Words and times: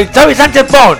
Soy 0.00 0.08
Xavi 0.14 0.34
Sánchez 0.34 0.64
Pons. 0.64 0.98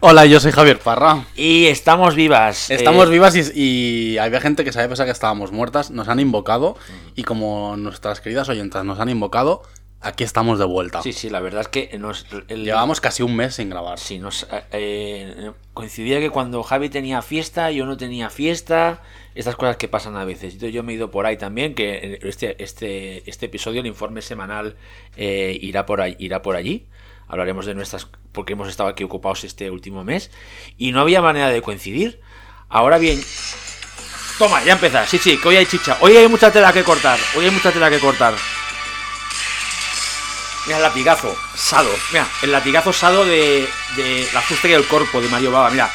Hola, 0.00 0.24
yo 0.24 0.40
soy 0.40 0.52
Javier 0.52 0.78
Parra. 0.78 1.24
Y 1.36 1.66
estamos 1.66 2.14
vivas. 2.14 2.70
Estamos 2.70 3.08
eh, 3.08 3.10
vivas 3.10 3.36
y, 3.36 3.52
y 4.14 4.18
había 4.18 4.40
gente 4.40 4.64
que 4.64 4.72
sabía 4.72 4.88
pensar 4.88 5.04
que 5.06 5.12
estábamos 5.12 5.52
muertas, 5.52 5.90
nos 5.90 6.08
han 6.08 6.20
invocado 6.20 6.76
y 7.14 7.22
como 7.24 7.76
nuestras 7.76 8.20
queridas 8.20 8.48
oyentas 8.48 8.84
nos 8.84 8.98
han 8.98 9.08
invocado, 9.10 9.62
aquí 10.00 10.24
estamos 10.24 10.58
de 10.58 10.64
vuelta. 10.64 11.02
Sí, 11.02 11.12
sí, 11.12 11.28
la 11.28 11.40
verdad 11.40 11.60
es 11.62 11.68
que 11.68 11.98
nos, 11.98 12.24
el- 12.48 12.64
Llevamos 12.64 13.00
casi 13.02 13.22
un 13.22 13.36
mes 13.36 13.54
sin 13.56 13.68
grabar. 13.68 13.98
Sí, 13.98 14.18
nos, 14.18 14.44
eh, 14.44 14.62
eh, 14.72 15.52
coincidía 15.74 16.18
que 16.20 16.30
cuando 16.30 16.62
Javi 16.62 16.88
tenía 16.88 17.20
fiesta, 17.20 17.70
yo 17.70 17.84
no 17.84 17.96
tenía 17.98 18.30
fiesta, 18.30 19.02
estas 19.34 19.56
cosas 19.56 19.76
que 19.76 19.88
pasan 19.88 20.16
a 20.16 20.24
veces. 20.24 20.58
Yo 20.58 20.82
me 20.82 20.92
he 20.92 20.96
ido 20.96 21.10
por 21.10 21.26
ahí 21.26 21.36
también, 21.36 21.74
que 21.74 22.18
este, 22.22 22.62
este, 22.62 23.28
este 23.28 23.46
episodio, 23.46 23.80
el 23.80 23.86
informe 23.86 24.22
semanal, 24.22 24.76
eh, 25.16 25.58
irá, 25.60 25.86
por 25.86 26.00
irá 26.18 26.42
por 26.42 26.56
allí. 26.56 26.86
Hablaremos 27.26 27.66
de 27.66 27.74
nuestras, 27.74 28.06
porque 28.32 28.52
hemos 28.52 28.68
estado 28.68 28.88
aquí 28.88 29.02
ocupados 29.02 29.44
este 29.44 29.70
último 29.70 30.04
mes 30.04 30.30
y 30.76 30.92
no 30.92 31.00
había 31.00 31.20
manera 31.22 31.48
de 31.48 31.62
coincidir. 31.62 32.20
Ahora 32.68 32.98
bien, 32.98 33.22
toma, 34.38 34.62
ya 34.62 34.74
empieza. 34.74 35.06
Sí, 35.06 35.18
sí, 35.18 35.38
que 35.38 35.48
hoy 35.48 35.56
hay 35.56 35.66
chicha. 35.66 35.96
Hoy 36.00 36.16
hay 36.16 36.28
mucha 36.28 36.52
tela 36.52 36.72
que 36.72 36.84
cortar. 36.84 37.18
Hoy 37.36 37.46
hay 37.46 37.50
mucha 37.50 37.72
tela 37.72 37.90
que 37.90 37.98
cortar. 37.98 38.34
Mira 40.66 40.78
el 40.78 40.82
latigazo, 40.82 41.36
sado. 41.54 41.90
Mira, 42.12 42.26
el 42.42 42.52
latigazo 42.52 42.92
sado 42.92 43.24
de, 43.24 43.68
de 43.96 44.28
la 44.32 44.40
fuste 44.40 44.68
del 44.68 44.86
cuerpo 44.86 45.20
de 45.20 45.28
Mario 45.28 45.50
Baba. 45.50 45.70
Mira. 45.70 45.90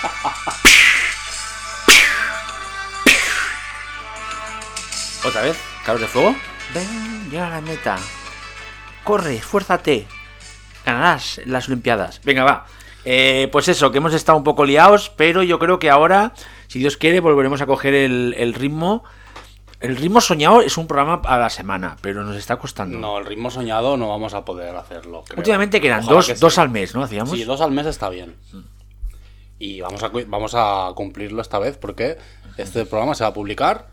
Otra 5.25 5.42
vez, 5.42 5.58
carros 5.86 6.02
de 6.02 6.08
fuego. 6.08 6.36
Ven, 6.73 7.30
llega 7.30 7.48
a 7.48 7.49
la 7.49 7.61
meta. 7.61 7.98
Corre, 9.04 9.36
esfuérzate. 9.36 10.08
Ganarás 10.86 11.42
las 11.45 11.67
Olimpiadas. 11.67 12.21
Venga, 12.23 12.44
va. 12.44 12.66
Eh, 13.05 13.49
pues 13.52 13.67
eso, 13.67 13.92
que 13.92 13.98
hemos 13.98 14.14
estado 14.14 14.38
un 14.38 14.44
poco 14.44 14.66
liados, 14.66 15.10
pero 15.16 15.44
yo 15.44 15.60
creo 15.60 15.80
que 15.80 15.89
ahora, 15.89 16.33
si 16.67 16.80
Dios 16.80 16.98
quiere, 16.98 17.20
volveremos 17.20 17.61
a 17.61 17.66
coger 17.66 17.94
el, 17.94 18.36
el 18.38 18.54
ritmo. 18.54 19.04
El 19.80 19.95
ritmo 19.95 20.20
soñado 20.20 20.61
es 20.61 20.77
un 20.77 20.88
programa 20.88 21.21
a 21.26 21.38
la 21.38 21.49
semana, 21.49 21.95
pero 22.02 22.23
nos 22.26 22.36
está 22.36 22.58
costando. 22.58 22.98
No, 22.98 23.17
el 23.17 23.26
ritmo 23.26 23.49
soñado 23.49 23.95
no 23.95 24.10
vamos 24.10 24.33
a 24.33 24.44
poder 24.44 24.76
hacerlo. 24.76 25.23
creo. 25.26 25.38
Últimamente 25.39 25.80
que 25.80 25.88
eran 25.88 26.02
Ojalá 26.02 26.15
dos, 26.17 26.27
que 26.27 26.36
sí. 26.36 26.42
dos 26.42 26.58
al 26.58 26.70
mes, 26.70 26.94
¿no? 26.94 27.04
Hacíamos. 27.04 27.32
Sí, 27.32 27.45
dos 27.45 27.61
al 27.61 27.71
mes 27.71 27.86
está 27.86 28.10
bien. 28.10 28.36
Y 29.58 29.80
vamos 29.80 30.04
a, 30.04 30.10
vamos 30.27 30.54
a 30.55 30.92
cumplirlo 30.95 31.42
esta 31.42 31.60
vez 31.60 31.77
porque 31.77 32.17
este 32.58 32.86
programa 32.86 33.15
se 33.15 33.23
va 33.23 33.30
a 33.30 33.33
publicar 33.33 33.88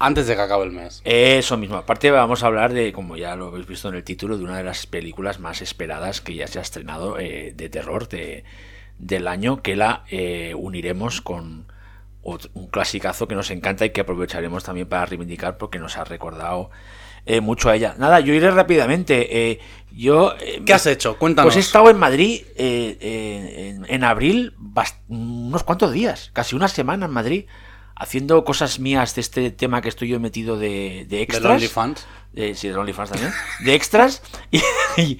antes 0.00 0.26
de 0.26 0.34
que 0.34 0.40
acabe 0.40 0.64
el 0.64 0.72
mes. 0.72 1.02
Eso 1.04 1.56
mismo. 1.56 1.76
Aparte 1.76 2.10
vamos 2.10 2.42
a 2.42 2.46
hablar 2.46 2.72
de, 2.72 2.92
como 2.92 3.16
ya 3.16 3.36
lo 3.36 3.48
habéis 3.48 3.66
visto 3.66 3.88
en 3.88 3.94
el 3.94 4.02
título, 4.02 4.38
de 4.38 4.44
una 4.44 4.56
de 4.56 4.64
las 4.64 4.86
películas 4.86 5.38
más 5.38 5.62
esperadas 5.62 6.20
que 6.20 6.34
ya 6.34 6.48
se 6.48 6.58
ha 6.58 6.62
estrenado 6.62 7.18
eh, 7.18 7.52
de 7.54 7.68
terror 7.68 8.08
de, 8.08 8.44
del 8.98 9.28
año, 9.28 9.62
que 9.62 9.76
la 9.76 10.04
eh, 10.08 10.54
uniremos 10.56 11.20
con 11.20 11.66
un 12.22 12.66
clasicazo 12.68 13.28
que 13.28 13.34
nos 13.34 13.50
encanta 13.50 13.84
y 13.84 13.90
que 13.90 14.02
aprovecharemos 14.02 14.64
también 14.64 14.88
para 14.88 15.06
reivindicar 15.06 15.56
porque 15.56 15.78
nos 15.78 15.96
ha 15.96 16.04
recordado 16.04 16.70
eh, 17.26 17.40
mucho 17.40 17.68
a 17.68 17.76
ella. 17.76 17.94
Nada, 17.98 18.20
yo 18.20 18.32
iré 18.32 18.50
rápidamente. 18.50 19.50
Eh, 19.50 19.60
yo 19.92 20.34
eh, 20.40 20.62
¿Qué 20.64 20.72
has 20.72 20.86
hecho? 20.86 21.18
Cuéntanos. 21.18 21.52
Pues 21.52 21.56
he 21.56 21.66
estado 21.66 21.90
en 21.90 21.98
Madrid 21.98 22.42
en, 22.56 23.84
en 23.86 24.04
abril 24.04 24.54
unos 25.08 25.62
cuantos 25.62 25.92
días, 25.92 26.30
casi 26.32 26.56
una 26.56 26.68
semana 26.68 27.06
en 27.06 27.12
Madrid, 27.12 27.44
haciendo 28.00 28.42
cosas 28.44 28.80
mías 28.80 29.14
de 29.14 29.20
este 29.20 29.50
tema 29.50 29.82
que 29.82 29.88
estoy 29.90 30.08
yo 30.08 30.18
metido 30.18 30.56
de, 30.58 31.06
de 31.08 31.20
extras. 31.22 31.52
OnlyFans. 31.52 32.06
Eh, 32.34 32.54
sí, 32.54 32.68
de 32.68 32.74
OnlyFans 32.76 33.10
también. 33.10 33.32
De 33.64 33.74
extras. 33.74 34.22
Y, 34.50 34.60
y- 34.96 35.18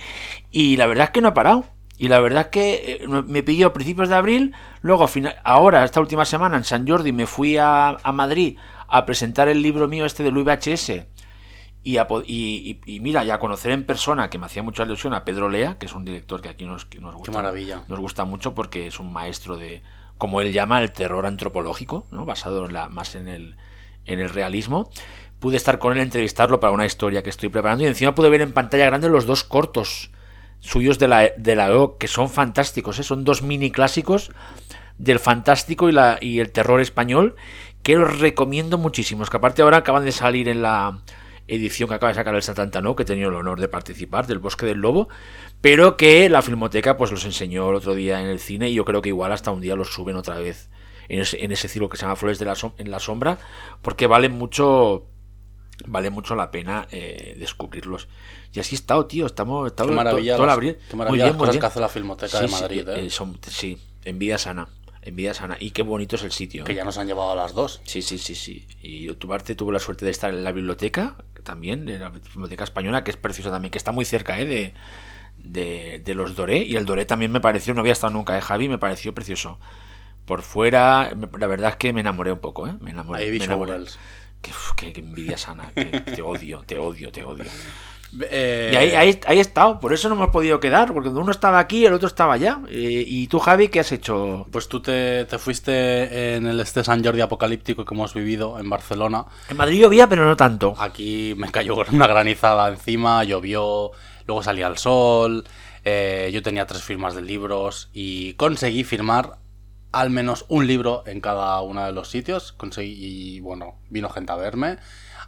y 0.50 0.76
la 0.76 0.86
verdad 0.86 1.04
es 1.04 1.10
que 1.10 1.20
no 1.20 1.28
ha 1.28 1.34
parado. 1.34 1.64
Y 1.98 2.08
la 2.08 2.18
verdad 2.20 2.44
es 2.46 2.48
que 2.48 2.98
eh, 3.02 3.06
me 3.26 3.42
pilló 3.42 3.66
a 3.68 3.72
principios 3.74 4.08
de 4.08 4.14
abril, 4.16 4.54
luego 4.80 5.04
a 5.04 5.08
fina- 5.08 5.36
ahora, 5.44 5.84
esta 5.84 6.00
última 6.00 6.24
semana, 6.24 6.56
en 6.56 6.64
San 6.64 6.88
Jordi, 6.88 7.12
me 7.12 7.26
fui 7.26 7.58
a, 7.58 7.91
a 8.02 8.12
Madrid 8.12 8.56
a 8.88 9.04
presentar 9.04 9.48
el 9.48 9.60
libro 9.60 9.86
mío 9.86 10.06
este 10.06 10.22
del 10.22 10.32
VHS. 10.34 10.92
Y, 11.82 11.97
a 11.98 12.06
y, 12.26 12.80
mira, 13.00 13.24
ya 13.24 13.38
conocer 13.38 13.72
en 13.72 13.84
persona, 13.84 14.28
que 14.30 14.38
me 14.38 14.47
hacía 14.47 14.62
mucha 14.62 14.82
ilusión, 14.84 15.12
a 15.14 15.24
Pedro 15.24 15.48
Lea, 15.50 15.76
que 15.78 15.86
es 15.86 15.94
un 15.94 16.04
director 16.06 16.41
que 16.41 16.48
aquí 16.48 16.64
nos, 16.64 16.84
que 16.86 16.98
nos 17.00 17.14
gusta. 17.14 17.32
maravilla. 17.32 17.84
Nos 17.88 17.98
gusta 18.00 18.24
mucho 18.24 18.54
porque 18.54 18.86
es 18.86 18.98
un 19.00 19.12
maestro 19.12 19.56
de, 19.58 19.82
como 20.20 20.41
él 20.41 20.53
llama, 20.53 20.81
el 20.81 20.92
terror 20.92 21.26
antropológico, 21.26 22.06
¿no? 22.12 22.25
basado 22.25 22.66
en 22.66 22.75
la, 22.75 22.88
más 22.88 23.16
en 23.16 23.26
el, 23.26 23.56
en 24.04 24.20
el 24.20 24.28
realismo. 24.28 24.91
Pude 25.41 25.56
estar 25.56 25.78
con 25.81 25.94
él, 25.94 25.98
entrevistarlo 25.98 26.60
para 26.60 26.72
una 26.72 26.86
historia 26.86 27.25
que 27.25 27.31
estoy 27.31 27.48
preparando 27.48 27.82
y 27.82 27.86
encima 27.88 28.14
pude 28.14 28.28
ver 28.28 28.42
en 28.42 28.53
pantalla 28.53 28.84
grande 28.84 29.09
los 29.09 29.26
dos 29.26 29.42
cortos 29.42 30.12
suyos 30.60 30.98
de 30.98 31.09
la, 31.09 31.32
de 31.36 31.56
la 31.56 31.69
EO, 31.69 31.97
que 31.97 32.06
son 32.06 32.28
fantásticos, 32.28 32.98
¿eh? 32.98 33.03
son 33.03 33.25
dos 33.25 33.42
mini 33.42 33.70
clásicos 33.70 34.30
del 34.98 35.19
fantástico 35.19 35.88
y, 35.88 35.92
la, 35.92 36.19
y 36.20 36.41
el 36.41 36.53
terror 36.53 36.82
español 36.82 37.34
que 37.82 37.97
os 37.97 38.20
recomiendo 38.20 38.76
muchísimo. 38.76 39.25
Es 39.25 39.30
que 39.30 39.38
aparte 39.38 39.62
ahora 39.62 39.78
acaban 39.78 40.04
de 40.04 40.12
salir 40.12 40.50
en 40.50 40.60
la 40.60 41.00
edición 41.48 41.88
que 41.88 41.94
acaba 41.94 42.10
de 42.10 42.16
sacar 42.16 42.34
el 42.34 42.42
Satantano, 42.42 42.94
que 42.94 43.03
he 43.03 43.06
tenido 43.06 43.30
el 43.30 43.34
honor 43.36 43.59
de 43.59 43.69
participar, 43.69 44.26
del 44.26 44.38
Bosque 44.38 44.66
del 44.66 44.78
Lobo, 44.78 45.09
pero 45.60 45.97
que 45.97 46.28
la 46.28 46.43
Filmoteca 46.43 46.97
pues 46.97 47.10
los 47.10 47.25
enseñó 47.25 47.69
el 47.71 47.76
otro 47.76 47.94
día 47.94 48.21
en 48.21 48.26
el 48.28 48.38
cine 48.38 48.71
y 48.71 48.75
yo 48.75 48.84
creo 48.84 49.03
que 49.03 49.09
igual 49.10 49.32
hasta 49.32 49.50
un 49.50 49.60
día 49.60 49.76
los 49.76 49.93
suben 49.93 50.16
otra 50.16 50.38
vez 50.38 50.69
en 51.09 51.21
ese, 51.21 51.44
en 51.44 51.53
ese 51.53 51.69
ciclo 51.69 51.88
que 51.88 51.97
se 51.97 52.03
llama 52.03 52.16
Flores 52.16 52.38
de 52.38 52.44
la 52.44 52.54
Som- 52.54 52.75
en 52.78 52.91
la 52.91 53.00
Sombra, 53.00 53.38
porque 53.82 54.06
vale 54.06 54.28
mucho 54.28 55.06
vale 55.87 56.10
mucho 56.10 56.34
la 56.34 56.50
pena 56.50 56.87
eh, 56.91 57.37
descubrirlos. 57.38 58.06
Y 58.53 58.60
así 58.60 58.75
he 58.75 58.78
estado, 58.78 59.06
tío, 59.06 59.26
estamos, 59.26 59.66
estamos 59.66 59.93
Qué 59.93 59.97
todo 60.32 60.44
el 60.44 60.50
abril. 60.50 60.76
qué 60.91 60.97
Muy 60.97 61.19
bien, 61.19 61.37
muy 61.37 61.48
bien. 61.48 61.60
que 61.60 61.66
hace 61.66 61.81
la 61.81 61.88
Filmoteca 61.88 62.37
Sí, 62.38 62.42
de 62.42 62.48
sí, 62.48 62.54
Madrid. 62.54 62.88
¿eh? 62.88 63.06
eh, 63.06 63.10
son- 63.10 63.38
sí, 63.48 63.78
envidia 64.04 64.37
sana, 64.38 64.69
envidia 65.03 65.33
sana. 65.34 65.56
Y 65.59 65.71
qué 65.71 65.83
bonito 65.83 66.16
es 66.16 66.22
el 66.22 66.33
sitio. 66.33 66.65
Que 66.65 66.72
¿eh? 66.72 66.77
ya 66.77 66.84
nos 66.84 66.98
han 66.98 67.06
llevado 67.06 67.30
a 67.33 67.34
las 67.34 67.54
dos. 67.54 67.80
Sí, 67.84 68.03
sí, 68.03 68.18
sí, 68.18 68.34
sí. 68.34 68.66
Y 68.83 69.10
tu 69.15 69.27
parte 69.27 69.54
tuve 69.54 69.72
la 69.72 69.78
suerte 69.78 70.04
de 70.04 70.10
estar 70.10 70.30
en 70.34 70.45
la 70.45 70.53
biblioteca, 70.53 71.16
también, 71.45 71.89
en 71.89 72.01
la 72.01 72.10
biblioteca 72.10 72.65
española, 72.65 73.03
que 73.03 73.10
es 73.10 73.16
preciosa 73.16 73.51
también, 73.51 73.71
que 73.72 73.78
está 73.78 73.91
muy 73.92 74.04
cerca 74.04 74.39
¿eh? 74.39 74.45
de, 74.45 74.74
de, 75.45 76.01
de 76.04 76.15
los 76.15 76.34
Doré. 76.37 76.59
Y 76.59 76.77
el 76.77 76.87
Doré 76.87 77.04
también 77.04 77.33
me 77.33 77.41
pareció, 77.41 77.75
no 77.75 77.81
había 77.81 77.92
estado 77.92 78.13
nunca, 78.13 78.37
¿eh, 78.37 78.41
Javi? 78.41 78.69
Me 78.69 78.78
pareció 78.78 79.15
precioso. 79.15 79.59
Por 80.25 80.42
fuera, 80.42 81.10
la 81.39 81.47
verdad 81.47 81.71
es 81.71 81.77
que 81.77 81.92
me 81.92 82.01
enamoré 82.01 82.31
un 82.33 82.39
poco, 82.39 82.66
¿eh? 82.69 82.75
Me 82.81 82.91
enamoré. 82.91 83.22
Ahí 83.25 83.39
me 83.39 83.45
enamoré. 83.45 83.78
Qué, 84.42 84.53
qué- 84.77 84.92
qué 84.92 85.01
envidia 85.01 85.37
sana. 85.37 85.72
te 85.75 86.22
odio, 86.22 86.63
te 86.66 86.78
odio, 86.78 87.10
te 87.13 87.25
odio. 87.25 87.45
Eh, 88.28 88.71
Y 88.72 88.77
ahí, 88.77 88.91
ahí, 88.91 89.21
ahí 89.27 89.39
he 89.39 89.41
estado, 89.41 89.78
por 89.78 89.92
eso 89.92 90.09
no 90.09 90.16
hemos 90.16 90.31
podido 90.31 90.59
quedar, 90.59 90.92
porque 90.92 91.10
uno 91.10 91.31
estaba 91.31 91.60
aquí, 91.60 91.87
el 91.87 91.92
otro 91.92 92.09
estaba 92.09 92.34
allá. 92.34 92.59
Eh, 92.69 93.04
y 93.07 93.28
tú, 93.28 93.39
Javi, 93.39 93.69
¿qué 93.69 93.78
has 93.81 93.92
hecho? 93.92 94.47
Pues 94.51 94.69
tú 94.69 94.81
te, 94.81 95.27
te 95.27 95.39
fuiste 95.39 96.34
en 96.34 96.47
el 96.47 96.59
este 96.59 96.83
San 96.83 97.04
Jordi 97.04 97.21
apocalíptico 97.21 97.84
que 97.84 97.95
hemos 97.95 98.13
vivido 98.15 98.59
en 98.59 98.69
Barcelona. 98.69 99.27
En 99.48 99.57
Madrid 99.57 99.81
llovía, 99.81 100.09
pero 100.09 100.25
no 100.25 100.37
tanto. 100.37 100.75
Aquí 100.78 101.34
me 101.37 101.53
cayó 101.53 101.77
una 101.92 102.09
granizada 102.09 102.69
encima, 102.69 103.22
llovió, 103.22 103.92
luego 104.30 104.44
salía 104.44 104.68
el 104.68 104.78
sol. 104.78 105.44
eh, 105.84 106.30
yo 106.32 106.41
tenía 106.41 106.66
tres 106.66 106.84
firmas 106.84 107.16
de 107.16 107.22
libros 107.22 107.91
y 107.92 108.34
conseguí 108.34 108.84
firmar 108.84 109.38
al 109.91 110.10
menos 110.10 110.44
un 110.48 110.68
libro 110.68 111.03
en 111.06 111.21
cada 111.21 111.60
uno 111.62 111.84
de 111.84 111.91
los 111.91 112.09
sitios. 112.09 112.53
Conseguí, 112.53 112.94
y 113.36 113.41
bueno, 113.41 113.74
vino 113.88 114.09
gente 114.09 114.30
a 114.30 114.36
verme. 114.36 114.78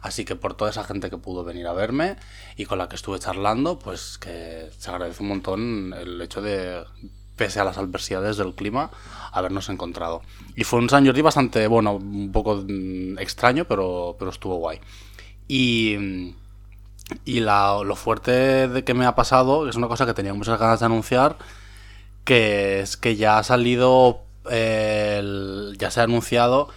Así 0.01 0.23
que 0.23 0.37
por 0.37 0.53
toda 0.53 0.71
esa 0.71 0.85
gente 0.85 1.09
que 1.09 1.17
pudo 1.17 1.43
venir 1.43 1.67
a 1.67 1.73
verme 1.73 2.15
y 2.55 2.65
con 2.65 2.77
la 2.77 2.87
que 2.87 2.95
estuve 2.95 3.19
charlando, 3.19 3.77
pues 3.77 4.17
que 4.17 4.69
se 4.77 4.89
agradece 4.89 5.21
un 5.21 5.29
montón 5.29 5.93
el 5.97 6.21
hecho 6.21 6.41
de, 6.41 6.83
pese 7.35 7.59
a 7.59 7.65
las 7.65 7.77
adversidades 7.77 8.37
del 8.37 8.53
clima, 8.53 8.89
habernos 9.33 9.67
encontrado. 9.67 10.21
Y 10.55 10.63
fue 10.63 10.79
un 10.79 10.89
San 10.89 11.05
Jordi 11.05 11.21
bastante, 11.21 11.67
bueno, 11.67 11.95
un 11.95 12.31
poco 12.31 12.63
mm, 12.65 13.19
extraño, 13.19 13.65
pero, 13.65 14.15
pero 14.17 14.31
estuvo 14.31 14.55
guay. 14.55 14.79
Y, 15.47 16.35
y 17.25 17.39
la- 17.39 17.79
lo 17.83 17.95
fuerte 17.95 18.67
de 18.67 18.83
que 18.83 18.93
me 18.93 19.05
ha 19.05 19.15
pasado, 19.15 19.67
es 19.69 19.75
una 19.75 19.87
cosa 19.87 20.05
que 20.05 20.13
tenía 20.13 20.33
muchas 20.33 20.59
ganas 20.59 20.79
de 20.79 20.85
anunciar, 20.85 21.37
que 22.23 22.79
es 22.81 22.97
que 22.97 23.15
ya 23.15 23.37
ha 23.37 23.43
salido, 23.43 24.21
eh, 24.49 25.17
el- 25.19 25.75
ya 25.77 25.91
se 25.91 25.99
ha 26.01 26.03
anunciado 26.03 26.69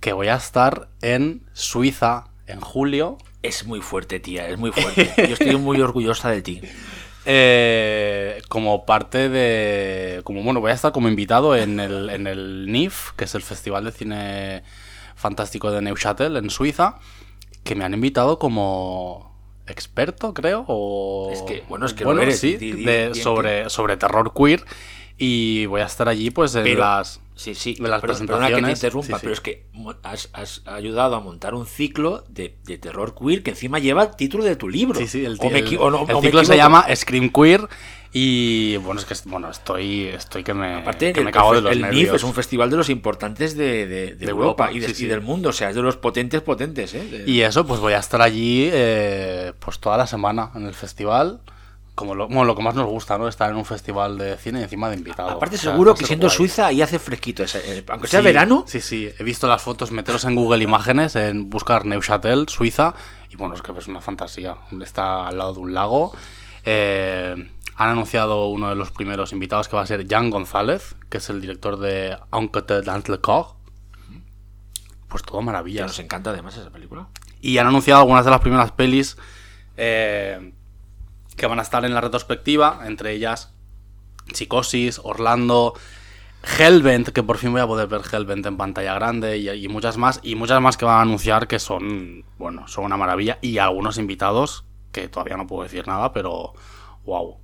que 0.00 0.12
voy 0.12 0.28
a 0.28 0.36
estar 0.36 0.88
en 1.02 1.42
Suiza 1.52 2.26
en 2.46 2.60
julio. 2.60 3.18
Es 3.42 3.66
muy 3.66 3.80
fuerte, 3.80 4.20
tía, 4.20 4.48
es 4.48 4.58
muy 4.58 4.70
fuerte. 4.72 5.12
Yo 5.28 5.34
estoy 5.34 5.56
muy 5.56 5.80
orgullosa 5.80 6.30
de 6.30 6.42
ti. 6.42 6.60
eh, 7.26 8.42
como 8.48 8.84
parte 8.84 9.28
de. 9.28 10.20
Como 10.24 10.42
bueno, 10.42 10.60
voy 10.60 10.70
a 10.70 10.74
estar 10.74 10.92
como 10.92 11.08
invitado 11.08 11.56
en 11.56 11.80
el, 11.80 12.10
en 12.10 12.26
el 12.26 12.66
NIF, 12.70 13.12
que 13.16 13.24
es 13.24 13.34
el 13.34 13.42
Festival 13.42 13.84
de 13.84 13.92
Cine 13.92 14.62
Fantástico 15.16 15.70
de 15.70 15.80
Neuchâtel, 15.82 16.36
en 16.36 16.50
Suiza, 16.50 16.96
que 17.62 17.74
me 17.74 17.84
han 17.84 17.94
invitado 17.94 18.38
como 18.38 19.33
experto, 19.66 20.34
creo. 20.34 20.64
O... 20.68 21.30
Es 21.32 21.42
que, 21.42 21.62
bueno, 21.68 21.86
es 21.86 21.94
que 21.94 22.04
lo 22.04 22.20
eres, 22.20 22.38
sí, 22.40 22.56
de- 22.56 23.14
sobre, 23.14 23.68
sobre 23.70 23.96
terror 23.96 24.32
queer. 24.34 24.64
Y 25.16 25.66
voy 25.66 25.80
a 25.80 25.84
estar 25.86 26.08
allí, 26.08 26.30
pues, 26.30 26.54
en 26.56 26.64
Pero- 26.64 26.80
las. 26.80 27.20
Sí, 27.36 27.54
sí, 27.56 27.74
de 27.74 27.88
las 27.88 28.00
pero- 28.00 28.12
que 28.14 28.18
te 28.62 28.70
interrumpa, 28.70 29.06
Sí, 29.06 29.12
sí. 29.14 29.18
pero 29.22 29.32
es 29.32 29.40
que 29.40 29.66
has, 30.04 30.28
has 30.32 30.62
ayudado 30.66 31.16
a 31.16 31.20
montar 31.20 31.54
un 31.54 31.66
ciclo 31.66 32.24
de, 32.28 32.56
de 32.64 32.78
terror 32.78 33.14
queer 33.16 33.42
que 33.42 33.50
encima 33.50 33.80
lleva 33.80 34.04
el 34.04 34.14
título 34.16 34.44
de 34.44 34.54
tu 34.54 34.68
libro. 34.68 34.98
Sí, 35.00 35.08
sí, 35.08 35.24
el, 35.24 35.38
O 35.40 35.50
el- 35.50 35.66
equi- 35.66 35.76
o 35.80 35.90
no- 35.90 36.04
el 36.08 36.14
o 36.14 36.20
me 36.20 36.26
ciclo 36.28 36.44
se 36.44 36.56
llama 36.56 36.86
Scream 36.94 37.30
Queer. 37.30 37.68
Y 38.16 38.76
bueno, 38.76 39.00
es 39.00 39.06
que 39.06 39.14
bueno, 39.28 39.50
estoy, 39.50 40.04
estoy 40.06 40.44
que 40.44 40.54
me, 40.54 40.76
Aparte, 40.76 41.12
que 41.12 41.18
el, 41.18 41.26
me 41.26 41.32
cago 41.32 41.52
de 41.52 41.58
el 41.58 41.64
los 41.64 41.74
NIF 41.74 41.80
nervios. 41.82 42.14
es 42.14 42.22
un 42.22 42.32
festival 42.32 42.70
de 42.70 42.76
los 42.76 42.88
importantes 42.88 43.56
de, 43.56 43.88
de- 43.88 44.14
de 44.14 44.14
De 44.14 44.30
Europa, 44.30 44.68
Europa, 44.70 44.88
y, 44.90 44.94
sí, 44.94 45.06
del 45.06 45.20
mundo, 45.20 45.48
o 45.48 45.52
sea, 45.52 45.70
es 45.70 45.74
de 45.74 45.82
los 45.82 45.96
potentes 45.96 46.40
potentes, 46.40 46.94
¿eh? 46.94 47.24
Y 47.26 47.40
eso, 47.40 47.66
pues 47.66 47.80
voy 47.80 47.92
a 47.94 47.98
estar 47.98 48.22
allí 48.22 48.68
eh, 48.72 49.52
pues 49.58 49.80
toda 49.80 49.96
la 49.96 50.06
semana 50.06 50.50
en 50.54 50.64
el 50.66 50.74
festival. 50.74 51.40
Como 51.96 52.14
lo, 52.16 52.26
bueno, 52.26 52.44
lo 52.44 52.56
que 52.56 52.62
más 52.62 52.74
nos 52.76 52.86
gusta, 52.86 53.18
¿no? 53.18 53.26
Estar 53.28 53.50
en 53.50 53.56
un 53.56 53.64
festival 53.64 54.16
de 54.18 54.36
cine 54.36 54.60
y 54.60 54.62
encima 54.64 54.88
de 54.90 54.96
invitado. 54.96 55.30
Aparte, 55.30 55.56
O 55.56 55.58
sea, 55.58 55.72
seguro 55.72 55.94
que 55.96 56.04
siendo 56.06 56.26
guay. 56.28 56.36
Suiza 56.36 56.66
ahí 56.66 56.82
hace 56.82 56.98
fresquito, 57.00 57.42
ese- 57.44 57.78
eh, 57.78 57.84
aunque 57.88 58.06
sea 58.08 58.20
Sí, 58.20 58.24
verano. 58.26 58.64
Sí, 58.68 58.80
sí. 58.80 59.10
He 59.18 59.22
visto 59.24 59.48
las 59.48 59.60
fotos, 59.62 59.90
meteros 59.90 60.24
en 60.24 60.36
Google 60.36 60.62
Imágenes, 60.62 61.14
en 61.16 61.50
buscar 61.50 61.84
Neuchâtel, 61.84 62.48
Suiza. 62.48 62.94
Y 63.30 63.36
bueno, 63.36 63.54
es 63.56 63.62
que 63.62 63.72
es 63.76 63.86
una 63.88 64.00
fantasía. 64.00 64.56
Está 64.82 65.26
al 65.28 65.38
lado 65.38 65.54
de 65.54 65.60
un 65.60 65.74
lago. 65.74 66.12
Eh, 66.64 67.48
han 67.76 67.88
anunciado 67.90 68.46
uno 68.48 68.68
de 68.68 68.74
los 68.76 68.90
primeros 68.90 69.32
invitados 69.32 69.68
que 69.68 69.76
va 69.76 69.82
a 69.82 69.86
ser 69.86 70.06
Jan 70.08 70.30
González, 70.30 70.94
que 71.08 71.18
es 71.18 71.28
el 71.30 71.40
director 71.40 71.78
de 71.78 72.16
Enquête 72.32 72.82
dans 72.82 73.08
le 73.08 73.20
corps. 73.20 73.56
Pues 75.08 75.22
todo 75.22 75.40
Ya 75.40 75.44
maravillas. 75.46 75.86
nos 75.86 75.98
encanta 75.98 76.30
además 76.30 76.56
esa 76.56 76.70
película. 76.70 77.08
Y 77.40 77.58
han 77.58 77.66
anunciado 77.66 78.00
algunas 78.00 78.24
de 78.24 78.30
las 78.30 78.40
primeras 78.40 78.72
pelis 78.72 79.16
eh, 79.76 80.52
que 81.36 81.46
van 81.46 81.58
a 81.58 81.62
estar 81.62 81.84
en 81.84 81.94
la 81.94 82.00
retrospectiva, 82.00 82.82
entre 82.86 83.12
ellas 83.12 83.52
Psicosis, 84.32 85.00
Orlando, 85.02 85.74
Hellbent, 86.58 87.08
que 87.08 87.22
por 87.22 87.38
fin 87.38 87.52
voy 87.52 87.60
a 87.60 87.66
poder 87.66 87.88
ver 87.88 88.02
Hellbent 88.10 88.46
en 88.46 88.56
pantalla 88.56 88.94
grande, 88.94 89.38
y, 89.38 89.50
y 89.50 89.68
muchas 89.68 89.96
más, 89.96 90.20
y 90.22 90.34
muchas 90.36 90.60
más 90.60 90.76
que 90.76 90.84
van 90.84 90.98
a 90.98 91.02
anunciar 91.02 91.48
que 91.48 91.58
son, 91.58 92.24
bueno, 92.38 92.66
son 92.68 92.84
una 92.84 92.96
maravilla, 92.96 93.38
y 93.42 93.58
algunos 93.58 93.98
invitados 93.98 94.64
que 94.92 95.08
todavía 95.08 95.36
no 95.36 95.46
puedo 95.46 95.64
decir 95.64 95.86
nada, 95.86 96.12
pero 96.12 96.54
wow. 97.04 97.43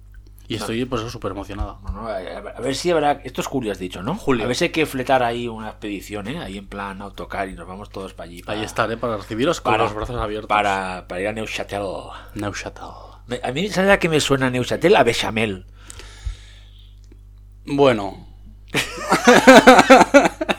Y 0.51 0.57
estoy 0.57 0.85
pues 0.85 1.03
súper 1.13 1.31
emocionado. 1.31 1.79
No, 1.85 1.93
no, 1.93 2.09
a 2.09 2.17
a- 2.17 2.57
a 2.57 2.61
ver 2.61 2.75
si 2.75 2.91
habrá. 2.91 3.13
Esto 3.25 3.41
es 3.41 3.47
julio, 3.47 3.71
has 3.71 3.79
dicho, 3.79 4.03
¿no? 4.03 4.17
Julio. 4.17 4.45
A 4.45 4.47
ver 4.49 4.57
si 4.57 4.65
hay 4.65 4.71
que 4.71 4.85
fletar 4.85 5.23
ahí 5.23 5.47
una 5.47 5.69
expedición, 5.69 6.27
¿eh? 6.27 6.39
Ahí 6.41 6.59
en 6.59 6.67
plan 6.67 7.01
autocar 7.03 7.49
y 7.49 7.53
nos 7.55 7.69
vamos 7.69 7.89
todos 7.91 8.15
para 8.15 8.29
allí. 8.29 8.43
para- 8.43 8.59
Ahí 8.59 8.65
estaré 8.65 8.97
para 8.97 9.17
recibiros 9.17 9.61
con 9.61 9.73
para- 9.73 9.85
los 9.85 9.95
brazos 9.95 10.17
abiertos. 10.21 10.49
Para, 10.49 11.05
para 11.09 11.21
ir 11.21 11.29
a 11.29 11.33
Neuchâtel. 11.33 11.83
Neuchâtel. 12.35 12.83
A 13.45 13.53
mí, 13.53 13.69
¿sabes 13.69 13.91
a 13.93 13.99
qué 14.01 14.09
me 14.09 14.19
suena 14.21 14.51
Neuchâtel? 14.51 14.97
A 14.97 15.05
Bechamel. 15.05 15.67
Bueno, 17.67 18.27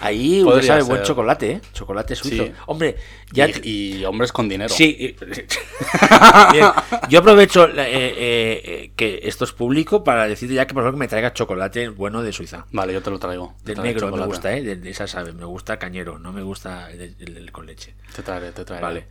Ahí 0.00 0.42
Podría 0.42 0.66
sabe 0.66 0.80
ser. 0.82 0.90
buen 0.90 1.02
chocolate, 1.02 1.50
¿eh? 1.52 1.60
Chocolate 1.72 2.16
suizo. 2.16 2.44
Sí. 2.46 2.52
Hombre, 2.66 2.96
ya. 3.32 3.48
y, 3.48 3.96
y 3.98 4.04
hombres 4.04 4.32
con 4.32 4.48
dinero. 4.48 4.72
Sí. 4.74 5.14
Bien, 6.52 6.66
Yo 7.08 7.18
aprovecho 7.20 7.66
eh, 7.68 7.74
eh, 7.76 8.62
eh, 8.64 8.92
que 8.96 9.20
esto 9.24 9.44
es 9.44 9.52
público 9.52 10.02
para 10.04 10.26
decirte 10.26 10.54
ya 10.54 10.66
que 10.66 10.74
por 10.74 10.82
favor 10.82 10.94
que 10.94 10.98
me 11.00 11.08
traiga 11.08 11.32
chocolate 11.32 11.88
bueno 11.90 12.22
de 12.22 12.32
Suiza. 12.32 12.66
Vale, 12.72 12.92
yo 12.92 13.02
te 13.02 13.10
lo 13.10 13.18
traigo. 13.18 13.54
Del 13.64 13.82
negro 13.82 14.10
me 14.14 14.24
gusta, 14.26 14.56
¿eh? 14.56 14.62
De, 14.62 14.76
de 14.76 14.90
esa 14.90 15.06
sabe, 15.06 15.32
me 15.32 15.44
gusta 15.44 15.78
cañero, 15.78 16.18
no 16.18 16.32
me 16.32 16.42
gusta 16.42 16.90
el, 16.90 17.14
el- 17.20 17.36
el 17.36 17.52
con 17.52 17.66
leche. 17.66 17.94
Te 18.14 18.22
traeré, 18.22 18.52
te 18.52 18.64
traeré. 18.64 18.82
Vale. 18.84 19.06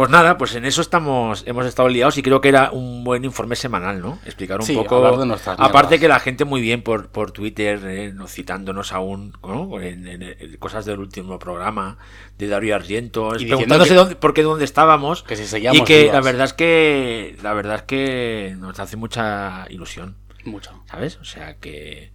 Pues 0.00 0.08
nada, 0.08 0.38
pues 0.38 0.54
en 0.54 0.64
eso 0.64 0.80
estamos, 0.80 1.44
hemos 1.46 1.66
estado 1.66 1.90
liados 1.90 2.16
y 2.16 2.22
creo 2.22 2.40
que 2.40 2.48
era 2.48 2.70
un 2.70 3.04
buen 3.04 3.22
informe 3.22 3.54
semanal, 3.54 4.00
¿no? 4.00 4.18
Explicar 4.24 4.58
un 4.58 4.64
Sí, 4.64 4.74
poco. 4.74 4.98
de 5.26 5.36
aparte 5.58 6.00
que 6.00 6.08
la 6.08 6.18
gente 6.20 6.46
muy 6.46 6.62
bien 6.62 6.80
por, 6.80 7.08
por 7.10 7.32
Twitter, 7.32 7.78
eh, 7.84 8.10
nos 8.14 8.30
citándonos 8.32 8.94
aún, 8.94 9.36
¿no? 9.42 9.78
En, 9.78 10.08
en- 10.08 10.22
en 10.22 10.56
cosas 10.56 10.86
del 10.86 11.00
último 11.00 11.38
programa 11.38 11.98
de 12.38 12.48
Dario 12.48 12.76
Argento, 12.76 13.32
diciendo 13.32 13.56
preguntándose 13.58 13.90
que- 13.90 13.94
dónde, 13.96 14.16
por 14.16 14.32
qué 14.32 14.42
dónde 14.42 14.64
estábamos. 14.64 15.22
Que 15.22 15.36
si 15.36 15.54
y 15.70 15.84
que 15.84 16.10
la 16.10 16.22
verdad 16.22 16.46
es 16.46 16.54
que 16.54 17.36
la 17.42 17.52
verdad 17.52 17.74
es 17.76 17.82
que 17.82 18.56
nos 18.58 18.80
hace 18.80 18.96
mucha 18.96 19.66
ilusión. 19.68 20.16
Mucho. 20.46 20.70
¿sabes? 20.86 21.18
O 21.20 21.26
sea 21.26 21.56
que 21.58 22.10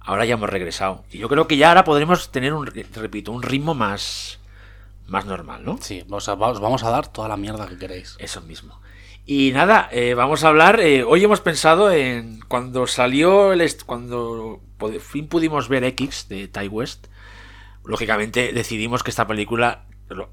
ahora 0.00 0.24
ya 0.24 0.34
hemos 0.34 0.50
regresado. 0.50 1.04
Y 1.12 1.18
yo 1.18 1.28
creo 1.28 1.46
que 1.46 1.56
ya 1.56 1.68
ahora 1.68 1.84
podremos 1.84 2.32
tener 2.32 2.52
un, 2.52 2.66
repito, 2.66 3.30
un 3.30 3.44
ritmo 3.44 3.74
más, 3.74 4.40
más 5.08 5.24
normal, 5.26 5.64
¿no? 5.64 5.78
Sí, 5.80 6.04
o 6.08 6.20
sea, 6.20 6.34
va- 6.36 6.48
os 6.48 6.60
vamos 6.60 6.84
a 6.84 6.90
dar 6.90 7.08
toda 7.08 7.28
la 7.28 7.36
mierda 7.36 7.66
que 7.66 7.76
queréis. 7.78 8.16
Eso 8.18 8.40
mismo. 8.42 8.80
Y 9.26 9.52
nada, 9.52 9.88
eh, 9.92 10.14
vamos 10.14 10.44
a 10.44 10.48
hablar. 10.48 10.80
eh, 10.80 11.02
hoy 11.04 11.24
hemos 11.24 11.40
pensado 11.40 11.90
en 11.90 12.40
cuando 12.48 12.86
salió 12.86 13.52
el 13.52 13.84
cuando 13.84 14.60
por 14.78 14.98
fin 15.00 15.28
pudimos 15.28 15.68
ver 15.68 15.84
X 15.84 16.26
de 16.28 16.48
Ty 16.48 16.68
West. 16.68 17.08
Lógicamente 17.84 18.52
decidimos 18.52 19.02
que 19.02 19.10
esta 19.10 19.26
película 19.26 19.84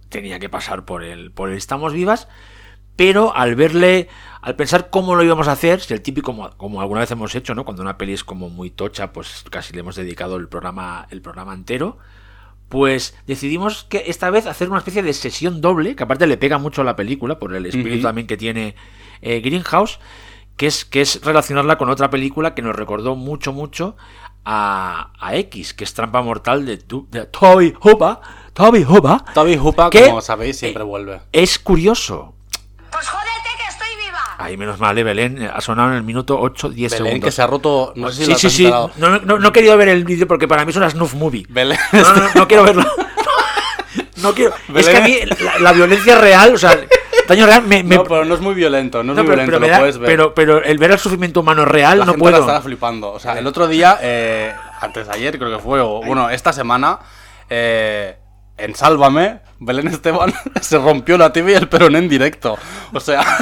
tenía 0.09 0.39
que 0.39 0.49
pasar 0.49 0.85
por 0.85 1.03
el 1.03 1.31
por 1.31 1.49
el 1.49 1.57
Estamos 1.57 1.91
vivas, 1.93 2.27
pero 2.95 3.35
al 3.35 3.55
verle, 3.55 4.07
al 4.41 4.55
pensar 4.55 4.89
cómo 4.89 5.15
lo 5.15 5.23
íbamos 5.23 5.47
a 5.49 5.53
hacer, 5.53 5.81
si 5.81 5.93
el 5.93 6.01
típico 6.01 6.27
como, 6.31 6.51
como 6.57 6.79
alguna 6.81 7.01
vez 7.01 7.11
hemos 7.11 7.35
hecho, 7.35 7.53
¿no? 7.55 7.65
Cuando 7.65 7.81
una 7.81 7.97
peli 7.97 8.13
es 8.13 8.23
como 8.23 8.49
muy 8.49 8.71
tocha, 8.71 9.11
pues 9.11 9.43
casi 9.49 9.73
le 9.73 9.81
hemos 9.81 9.95
dedicado 9.97 10.37
el 10.37 10.47
programa 10.47 11.07
el 11.09 11.21
programa 11.21 11.53
entero. 11.53 11.97
Pues 12.69 13.15
decidimos 13.27 13.83
que 13.85 14.03
esta 14.07 14.29
vez 14.29 14.47
hacer 14.47 14.69
una 14.69 14.79
especie 14.79 15.03
de 15.03 15.13
sesión 15.13 15.61
doble, 15.61 15.95
que 15.95 16.03
aparte 16.03 16.25
le 16.27 16.37
pega 16.37 16.57
mucho 16.57 16.81
a 16.81 16.83
la 16.85 16.95
película, 16.95 17.37
por 17.39 17.53
el 17.55 17.65
espíritu 17.65 18.01
también 18.03 18.27
que 18.27 18.37
tiene 18.37 18.75
eh, 19.21 19.39
Greenhouse, 19.41 19.99
que 20.57 20.67
es, 20.67 20.83
que 20.85 21.01
es 21.01 21.21
relacionarla 21.23 21.77
con 21.77 21.89
otra 21.89 22.09
película 22.09 22.55
que 22.55 22.61
nos 22.61 22.75
recordó 22.75 23.15
mucho, 23.15 23.53
mucho 23.53 23.95
a, 24.45 25.11
a 25.19 25.35
X, 25.37 25.73
que 25.73 25.83
es 25.83 25.93
Trampa 25.93 26.21
Mortal 26.21 26.65
de, 26.65 26.77
Tu- 26.77 27.07
de 27.11 27.25
Toby 27.25 27.73
Hooper. 27.79 28.17
Toby 28.53 28.83
Hooper. 28.83 29.17
Toby 29.33 29.57
Hooper, 29.57 29.89
¿Qué? 29.89 30.05
como 30.07 30.21
sabéis, 30.21 30.57
siempre 30.57 30.83
Eh, 30.83 30.85
vuelve. 30.85 31.21
Es 31.31 31.59
curioso. 31.59 32.34
Ahí 34.37 34.57
menos 34.57 34.79
mal, 34.79 34.97
eh, 34.97 35.03
Belén. 35.03 35.49
Ha 35.53 35.61
sonado 35.61 35.89
en 35.91 35.95
el 35.97 36.03
minuto 36.03 36.37
8, 36.39 36.69
10 36.69 36.91
Belén, 36.91 37.05
segundos. 37.07 37.27
que 37.27 37.31
se 37.31 37.41
ha 37.41 37.47
roto. 37.47 37.93
No 37.95 38.09
sé 38.11 38.17
si 38.17 38.25
sí, 38.25 38.31
lo 38.31 38.37
sí, 38.37 38.49
sí. 38.49 38.63
No, 38.97 39.19
no, 39.19 39.39
no 39.39 39.47
he 39.47 39.51
querido 39.51 39.77
ver 39.77 39.89
el 39.89 40.03
vídeo 40.03 40.27
porque 40.27 40.47
para 40.47 40.65
mí 40.65 40.71
es 40.71 40.75
una 40.77 40.89
snuff 40.89 41.13
movie. 41.13 41.45
Belén, 41.49 41.77
No, 41.93 42.13
no, 42.13 42.29
no, 42.35 42.47
quiero 42.47 42.63
verlo. 42.63 42.83
No 44.21 44.33
quiero. 44.33 44.53
Es 44.73 44.87
que 44.89 44.97
a 44.97 45.01
mí 45.01 45.17
la, 45.43 45.59
la 45.59 45.71
violencia 45.73 46.17
real, 46.19 46.55
o 46.55 46.57
sea, 46.57 46.75
daño 47.27 47.45
real 47.45 47.61
me. 47.63 47.83
me- 47.83 47.95
No, 47.97 48.03
pero 48.05 48.25
no 48.25 48.33
es 48.33 48.41
muy 48.41 48.55
violento, 48.55 49.03
no 49.03 49.11
es 49.11 49.17
muy 49.17 49.25
pero, 49.27 49.35
violento, 49.45 49.51
pero 49.51 49.59
lo 49.59 49.67
da- 49.67 49.79
puedes 49.79 49.97
ver. 49.99 50.07
pero, 50.09 50.33
pero 50.33 50.63
el 50.63 50.77
ver 50.79 50.91
el 50.91 50.99
sufrimiento 50.99 51.41
humano 51.41 51.63
real 51.65 51.99
la 51.99 52.05
no 52.05 52.11
gente 52.13 52.19
puedo. 52.21 52.37
la 52.37 52.39
estará 52.39 52.61
flipando. 52.61 53.11
O 53.11 53.19
sea, 53.19 53.37
el 53.37 53.45
otro 53.45 53.67
día, 53.67 53.99
eh, 54.01 54.51
antes 54.81 55.07
de 55.07 55.13
ayer 55.13 55.37
creo 55.37 55.55
que 55.55 55.61
fue, 55.61 55.79
o 55.79 56.01
bueno, 56.03 56.29
esta 56.29 56.53
semana, 56.53 56.99
eh, 57.49 58.17
en 58.57 58.73
Sálvame, 58.73 59.41
Belén 59.59 59.87
Esteban 59.89 60.33
se 60.61 60.79
rompió 60.79 61.17
la 61.19 61.31
tibia 61.31 61.53
y 61.53 61.57
el 61.57 61.67
peroné 61.69 61.99
en 61.99 62.09
directo. 62.09 62.57
O 62.93 62.99
sea... 62.99 63.23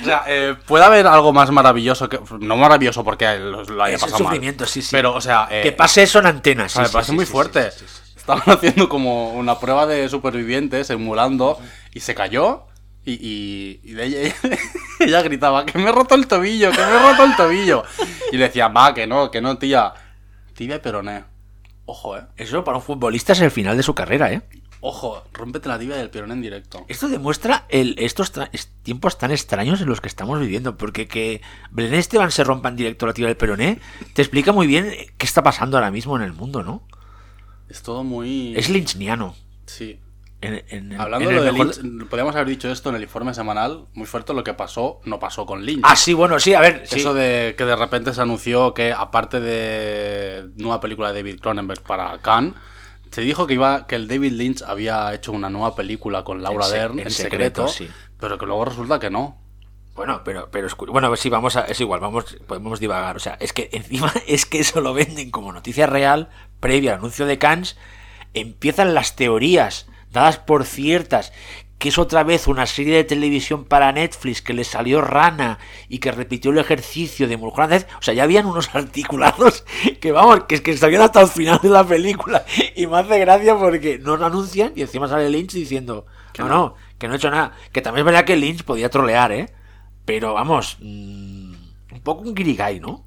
O 0.00 0.04
sea, 0.04 0.24
eh, 0.26 0.56
puede 0.66 0.84
haber 0.84 1.06
algo 1.06 1.32
más 1.32 1.50
maravilloso 1.50 2.08
que. 2.08 2.20
No 2.40 2.56
maravilloso 2.56 3.04
porque 3.04 3.38
lo, 3.38 3.64
lo 3.64 3.82
haya 3.82 3.96
Es 3.96 4.02
el 4.02 4.10
pasado 4.10 4.30
mal. 4.30 4.56
sí, 4.66 4.82
sí. 4.82 4.88
Pero, 4.90 5.14
o 5.14 5.20
sea. 5.20 5.48
eh, 5.50 5.62
que 5.62 5.72
pase 5.72 6.02
eso 6.02 6.18
en 6.18 6.26
antenas. 6.26 6.72
sea, 6.72 6.82
me 6.82 6.88
parece 6.88 7.12
muy 7.12 7.26
fuerte. 7.26 7.70
Estaban 8.16 8.42
haciendo 8.46 8.88
como 8.88 9.32
una 9.32 9.58
prueba 9.58 9.86
de 9.86 10.08
supervivientes, 10.08 10.90
emulando, 10.90 11.58
y 11.92 12.00
se 12.00 12.14
cayó. 12.14 12.66
Y, 13.04 13.12
y, 13.12 13.80
y 13.82 13.92
de 13.94 14.04
ella, 14.04 14.34
ella 15.00 15.22
gritaba, 15.22 15.64
que 15.64 15.78
me 15.78 15.88
he 15.88 15.92
roto 15.92 16.14
el 16.14 16.26
tobillo, 16.26 16.70
que 16.70 16.78
me 16.78 16.84
he 16.84 16.98
roto 16.98 17.24
el 17.24 17.34
tobillo. 17.36 17.82
Y 18.30 18.36
le 18.36 18.44
decía, 18.44 18.68
va, 18.68 18.92
que 18.94 19.06
no, 19.06 19.30
que 19.30 19.40
no, 19.40 19.56
tía. 19.58 19.94
Tibia 20.54 20.76
y 20.76 20.80
peroné. 20.80 21.24
Ojo, 21.86 22.16
eh. 22.18 22.22
Eso 22.36 22.62
para 22.62 22.76
un 22.76 22.82
futbolista 22.84 23.32
es 23.32 23.40
el 23.40 23.50
final 23.50 23.76
de 23.76 23.82
su 23.82 23.94
carrera, 23.94 24.30
¿eh? 24.30 24.42
Ojo, 24.82 25.22
rómpete 25.34 25.68
la 25.68 25.78
tibia 25.78 25.96
del 25.96 26.08
pirón 26.10 26.32
en 26.32 26.40
directo. 26.40 26.84
Esto 26.88 27.08
demuestra 27.08 27.66
el, 27.68 27.94
estos 27.98 28.32
tiempos 28.82 29.18
tan 29.18 29.30
extraños 29.30 29.80
en 29.82 29.88
los 29.88 30.00
que 30.00 30.08
estamos 30.08 30.40
viviendo, 30.40 30.76
porque 30.78 31.06
que 31.06 31.42
Belén 31.70 31.94
Esteban 31.94 32.30
se 32.30 32.44
rompa 32.44 32.70
en 32.70 32.76
directo 32.76 33.06
la 33.06 33.12
tibia 33.12 33.28
del 33.28 33.36
peroné, 33.36 33.78
te 34.14 34.22
explica 34.22 34.52
muy 34.52 34.66
bien 34.66 34.90
qué 35.18 35.26
está 35.26 35.42
pasando 35.42 35.76
ahora 35.76 35.90
mismo 35.90 36.16
en 36.16 36.22
el 36.22 36.32
mundo, 36.32 36.62
¿no? 36.62 36.82
Es 37.68 37.82
todo 37.82 38.04
muy... 38.04 38.54
Es 38.56 38.70
lynchniano. 38.70 39.34
Sí. 39.66 40.00
En, 40.40 40.64
en- 40.70 40.98
Hablando 40.98 41.28
en 41.28 41.36
lo 41.36 41.42
de 41.42 41.52
mejor- 41.52 41.76
Lynch, 41.84 42.08
podríamos 42.08 42.34
haber 42.34 42.48
dicho 42.48 42.70
esto 42.72 42.88
en 42.88 42.96
el 42.96 43.02
informe 43.02 43.34
semanal, 43.34 43.84
muy 43.92 44.06
fuerte 44.06 44.32
lo 44.32 44.42
que 44.42 44.54
pasó, 44.54 45.02
no 45.04 45.18
pasó 45.20 45.44
con 45.44 45.66
Lynch. 45.66 45.82
Ah, 45.84 45.94
sí, 45.94 46.14
bueno, 46.14 46.40
sí, 46.40 46.54
a 46.54 46.60
ver, 46.60 46.84
sí. 46.86 47.00
Eso 47.00 47.12
de 47.12 47.54
que 47.58 47.66
de 47.66 47.76
repente 47.76 48.14
se 48.14 48.22
anunció 48.22 48.72
que, 48.72 48.94
aparte 48.94 49.40
de 49.40 50.48
nueva 50.56 50.80
película 50.80 51.12
de 51.12 51.16
David 51.22 51.40
Cronenberg 51.40 51.82
para 51.82 52.16
Cannes, 52.22 52.54
se 53.10 53.22
dijo 53.22 53.46
que 53.46 53.54
iba 53.54 53.86
que 53.86 53.96
el 53.96 54.08
David 54.08 54.32
Lynch 54.32 54.62
había 54.62 55.12
hecho 55.14 55.32
una 55.32 55.50
nueva 55.50 55.74
película 55.74 56.24
con 56.24 56.42
Laura 56.42 56.66
En 56.66 56.72
Dern 56.72 56.98
en 57.00 57.06
en, 57.06 57.10
secreto, 57.12 57.68
secreto, 57.68 57.92
sí. 57.94 58.12
pero 58.18 58.38
que 58.38 58.46
luego 58.46 58.64
resulta 58.64 58.98
que 58.98 59.10
no. 59.10 59.38
Bueno, 59.94 60.22
pero, 60.24 60.48
pero 60.50 60.66
es, 60.66 60.76
bueno, 60.76 61.14
sí, 61.16 61.28
vamos 61.28 61.56
a, 61.56 61.62
es 61.62 61.80
igual, 61.80 62.00
vamos, 62.00 62.36
podemos 62.46 62.80
divagar. 62.80 63.16
O 63.16 63.20
sea, 63.20 63.36
es 63.40 63.52
que 63.52 63.68
encima 63.72 64.12
es 64.26 64.46
que 64.46 64.60
eso 64.60 64.80
lo 64.80 64.94
venden 64.94 65.30
como 65.30 65.52
noticia 65.52 65.86
real, 65.86 66.30
previa 66.60 66.92
al 66.92 66.98
anuncio 66.98 67.26
de 67.26 67.38
Cannes, 67.38 67.76
empiezan 68.32 68.94
las 68.94 69.16
teorías 69.16 69.86
dadas 70.12 70.38
por 70.38 70.64
ciertas, 70.64 71.32
que 71.80 71.88
es 71.88 71.98
otra 71.98 72.24
vez 72.24 72.46
una 72.46 72.66
serie 72.66 72.94
de 72.94 73.04
televisión 73.04 73.64
para 73.64 73.90
Netflix 73.90 74.42
que 74.42 74.52
le 74.52 74.64
salió 74.64 75.00
rana 75.00 75.58
y 75.88 75.98
que 75.98 76.12
repitió 76.12 76.50
el 76.50 76.58
ejercicio 76.58 77.26
de 77.26 77.38
Mulholland. 77.38 77.86
O 77.98 78.02
sea, 78.02 78.12
ya 78.12 78.24
habían 78.24 78.44
unos 78.44 78.68
articulados 78.74 79.64
que 79.98 80.12
vamos, 80.12 80.44
que 80.44 80.56
es 80.56 80.60
que 80.60 80.76
sabían 80.76 81.00
hasta 81.00 81.22
el 81.22 81.28
final 81.28 81.58
de 81.62 81.70
la 81.70 81.82
película. 81.82 82.44
Y 82.76 82.86
me 82.86 82.98
hace 82.98 83.18
gracia 83.20 83.56
porque 83.56 83.98
no 83.98 84.18
lo 84.18 84.26
anuncian 84.26 84.72
y 84.76 84.82
encima 84.82 85.08
sale 85.08 85.30
Lynch 85.30 85.54
diciendo, 85.54 86.04
no, 86.38 86.48
no, 86.50 86.74
que 86.98 87.08
no 87.08 87.14
he 87.14 87.16
hecho 87.16 87.30
nada. 87.30 87.52
Que 87.72 87.80
también 87.80 88.06
es 88.06 88.12
verdad 88.12 88.26
que 88.26 88.36
Lynch 88.36 88.62
podía 88.64 88.90
trolear, 88.90 89.32
¿eh? 89.32 89.50
Pero 90.04 90.34
vamos, 90.34 90.76
mm, 90.80 91.54
un 91.92 92.00
poco 92.04 92.24
un 92.24 92.34
guirigay, 92.34 92.78
¿no? 92.78 93.06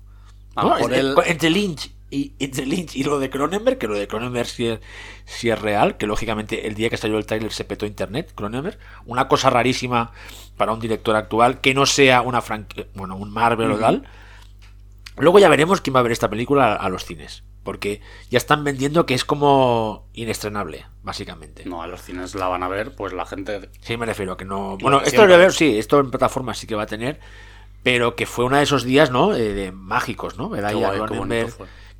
¿No? 0.56 0.78
Entre 0.80 1.52
Lynch 1.52 1.92
y, 2.14 2.36
entre 2.40 2.66
Lynch 2.66 2.96
y 2.96 3.04
lo 3.04 3.20
de 3.20 3.30
Cronenberg, 3.30 3.78
que 3.78 3.88
lo 3.88 3.96
de 3.96 4.08
Cronenberg 4.08 4.48
sí 4.48 4.68
es, 4.68 4.80
sí 5.26 5.50
es 5.50 5.60
real, 5.60 5.98
que 5.98 6.06
lógicamente 6.06 6.68
el 6.68 6.76
día 6.76 6.90
que 6.90 6.98
salió 6.98 7.18
el 7.18 7.26
tráiler 7.26 7.52
se 7.52 7.66
petó 7.66 7.86
internet, 7.86 8.32
Cronenberg, 8.36 8.78
una 9.06 9.28
cosa 9.28 9.50
rarísima 9.50 10.12
para 10.56 10.72
un 10.74 10.80
director 10.80 11.16
actual, 11.16 11.60
que 11.60 11.74
no 11.74 11.86
sea 11.86 12.22
una 12.22 12.42
franquicia, 12.42 12.86
bueno, 12.94 13.16
un 13.16 13.32
Marvel 13.32 13.72
o 13.72 13.78
tal. 13.78 14.08
Luego 15.18 15.40
ya 15.40 15.50
veremos 15.50 15.82
quién 15.82 15.96
va 15.96 16.00
a 16.00 16.04
ver 16.04 16.12
esta 16.12 16.30
película 16.30 16.74
a, 16.74 16.76
a 16.76 16.90
los 16.90 17.06
cines, 17.06 17.44
porque 17.64 18.02
ya 18.30 18.38
están 18.38 18.64
vendiendo 18.64 19.06
que 19.06 19.16
es 19.16 19.26
como 19.26 20.08
inestrenable, 20.14 20.86
básicamente. 21.02 21.66
No, 21.66 21.82
a 21.82 21.88
los 21.88 22.02
cines 22.02 22.36
la 22.36 22.48
van 22.48 22.64
a 22.64 22.68
ver, 22.68 22.96
pues 22.96 23.14
la 23.14 23.26
gente... 23.26 23.70
Sí, 23.82 23.98
me 23.98 24.06
refiero 24.06 24.34
a 24.34 24.38
que 24.38 24.46
no. 24.46 24.72
Lo 24.72 24.78
Bueno, 24.78 25.02
esto 25.02 25.26
de 25.26 25.38
ver, 25.38 25.52
sí, 25.52 25.78
esto 25.78 26.00
en 26.00 26.12
plataformas 26.12 26.58
sí 26.58 26.68
que 26.68 26.76
va 26.76 26.84
a 26.84 26.88
tener, 26.88 27.20
pero 27.82 28.16
que 28.16 28.26
fue 28.26 28.46
uno 28.46 28.58
de 28.58 28.64
esos 28.64 28.84
días, 28.84 29.12
¿no? 29.12 29.36
Eh, 29.36 29.54
de 29.54 29.72
mágicos, 29.72 30.38
¿no? 30.38 30.50
Ver 30.50 30.66
ahí 30.66 30.84
a 30.84 30.92
qué 30.92 31.00
Cronenberg. 31.00 31.54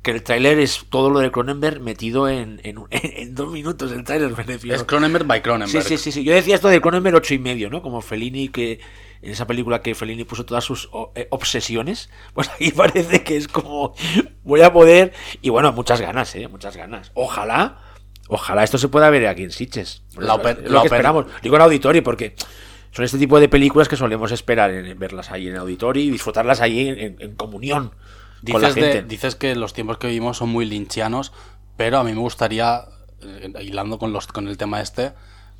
Que 0.04 0.10
el 0.12 0.22
tráiler 0.22 0.60
es 0.60 0.84
todo 0.90 1.10
lo 1.10 1.18
de 1.18 1.32
Cronenberg 1.32 1.80
metido 1.80 2.28
en, 2.28 2.60
en, 2.62 2.78
en 2.90 3.34
dos 3.34 3.50
minutos. 3.50 3.90
El 3.90 4.04
tráiler 4.04 4.30
me 4.36 4.42
refiero. 4.44 4.76
Es 4.76 4.84
Cronenberg 4.84 5.26
by 5.26 5.38
Sí, 5.38 5.42
Cronenberg. 5.42 5.84
sí, 5.84 5.96
sí, 5.98 6.12
sí. 6.12 6.22
Yo 6.22 6.32
decía 6.34 6.54
esto 6.54 6.68
de 6.68 6.80
Cronenberg 6.80 7.16
ocho 7.16 7.34
y 7.34 7.38
medio, 7.38 7.70
¿no? 7.70 7.82
Como 7.82 8.00
Fellini 8.02 8.48
que 8.50 8.78
en 9.22 9.30
esa 9.32 9.46
película 9.46 9.80
que 9.80 9.94
Fellini 9.94 10.24
puso 10.24 10.44
todas 10.44 10.62
sus 10.62 10.90
eh, 11.14 11.26
obsesiones, 11.30 12.10
pues 12.34 12.50
aquí 12.50 12.70
parece 12.70 13.24
que 13.24 13.36
es 13.38 13.48
como 13.48 13.94
voy 14.44 14.60
a 14.60 14.72
poder 14.72 15.12
y 15.40 15.48
bueno, 15.48 15.72
muchas 15.72 16.00
ganas, 16.02 16.34
eh, 16.36 16.46
muchas 16.48 16.76
ganas. 16.76 17.10
Ojalá, 17.14 17.78
ojalá 18.28 18.62
esto 18.62 18.76
se 18.76 18.88
pueda 18.88 19.08
ver 19.08 19.26
aquí 19.26 19.42
en 19.44 19.50
Sitges. 19.52 20.02
La 20.18 20.34
es- 20.34 20.40
oper- 20.40 20.58
es 20.58 20.64
la 20.64 20.70
lo 20.70 20.80
que 20.82 20.86
esperamos. 20.88 21.26
Digo 21.42 21.56
en 21.56 21.62
auditorio 21.62 22.02
porque 22.04 22.34
son 22.92 23.06
este 23.06 23.16
tipo 23.16 23.40
de 23.40 23.48
películas 23.48 23.88
que 23.88 23.96
solemos 23.96 24.30
esperar 24.32 24.70
en, 24.70 24.84
en 24.84 24.98
verlas 24.98 25.30
ahí 25.30 25.48
en 25.48 25.56
auditorio 25.56 26.02
y 26.04 26.10
disfrutarlas 26.10 26.60
ahí 26.60 26.88
en 26.90 27.34
comunión 27.36 27.92
con 28.52 28.62
la 28.62 28.68
Dices, 28.68 28.82
de- 28.84 28.92
gente. 28.92 29.08
dices 29.08 29.34
que 29.36 29.54
los 29.54 29.72
tiempos 29.74 29.98
que 29.98 30.06
vivimos 30.08 30.36
son 30.38 30.48
muy 30.50 30.64
linchianos, 30.64 31.32
pero 31.76 31.98
a 31.98 32.04
mí 32.04 32.12
me 32.12 32.20
gustaría, 32.20 32.84
eh, 33.22 33.52
hilando 33.60 33.98
con, 33.98 34.12
los, 34.12 34.26
con 34.26 34.48
el 34.48 34.56
tema 34.56 34.80
este, 34.80 35.12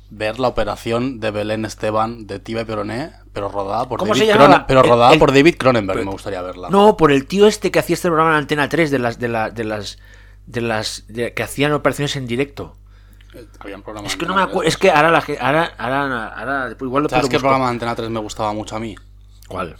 ver 0.09 0.39
la 0.39 0.47
operación 0.47 1.19
de 1.19 1.31
Belén 1.31 1.65
Esteban 1.65 2.27
de 2.27 2.39
Tiba 2.39 2.63
Peroné, 2.63 3.11
pero 3.33 3.49
rodada 3.49 3.89
por 3.89 3.99
¿Cómo 3.99 4.13
David 4.13 4.21
se 4.21 4.27
llamaba? 4.27 4.59
Cronen- 4.59 4.65
pero 4.67 4.83
rodada 4.83 5.13
el- 5.13 5.19
por 5.19 5.33
David 5.33 5.55
Cronenberg, 5.57 6.05
me 6.05 6.11
gustaría 6.11 6.41
verla. 6.41 6.69
No, 6.69 6.95
por 6.95 7.11
el 7.11 7.25
tío 7.25 7.47
este 7.47 7.71
que 7.71 7.79
hacía 7.79 7.95
este 7.95 8.07
programa 8.07 8.31
en 8.31 8.37
Antena 8.37 8.69
3 8.69 8.91
de 8.91 8.99
las 8.99 9.19
de, 9.19 9.27
la- 9.29 9.49
de 9.49 9.63
las 9.63 9.97
de 10.45 10.61
las 10.61 11.05
de- 11.07 11.33
que 11.33 11.41
hacían 11.43 11.73
operaciones 11.73 12.15
en 12.17 12.27
directo. 12.27 12.75
Eh, 13.33 13.45
Había 13.59 13.75
un 13.77 13.81
programa 13.81 14.07
Es 14.07 14.15
que 14.15 14.27
no 14.27 14.35
me 14.35 14.41
acuerdo, 14.43 14.61
3. 14.61 14.73
es 14.75 14.77
que 14.77 14.91
ahora 14.91 15.09
la 15.09 15.23
ahora 15.41 15.73
ahora, 15.79 16.75
igual 16.79 17.03
lo 17.03 17.09
¿Sabes 17.09 17.23
qué 17.25 17.37
buscar. 17.37 17.41
programa 17.41 17.65
de 17.65 17.71
Antena 17.71 17.95
3 17.95 18.09
me 18.11 18.19
gustaba 18.19 18.53
mucho 18.53 18.75
a 18.75 18.79
mí? 18.79 18.95
¿Cuál? 19.47 19.75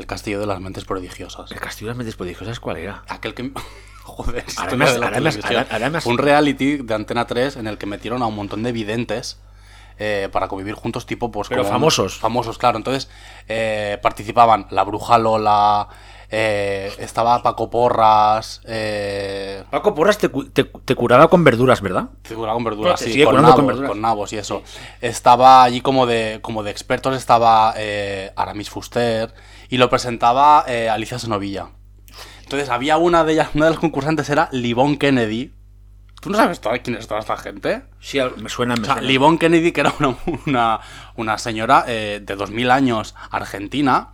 El 0.00 0.06
Castillo 0.06 0.40
de 0.40 0.46
las 0.46 0.60
Mentes 0.60 0.84
Prodigiosas. 0.86 1.50
El 1.52 1.60
Castillo 1.60 1.88
de 1.88 1.90
las 1.90 1.98
Mentes 1.98 2.16
Prodigiosas, 2.16 2.58
¿cuál 2.58 2.78
era? 2.78 3.02
Aquel 3.08 3.34
que... 3.34 3.52
Joder, 4.02 4.44
Ahora 4.56 4.76
me 4.76 4.84
has- 4.86 4.94
de 4.94 4.98
la 4.98 5.06
ahora 5.06 5.20
me 5.20 5.28
has- 5.28 5.34
televisión. 5.36 5.58
ahora- 5.62 5.68
ahora 5.74 5.90
me 5.90 5.98
has- 5.98 6.04
Fue 6.04 6.12
un 6.14 6.18
reality 6.18 6.76
de 6.78 6.94
Antena 6.94 7.26
3 7.26 7.56
en 7.56 7.66
el 7.66 7.78
que 7.78 7.86
metieron 7.86 8.22
a 8.22 8.26
un 8.26 8.34
montón 8.34 8.62
de 8.62 8.72
videntes 8.72 9.38
eh, 9.98 10.28
para 10.32 10.48
convivir 10.48 10.74
juntos, 10.74 11.04
tipo, 11.06 11.30
pues 11.30 11.48
Pero 11.48 11.60
como- 11.62 11.72
famosos. 11.74 12.18
Famosos, 12.18 12.56
claro. 12.58 12.78
Entonces 12.78 13.08
eh, 13.46 13.98
participaban 14.02 14.66
la 14.70 14.82
bruja 14.84 15.18
Lola, 15.18 15.88
eh, 16.30 16.90
estaba 16.98 17.42
Paco 17.42 17.68
Porras, 17.70 18.62
eh, 18.66 19.62
Paco 19.70 19.94
Porras 19.94 20.16
te, 20.16 20.28
te- 20.28 20.64
te 20.64 20.94
curaba 20.94 21.28
con 21.28 21.44
verduras, 21.44 21.80
¿verdad? 21.82 22.06
Figura 22.24 22.52
con 22.54 22.64
verduras, 22.64 22.98
te 23.00 23.12
sí, 23.12 23.22
con 23.22 23.34
curando 23.36 23.48
con 23.54 23.58
nabos, 23.58 23.66
verduras. 23.66 23.90
con 23.90 24.00
nabos 24.00 24.32
y 24.32 24.38
eso. 24.38 24.62
Estaba 25.02 25.62
allí 25.62 25.82
como 25.82 26.06
de, 26.06 26.38
como 26.40 26.62
de 26.62 26.70
expertos, 26.70 27.14
estaba 27.16 27.74
eh, 27.76 28.32
Aramis 28.36 28.70
Fuster 28.70 29.32
y 29.70 29.78
lo 29.78 29.88
presentaba 29.88 30.64
eh, 30.68 30.90
Alicia 30.90 31.18
Senovilla. 31.18 31.70
Entonces 32.42 32.68
había 32.68 32.96
una 32.98 33.24
de 33.24 33.32
ellas, 33.34 33.50
una 33.54 33.66
de 33.66 33.70
las 33.70 33.80
concursantes 33.80 34.28
era 34.28 34.48
Livon 34.52 34.96
Kennedy. 34.98 35.54
¿Tú 36.20 36.28
no 36.28 36.36
sabes 36.36 36.60
toda- 36.60 36.78
quién 36.80 36.96
es 36.96 37.06
toda 37.06 37.20
esta 37.20 37.36
gente? 37.38 37.84
Sí, 38.00 38.18
me 38.36 38.48
suena, 38.50 38.74
me 38.74 38.82
O 38.82 38.84
sea, 38.84 38.94
suena. 38.94 39.08
Livon 39.08 39.38
Kennedy, 39.38 39.72
que 39.72 39.80
era 39.80 39.94
una, 40.00 40.16
una, 40.46 40.80
una 41.16 41.38
señora 41.38 41.84
eh, 41.86 42.20
de 42.22 42.36
2000 42.36 42.70
años 42.70 43.14
argentina, 43.30 44.12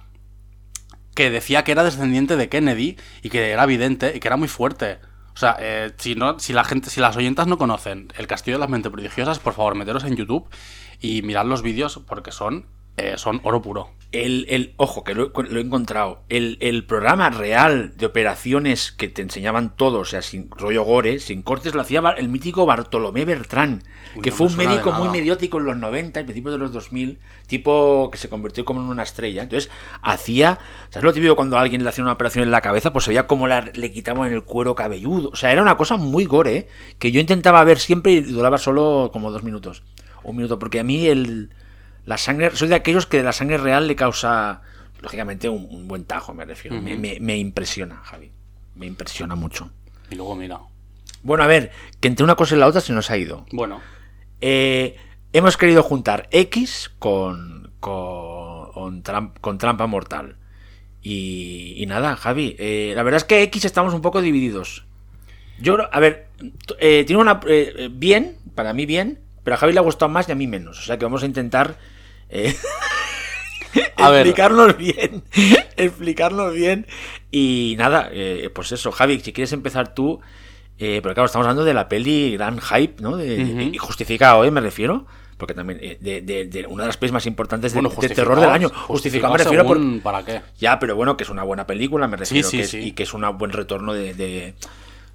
que 1.15 1.31
decía 1.31 1.65
que 1.65 1.73
era 1.73 1.83
descendiente 1.83 2.37
de 2.37 2.49
Kennedy 2.49 2.97
y 3.23 3.31
que 3.31 3.51
era 3.51 3.65
vidente 3.67 4.13
y 4.15 4.21
que 4.21 4.29
era 4.29 4.37
muy 4.37 4.49
fuerte. 4.49 4.99
O 5.35 5.39
sea, 5.39 5.57
eh, 5.59 5.93
si, 5.99 6.15
no, 6.15 6.39
si 6.39 6.53
la 6.53 6.65
gente, 6.65 6.91
si 6.91 7.01
las 7.01 7.17
oyentas 7.17 7.47
no 7.47 7.59
conocen 7.59 8.09
El 8.17 8.27
Castillo 8.27 8.57
de 8.57 8.61
las 8.61 8.71
Mentes 8.71 8.93
Prodigiosas, 8.93 9.39
por 9.39 9.55
favor, 9.55 9.75
meteros 9.75 10.05
en 10.05 10.17
YouTube 10.17 10.49
y 11.01 11.23
mirad 11.23 11.45
los 11.47 11.63
vídeos 11.63 12.01
porque 12.07 12.33
son, 12.33 12.67
eh, 12.97 13.15
son 13.17 13.41
oro 13.45 13.61
puro. 13.63 13.91
El, 14.13 14.47
el, 14.49 14.73
ojo, 14.77 15.05
que 15.05 15.15
lo, 15.15 15.31
lo 15.35 15.59
he 15.59 15.63
encontrado. 15.63 16.23
El, 16.31 16.57
el 16.61 16.85
programa 16.87 17.29
real 17.29 17.93
de 17.97 18.07
operaciones 18.07 18.93
que 18.93 19.09
te 19.09 19.21
enseñaban 19.21 19.77
todo, 19.77 19.99
o 19.99 20.05
sea, 20.05 20.23
sin 20.23 20.49
rollo 20.53 20.85
gore, 20.85 21.19
sin 21.19 21.43
cortes, 21.43 21.75
lo 21.75 21.83
hacía 21.83 22.01
el 22.17 22.29
mítico 22.29 22.65
Bartolomé 22.65 23.25
Bertrán, 23.27 23.83
Uy, 24.15 24.23
que 24.23 24.31
no 24.31 24.37
fue 24.37 24.47
un 24.47 24.57
médico 24.57 24.93
muy 24.93 25.01
nada. 25.09 25.13
mediático 25.13 25.59
en 25.59 25.65
los 25.67 25.77
90, 25.77 26.21
al 26.21 26.25
principio 26.25 26.53
de 26.53 26.59
los 26.59 26.73
2000, 26.73 27.19
tipo 27.47 28.09
que 28.11 28.17
se 28.17 28.29
convirtió 28.31 28.65
como 28.65 28.81
en 28.81 28.87
una 28.87 29.03
estrella. 29.03 29.43
Entonces, 29.43 29.71
hacía, 30.03 30.59
¿sabes 30.91 31.05
lo 31.05 31.13
típico 31.13 31.37
cuando 31.37 31.59
a 31.59 31.61
alguien 31.61 31.83
le 31.83 31.89
hacía 31.91 32.05
una 32.05 32.13
operación 32.13 32.45
en 32.45 32.53
la 32.53 32.61
cabeza? 32.63 32.93
Pues 32.93 33.07
veía 33.09 33.27
cómo 33.27 33.49
la- 33.49 33.71
le 33.75 33.93
quitaban 33.93 34.33
el 34.33 34.45
cuero 34.45 34.75
cabelludo. 34.77 35.31
O 35.31 35.37
sea, 35.37 35.53
era 35.53 35.61
una 35.63 35.77
cosa 35.77 35.97
muy 35.97 36.25
gore, 36.25 36.57
¿eh? 36.57 36.69
que 36.99 37.11
yo 37.13 37.21
intentaba 37.21 37.63
ver 37.65 37.79
siempre 37.81 38.13
y 38.13 38.21
duraba 38.23 38.57
solo 38.57 39.11
como 39.13 39.31
dos 39.33 39.43
minutos. 39.43 39.83
Un 40.23 40.37
minuto, 40.37 40.59
porque 40.59 40.81
a 40.81 40.85
mí 40.85 41.07
el... 41.09 41.51
La 42.07 42.17
sangre, 42.19 42.51
soy 42.55 42.69
de 42.69 42.75
aquellos 42.77 43.05
que 43.07 43.23
la 43.23 43.33
sangre 43.33 43.59
real 43.59 43.87
le 43.87 43.97
causa, 43.97 44.63
lógicamente, 45.03 45.49
un, 45.49 45.67
un 45.71 45.87
buen 45.89 46.05
tajo, 46.05 46.33
me 46.35 46.45
refiero. 46.45 46.81
me, 46.81 46.97
me- 46.97 47.19
me 47.21 47.37
impresiona, 47.37 47.97
Javi. 48.05 48.31
Me 48.77 48.87
impresiona 48.87 49.35
mucho. 49.35 49.71
Y 50.11 50.15
luego 50.15 50.35
mira. 50.37 50.59
Bueno, 51.23 51.43
a 51.43 51.47
ver, 51.49 51.73
que 52.01 52.09
entre 52.09 52.25
una 52.25 52.37
cosa 52.37 52.55
y 52.55 52.59
la 52.59 52.67
otra 52.69 52.81
se 52.81 52.93
nos 52.93 53.11
ha 53.11 53.17
ido. 53.17 53.45
Bueno, 53.53 53.81
Eh, 54.41 54.97
hemos 55.33 55.57
querido 55.57 55.83
juntar 55.83 56.29
X 56.31 56.91
con, 56.99 57.73
con, 57.81 58.71
con 58.73 59.03
tram- 59.03 59.33
con 59.41 59.59
trampa 59.59 59.87
mortal. 59.87 60.37
Y, 61.03 61.75
y 61.77 61.87
nada, 61.87 62.17
Javi, 62.17 62.55
eh, 62.59 62.93
la 62.97 63.03
verdad 63.03 63.17
es 63.19 63.25
que 63.25 63.43
X 63.45 63.65
estamos 63.65 63.95
un 63.95 64.03
poco 64.03 64.21
divididos. 64.23 64.85
Yo 65.59 65.79
a 65.93 66.01
ver, 66.01 66.29
eh, 66.79 67.05
tiene 67.07 67.21
una... 67.23 67.41
eh, 67.49 67.89
bien, 67.91 68.37
para 68.55 68.73
mí 68.75 68.87
bien, 68.87 69.21
pero 69.43 69.55
a 69.55 69.59
Javi 69.59 69.73
le 69.73 69.79
ha 69.79 69.83
gustado 69.83 70.09
más 70.11 70.29
y 70.29 70.33
a 70.33 70.35
mí 70.35 70.47
menos. 70.47 70.79
O 70.79 70.83
sea 70.83 70.99
que 70.99 71.05
vamos 71.05 71.23
a 71.23 71.27
intentar... 71.27 71.77
eh, 72.31 72.55
A 73.97 74.11
explicarnos 74.15 74.77
bien. 74.77 75.23
explicarnos 75.77 76.53
bien. 76.55 76.87
Y 77.31 77.75
nada, 77.79 78.09
eh, 78.13 78.51
pues 78.55 78.73
eso, 78.73 78.91
Javi, 78.93 79.21
si 79.21 79.33
quieres 79.33 79.53
empezar 79.53 79.95
tú. 79.95 80.21
Eh, 80.79 81.01
porque 81.03 81.15
claro, 81.15 81.27
estamos 81.27 81.47
hablando 81.47 81.65
de 81.65 81.73
la 81.75 81.89
peli 81.89 82.37
gran 82.37 82.61
hype, 82.61 83.03
¿no? 83.03 83.17
De-. 83.17 83.71
Y 83.73 83.79
justificado, 83.79 84.45
¿eh? 84.45 84.51
Me 84.51 84.61
refiero. 84.61 85.07
Porque 85.39 85.53
también 85.53 85.79
eh, 85.83 85.99
de, 86.01 86.23
de- 86.23 86.47
de 86.47 86.67
una 86.67 86.85
de 86.85 86.87
las 86.89 86.97
pelis 86.97 87.13
más 87.13 87.27
importantes 87.27 87.73
de, 87.75 87.81
bueno 87.83 87.95
de 88.01 88.09
terror 88.09 88.41
del 88.41 88.49
año. 88.49 88.71
Justificado 88.71 89.35
me 89.35 89.39
refiero 89.39 89.67
por, 89.67 90.01
¿Para 90.01 90.25
qué? 90.25 90.41
ya, 90.59 90.79
pero 90.79 90.97
bueno, 90.97 91.17
que 91.19 91.25
es 91.25 91.31
una 91.31 91.43
buena 91.43 91.67
película, 91.67 92.09
me 92.09 92.17
refiero. 92.17 92.49
sí, 92.49 92.57
que 92.57 92.63
es- 92.63 92.71
sí. 92.71 92.79
Y 92.79 92.93
que 92.93 93.03
es 93.03 93.13
un 93.13 93.23
buen 93.37 93.53
retorno 93.53 93.93
de- 93.93 94.55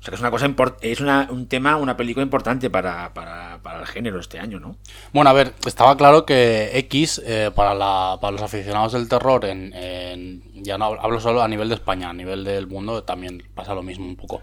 O 0.02 0.04
sea 0.04 0.10
que 0.10 0.16
es 0.16 0.22
una 0.22 0.32
cosa 0.32 0.52
es 0.82 1.00
una- 1.00 1.28
un 1.30 1.48
tema, 1.48 1.78
una 1.78 1.96
película 1.96 2.24
importante 2.24 2.72
para, 2.72 3.14
para, 3.14 3.60
para 3.62 3.82
el 3.82 3.86
género 3.86 4.20
este 4.20 4.40
año, 4.40 4.60
¿no? 4.60 4.76
Bueno, 5.14 5.30
a 5.30 5.34
ver, 5.34 5.54
estaba 5.68 5.96
claro 5.96 6.26
que 6.26 6.72
X, 6.80 7.22
eh, 7.24 7.52
para, 7.54 7.76
la, 7.76 8.18
para 8.20 8.32
los 8.32 8.42
aficionados 8.42 8.94
del 8.94 9.08
terror, 9.08 9.46
en, 9.46 9.72
en- 9.76 10.42
ya 10.64 10.80
no 10.80 10.86
hablo- 10.86 11.02
hablo 11.04 11.20
solo 11.20 11.44
a 11.44 11.48
nivel 11.48 11.70
de 11.70 11.76
España, 11.76 12.10
a 12.10 12.14
nivel 12.14 12.44
del 12.44 12.66
mundo 12.66 13.04
también 13.04 13.44
pasa 13.54 13.76
lo 13.76 13.84
mismo 13.84 14.06
un 14.08 14.16
poco. 14.16 14.42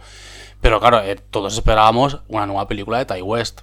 Pero 0.60 0.78
claro, 0.78 1.00
eh, 1.02 1.16
todos 1.16 1.52
esperábamos 1.54 2.20
una 2.28 2.46
nueva 2.46 2.68
película 2.68 2.98
de 2.98 3.06
Ty 3.06 3.22
West. 3.22 3.62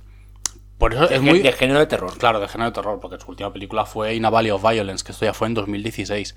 Por 0.78 0.94
eso 0.94 1.08
De, 1.08 1.16
es 1.16 1.22
muy... 1.22 1.40
de 1.40 1.54
género 1.54 1.80
de 1.80 1.86
terror. 1.88 2.18
Claro, 2.18 2.42
de 2.42 2.50
género 2.50 2.72
de 2.72 2.76
terror, 2.76 3.00
porque 3.00 3.18
su 3.24 3.30
última 3.32 3.54
película 3.54 3.86
fue 3.86 4.16
In 4.16 4.26
a 4.26 4.30
Valley 4.30 4.52
of 4.52 4.62
Violence, 4.70 5.06
que 5.06 5.14
esto 5.14 5.24
ya 5.24 5.34
fue 5.34 5.48
en 5.48 5.54
2016, 5.54 6.36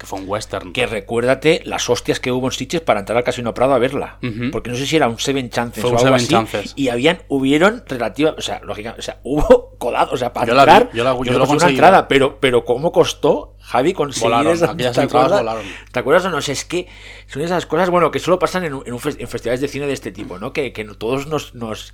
que 0.00 0.06
fue 0.06 0.18
un 0.18 0.24
western. 0.28 0.72
Que 0.72 0.86
recuérdate 0.86 1.60
las 1.66 1.88
hostias 1.90 2.18
que 2.18 2.32
hubo 2.32 2.46
en 2.46 2.52
Sitges 2.52 2.80
para 2.80 3.00
entrar 3.00 3.18
al 3.18 3.22
Casino 3.24 3.52
Prado 3.54 3.74
a 3.74 3.78
verla. 3.78 4.18
Ujú. 4.22 4.50
Porque 4.50 4.70
no 4.70 4.76
sé 4.76 4.86
si 4.86 4.96
era 4.96 5.06
un 5.08 5.18
Seven 5.18 5.50
Chances 5.50 5.82
Fue 5.82 5.90
o 5.90 5.92
un 5.92 5.98
algo 5.98 6.18
Seven 6.18 6.42
así. 6.42 6.50
Chances. 6.52 6.72
Y 6.74 6.88
habían, 6.88 7.22
hubieron 7.28 7.84
relativa, 7.86 8.34
o 8.36 8.40
sea, 8.40 8.60
lógica, 8.64 8.96
o 8.98 9.02
sea, 9.02 9.20
hubo 9.24 9.76
codados, 9.78 10.14
o 10.14 10.16
sea, 10.16 10.32
para 10.32 10.46
Yo 10.48 10.54
la 10.54 10.64
vi, 10.64 10.70
entrar, 10.72 10.92
yo 10.94 11.04
la- 11.04 11.12
yo 11.22 11.32
no 11.32 11.38
lo 11.38 11.46
conseguí 11.46 11.72
una 11.74 11.86
entrada, 11.88 12.08
pero, 12.08 12.38
pero 12.40 12.64
¿cómo 12.64 12.90
costó, 12.92 13.54
Javi, 13.60 13.92
conseguir 13.92 14.30
Volaron, 14.30 14.52
esa- 14.54 14.70
aquellas 14.72 14.96
¿te 14.96 15.02
entradas 15.02 15.26
acuerdas? 15.32 15.40
volaron. 15.54 15.72
¿Te 15.92 15.98
acuerdas 16.00 16.24
o 16.24 16.30
no? 16.30 16.36
O 16.38 16.40
sea, 16.42 16.52
es 16.54 16.64
que 16.64 16.88
son 17.26 17.42
esas 17.42 17.66
cosas, 17.66 17.90
bueno, 17.90 18.10
que 18.10 18.18
solo 18.18 18.38
pasan 18.38 18.64
en, 18.64 18.72
en 18.86 18.92
un 18.94 19.00
en 19.18 19.28
festivales 19.28 19.60
de 19.60 19.68
cine 19.68 19.86
de 19.86 19.92
este 19.92 20.12
tipo, 20.12 20.38
¿no? 20.38 20.52
Que, 20.52 20.72
que 20.72 20.84
todos 20.86 21.26
nos, 21.26 21.54
nos 21.54 21.92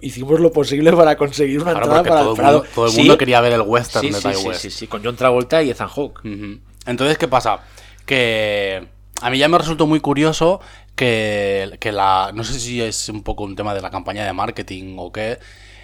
hicimos 0.00 0.40
lo 0.40 0.50
posible 0.52 0.92
para 0.92 1.16
conseguir 1.16 1.60
una 1.62 1.72
Claro, 1.72 1.86
entrada 1.86 2.02
para 2.02 2.20
todo 2.22 2.34
el 2.34 2.42
mundo, 2.42 2.64
todo 2.74 2.86
el 2.86 2.90
Sí, 2.92 2.98
mundo 2.98 3.18
quería 3.18 3.40
ver 3.40 3.52
el 3.52 3.60
western 3.62 4.06
sí, 4.06 4.12
de 4.12 4.20
sí, 4.20 4.28
Ty 4.28 4.34
sí, 4.34 4.48
West. 4.48 4.60
sí, 4.62 4.70
sí, 4.70 4.86
con 4.86 5.02
John 5.04 5.16
Travolta 5.16 5.62
y 5.62 5.70
Ethan 5.70 5.88
Hawke. 5.88 6.20
Ujú. 6.24 6.58
Entonces, 6.86 7.18
¿qué 7.18 7.28
pasa? 7.28 7.60
Que 8.06 8.88
a 9.20 9.30
mí 9.30 9.38
ya 9.38 9.48
me 9.48 9.58
resultó 9.58 9.86
muy 9.86 10.00
curioso 10.00 10.60
que, 10.96 11.76
que 11.80 11.92
la. 11.92 12.32
No 12.34 12.44
sé 12.44 12.58
si 12.58 12.82
es 12.82 13.08
un 13.08 13.22
poco 13.22 13.44
un 13.44 13.56
tema 13.56 13.74
de 13.74 13.80
la 13.80 13.90
campaña 13.90 14.24
de 14.24 14.32
marketing 14.32 14.96
o 14.98 15.12
qué. 15.12 15.38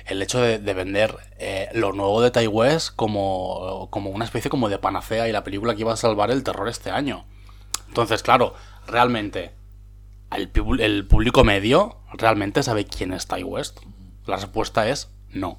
El 0.06 0.22
hecho 0.22 0.40
de, 0.40 0.58
de 0.58 0.74
vender 0.74 1.14
eh, 1.38 1.68
lo 1.74 1.92
nuevo 1.92 2.22
de 2.22 2.48
West 2.48 2.94
como, 2.96 3.88
como 3.90 4.08
una 4.08 4.24
especie 4.24 4.50
como 4.50 4.70
de 4.70 4.78
panacea 4.78 5.28
y 5.28 5.32
la 5.32 5.44
película 5.44 5.74
que 5.74 5.82
iba 5.82 5.92
a 5.92 5.96
salvar 5.98 6.30
el 6.30 6.42
terror 6.42 6.66
este 6.68 6.90
año. 6.90 7.26
Entonces, 7.88 8.22
claro, 8.22 8.54
realmente, 8.86 9.52
el, 10.30 11.06
público 11.06 11.44
medio 11.44 11.98
realmente 12.12 12.62
sabe 12.62 12.84
quién 12.84 13.12
es 13.12 13.26
Ty 13.26 13.42
West. 13.42 13.80
La 14.26 14.36
respuesta 14.36 14.88
es 14.88 15.10
no. 15.30 15.58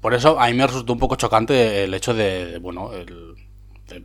Por 0.00 0.14
eso 0.14 0.38
a 0.38 0.46
mí 0.46 0.54
me 0.54 0.66
resultó 0.66 0.92
un 0.92 0.98
poco 0.98 1.16
chocante 1.16 1.84
el 1.84 1.94
hecho 1.94 2.14
de, 2.14 2.58
bueno, 2.58 2.92
el, 2.92 3.34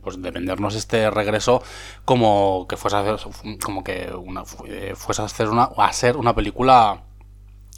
pues, 0.02 0.20
de 0.20 0.30
vendernos 0.30 0.74
este 0.74 1.10
regreso 1.10 1.62
como 2.04 2.66
que 2.68 2.76
fuese 2.76 2.96
a 2.96 3.00
hacer, 3.00 3.16
como 3.62 3.84
que 3.84 4.12
una, 4.14 4.44
eh, 4.66 4.94
fuese 4.96 5.22
a 5.22 5.26
hacer 5.26 5.48
una, 5.48 5.64
a 5.76 5.92
ser 5.92 6.16
una 6.16 6.34
película 6.34 7.02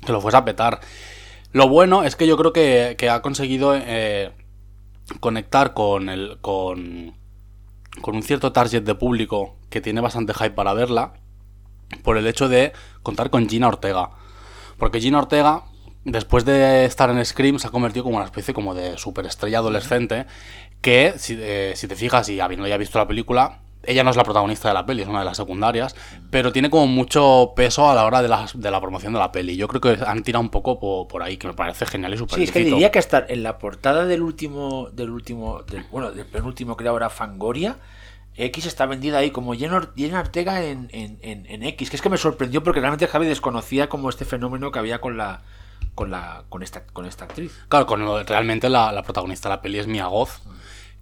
que 0.04 0.12
lo 0.12 0.20
fuese 0.20 0.36
a 0.36 0.44
petar. 0.44 0.80
Lo 1.52 1.68
bueno 1.68 2.02
es 2.02 2.16
que 2.16 2.26
yo 2.26 2.36
creo 2.36 2.52
que, 2.52 2.96
que 2.98 3.08
ha 3.08 3.22
conseguido 3.22 3.74
eh, 3.74 4.32
conectar 5.20 5.74
con 5.74 6.08
el 6.08 6.38
con, 6.40 7.14
con 8.00 8.16
un 8.16 8.22
cierto 8.22 8.52
target 8.52 8.82
de 8.82 8.94
público 8.94 9.56
que 9.70 9.80
tiene 9.80 10.00
bastante 10.00 10.34
hype 10.34 10.50
para 10.50 10.74
verla 10.74 11.14
por 12.02 12.16
el 12.16 12.26
hecho 12.26 12.48
de 12.48 12.72
contar 13.02 13.30
con 13.30 13.48
Gina 13.48 13.68
Ortega. 13.68 14.10
Porque 14.78 15.00
Gina 15.00 15.18
Ortega, 15.18 15.64
después 16.04 16.44
de 16.44 16.84
estar 16.84 17.10
en 17.10 17.24
Scream, 17.24 17.58
se 17.58 17.68
ha 17.68 17.70
convertido 17.70 18.04
como 18.04 18.16
una 18.16 18.26
especie 18.26 18.52
como 18.52 18.74
de 18.74 18.98
superestrella 18.98 19.58
adolescente 19.58 20.26
que, 20.86 21.14
si, 21.18 21.36
eh, 21.38 21.72
si 21.76 21.88
te 21.88 21.96
fijas 21.96 22.28
y 22.28 22.40
habiendo 22.40 22.66
ya 22.66 22.76
visto 22.76 22.98
la 22.98 23.06
película, 23.08 23.58
ella 23.82 24.02
no 24.02 24.10
es 24.10 24.16
la 24.16 24.24
protagonista 24.24 24.68
de 24.68 24.74
la 24.74 24.84
peli, 24.86 25.02
es 25.02 25.08
una 25.08 25.20
de 25.20 25.24
las 25.24 25.36
secundarias, 25.36 25.94
pero 26.30 26.52
tiene 26.52 26.70
como 26.70 26.86
mucho 26.86 27.52
peso 27.54 27.88
a 27.90 27.94
la 27.94 28.04
hora 28.04 28.22
de 28.22 28.28
la, 28.28 28.46
de 28.52 28.70
la 28.70 28.80
promoción 28.80 29.12
de 29.12 29.18
la 29.18 29.30
peli. 29.30 29.56
Yo 29.56 29.68
creo 29.68 29.80
que 29.80 30.04
han 30.04 30.22
tirado 30.22 30.42
un 30.42 30.48
poco 30.50 30.80
po- 30.80 31.06
por, 31.06 31.22
ahí, 31.22 31.36
que 31.36 31.46
me 31.46 31.54
parece 31.54 31.86
genial 31.86 32.14
y 32.14 32.18
súper 32.18 32.36
Sí, 32.38 32.44
es 32.44 32.50
que 32.52 32.60
diría 32.64 32.90
que 32.90 32.98
hasta 32.98 33.24
en 33.28 33.42
la 33.42 33.58
portada 33.58 34.04
del 34.06 34.22
último, 34.22 34.88
del 34.92 35.10
último, 35.10 35.62
del, 35.62 35.84
bueno, 35.92 36.10
del 36.10 36.26
penúltimo 36.26 36.76
creo 36.76 36.90
ahora 36.92 37.10
Fangoria, 37.10 37.76
X 38.36 38.66
está 38.66 38.86
vendida 38.86 39.18
ahí 39.18 39.30
como 39.30 39.54
Jenna 39.54 39.76
Ortega 40.20 40.62
en, 40.64 40.88
en, 40.92 41.18
en, 41.22 41.46
en 41.46 41.62
X, 41.62 41.88
que 41.90 41.96
es 41.96 42.02
que 42.02 42.10
me 42.10 42.18
sorprendió 42.18 42.62
porque 42.62 42.80
realmente 42.80 43.06
Javi 43.06 43.26
desconocía 43.26 43.88
como 43.88 44.08
este 44.10 44.24
fenómeno 44.24 44.70
que 44.72 44.78
había 44.78 45.00
con 45.00 45.16
la 45.16 45.42
con 45.94 46.10
la 46.10 46.44
con 46.50 46.62
esta 46.62 46.84
con 46.86 47.06
esta 47.06 47.24
actriz. 47.24 47.52
Claro, 47.68 47.86
con 47.86 48.04
lo- 48.04 48.22
realmente 48.24 48.68
la, 48.68 48.92
la 48.92 49.02
protagonista 49.02 49.48
de 49.48 49.54
la 49.56 49.62
peli 49.62 49.78
es 49.78 49.86
Mia 49.86 50.06
Goth. 50.06 50.30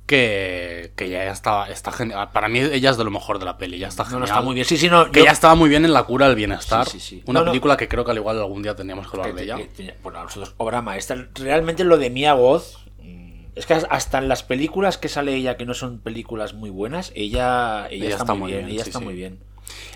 Que, 0.07 0.93
que 0.97 1.09
ya 1.09 1.31
está, 1.31 1.69
está 1.71 1.91
genial. 1.91 2.29
Para 2.33 2.49
mí 2.49 2.59
ella 2.59 2.91
es 2.91 2.99
de 2.99 3.05
lo 3.05 3.11
mejor 3.11 3.39
de 3.39 3.47
la 3.47 3.57
peli, 3.57 3.79
ya 3.79 3.89
está 3.89 4.05
genial. 4.05 4.21
no 4.21 4.27
está 4.27 4.41
muy 4.43 4.55
bien. 4.55 4.67
Sí, 4.67 4.77
sí, 4.77 4.91
no. 4.91 5.11
Que 5.11 5.21
yo- 5.21 5.27
ya 5.27 5.33
estaba 5.33 5.55
muy 5.55 5.71
bien 5.71 5.85
en 5.87 5.95
la 5.95 6.03
cura 6.03 6.27
del 6.27 6.37
bienestar. 6.37 6.87
Sí, 6.87 7.01
sí, 7.01 7.17
sí. 7.17 7.23
Una 7.27 7.43
película 7.45 7.77
que 7.79 7.89
creo 7.89 8.05
que 8.05 8.11
al 8.11 8.19
igual 8.19 8.39
algún 8.39 8.63
día 8.63 8.75
tendríamos 8.77 9.11
que 9.11 9.17
hablar 9.17 9.35
de 9.35 9.43
ella. 9.45 9.59
bueno, 10.03 10.23
nosotros 10.23 10.55
obra 10.59 10.83
maestra. 10.83 11.29
Realmente 11.35 11.85
lo 11.85 11.97
de 11.97 12.11
Mia 12.11 12.35
Goth 12.35 12.65
mm, 13.03 13.45
es 13.55 13.65
que 13.65 13.75
hasta 13.75 14.19
en 14.19 14.29
las 14.29 14.43
películas 14.43 14.99
que 14.99 15.09
sale 15.09 15.35
ella 15.35 15.57
que 15.57 15.65
no 15.65 15.73
son 15.73 15.99
películas 16.01 16.53
muy 16.53 16.69
buenas, 16.69 17.11
ella 17.15 17.89
ella, 17.91 18.11
está, 18.17 18.35
muy 18.35 18.53
bien, 18.53 18.69
ella 18.69 18.83
está 18.83 19.01
muy 19.01 19.15
bien. 19.15 19.39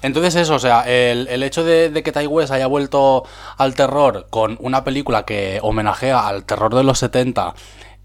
Entonces 0.01 0.35
eso, 0.37 0.55
o 0.55 0.59
sea, 0.59 0.83
el, 0.89 1.29
el 1.29 1.43
hecho 1.43 1.63
de, 1.63 1.91
de 1.91 2.03
que 2.03 2.11
Ty 2.13 2.27
West 2.27 2.51
haya 2.53 2.67
vuelto 2.67 3.25
al 3.59 3.75
terror 3.75 4.27
con 4.31 4.57
una 4.61 4.83
película 4.83 5.25
que 5.27 5.59
homenajea 5.63 6.27
al 6.27 6.45
terror 6.45 6.75
de 6.75 6.83
los 6.85 6.99
70, 7.01 7.55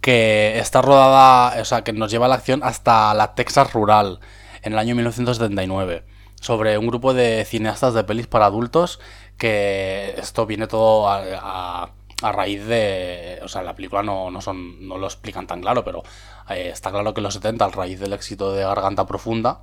que 0.03 0.59
está 0.59 0.81
rodada, 0.81 1.59
o 1.61 1.65
sea, 1.65 1.83
que 1.83 1.93
nos 1.93 2.11
lleva 2.11 2.25
a 2.27 2.29
la 2.29 2.35
acción 2.35 2.61
hasta 2.63 3.13
la 3.13 3.33
Texas 3.35 3.73
rural, 3.73 4.19
en 4.61 4.73
el 4.73 4.79
año 4.79 4.95
1979, 4.95 6.03
sobre 6.41 6.77
un 6.77 6.87
grupo 6.87 7.13
de 7.13 7.45
cineastas 7.45 7.93
de 7.93 8.03
pelis 8.03 8.27
para 8.27 8.45
adultos, 8.47 8.99
que 9.37 10.13
esto 10.17 10.45
viene 10.45 10.67
todo 10.67 11.07
a, 11.09 11.23
a- 11.39 11.89
a 12.21 12.31
raíz 12.31 12.65
de... 12.65 13.39
O 13.43 13.47
sea, 13.49 13.63
la 13.63 13.75
película 13.75 14.01
no, 14.03 14.31
no, 14.31 14.39
son, 14.39 14.87
no 14.87 14.97
lo 14.97 15.07
explican 15.07 15.45
tan 15.47 15.59
claro, 15.61 15.83
pero 15.83 16.03
eh, 16.49 16.69
está 16.71 16.89
claro 16.91 17.13
que 17.13 17.19
en 17.19 17.23
los 17.23 17.33
70, 17.33 17.65
a 17.65 17.69
raíz 17.69 17.99
del 17.99 18.13
éxito 18.13 18.53
de 18.53 18.63
Garganta 18.63 19.05
Profunda, 19.05 19.59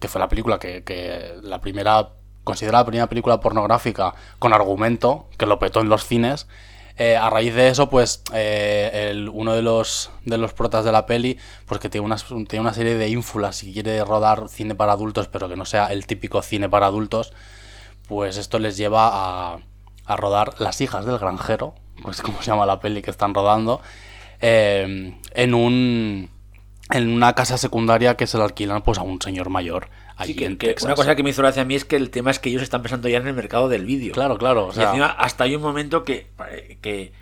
que 0.00 0.08
fue 0.08 0.20
la 0.20 0.28
película 0.28 0.58
que, 0.58 0.82
que 0.84 1.34
la 1.42 1.60
primera 1.60 2.10
considerada 2.44 2.82
la 2.82 2.86
primera 2.86 3.06
película 3.08 3.40
pornográfica 3.40 4.14
con 4.38 4.52
argumento 4.54 5.28
que 5.36 5.44
lo 5.46 5.58
petó 5.58 5.80
en 5.80 5.88
los 5.90 6.04
cines 6.06 6.46
eh, 6.98 7.16
a 7.16 7.30
raíz 7.30 7.54
de 7.54 7.68
eso 7.68 7.88
pues 7.88 8.22
eh, 8.34 9.26
uno 9.32 9.54
de 9.54 9.62
los 9.62 10.10
de 10.24 10.36
los 10.36 10.52
protas 10.52 10.84
de 10.84 10.92
la 10.92 11.06
peli 11.06 11.38
pues 11.66 11.80
que 11.80 11.88
tiene 11.88 12.04
una, 12.04 12.16
tiene 12.16 12.60
una 12.60 12.74
serie 12.74 12.96
de 12.96 13.08
ínfulas 13.08 13.62
y 13.62 13.72
quiere 13.72 14.04
rodar 14.04 14.48
cine 14.48 14.74
para 14.74 14.92
adultos 14.92 15.28
pero 15.28 15.48
que 15.48 15.56
no 15.56 15.64
sea 15.64 15.86
el 15.86 16.06
típico 16.06 16.42
cine 16.42 16.68
para 16.68 16.86
adultos 16.86 17.32
pues 18.08 18.36
esto 18.38 18.58
les 18.58 18.76
lleva 18.76 19.10
a, 19.12 19.58
a 20.08 20.16
rodar 20.16 20.54
Las 20.58 20.80
hijas 20.80 21.04
del 21.04 21.18
granjero, 21.18 21.74
pues 22.02 22.22
como 22.22 22.42
se 22.42 22.50
llama 22.50 22.66
la 22.66 22.80
peli 22.80 23.02
que 23.02 23.10
están 23.10 23.34
rodando, 23.34 23.80
eh, 24.40 25.14
en 25.34 25.54
un 25.54 26.30
en 26.90 27.10
una 27.10 27.34
casa 27.34 27.58
secundaria 27.58 28.16
que 28.16 28.26
se 28.26 28.38
la 28.38 28.44
alquilan 28.44 28.80
pues 28.80 28.98
a 28.98 29.02
un 29.02 29.20
señor 29.20 29.50
mayor 29.50 29.90
allí 30.18 30.32
Sí, 30.34 30.38
que- 30.38 30.44
en 30.46 30.58
que 30.58 30.66
Texas. 30.68 30.84
una 30.86 30.94
cosa 30.94 31.16
que 31.16 31.22
me 31.22 31.30
hizo 31.30 31.40
gracia 31.42 31.62
a 31.62 31.64
mí 31.64 31.74
es 31.74 31.84
que 31.86 31.96
el 31.96 32.10
tema 32.10 32.30
es 32.30 32.38
que 32.38 32.50
ellos 32.50 32.62
están 32.62 32.82
pensando 32.82 33.08
ya 33.08 33.18
en 33.18 33.26
el 33.26 33.34
mercado 33.34 33.68
del 33.68 33.84
vídeo. 33.86 34.12
Claro, 34.12 34.36
claro, 34.36 34.66
o 34.66 34.70
y 34.70 34.74
sea, 34.74 34.88
encima 34.90 35.06
hasta 35.06 35.44
hay 35.44 35.54
un 35.56 35.62
momento 35.62 36.04
que, 36.04 36.26
que, 36.82 37.12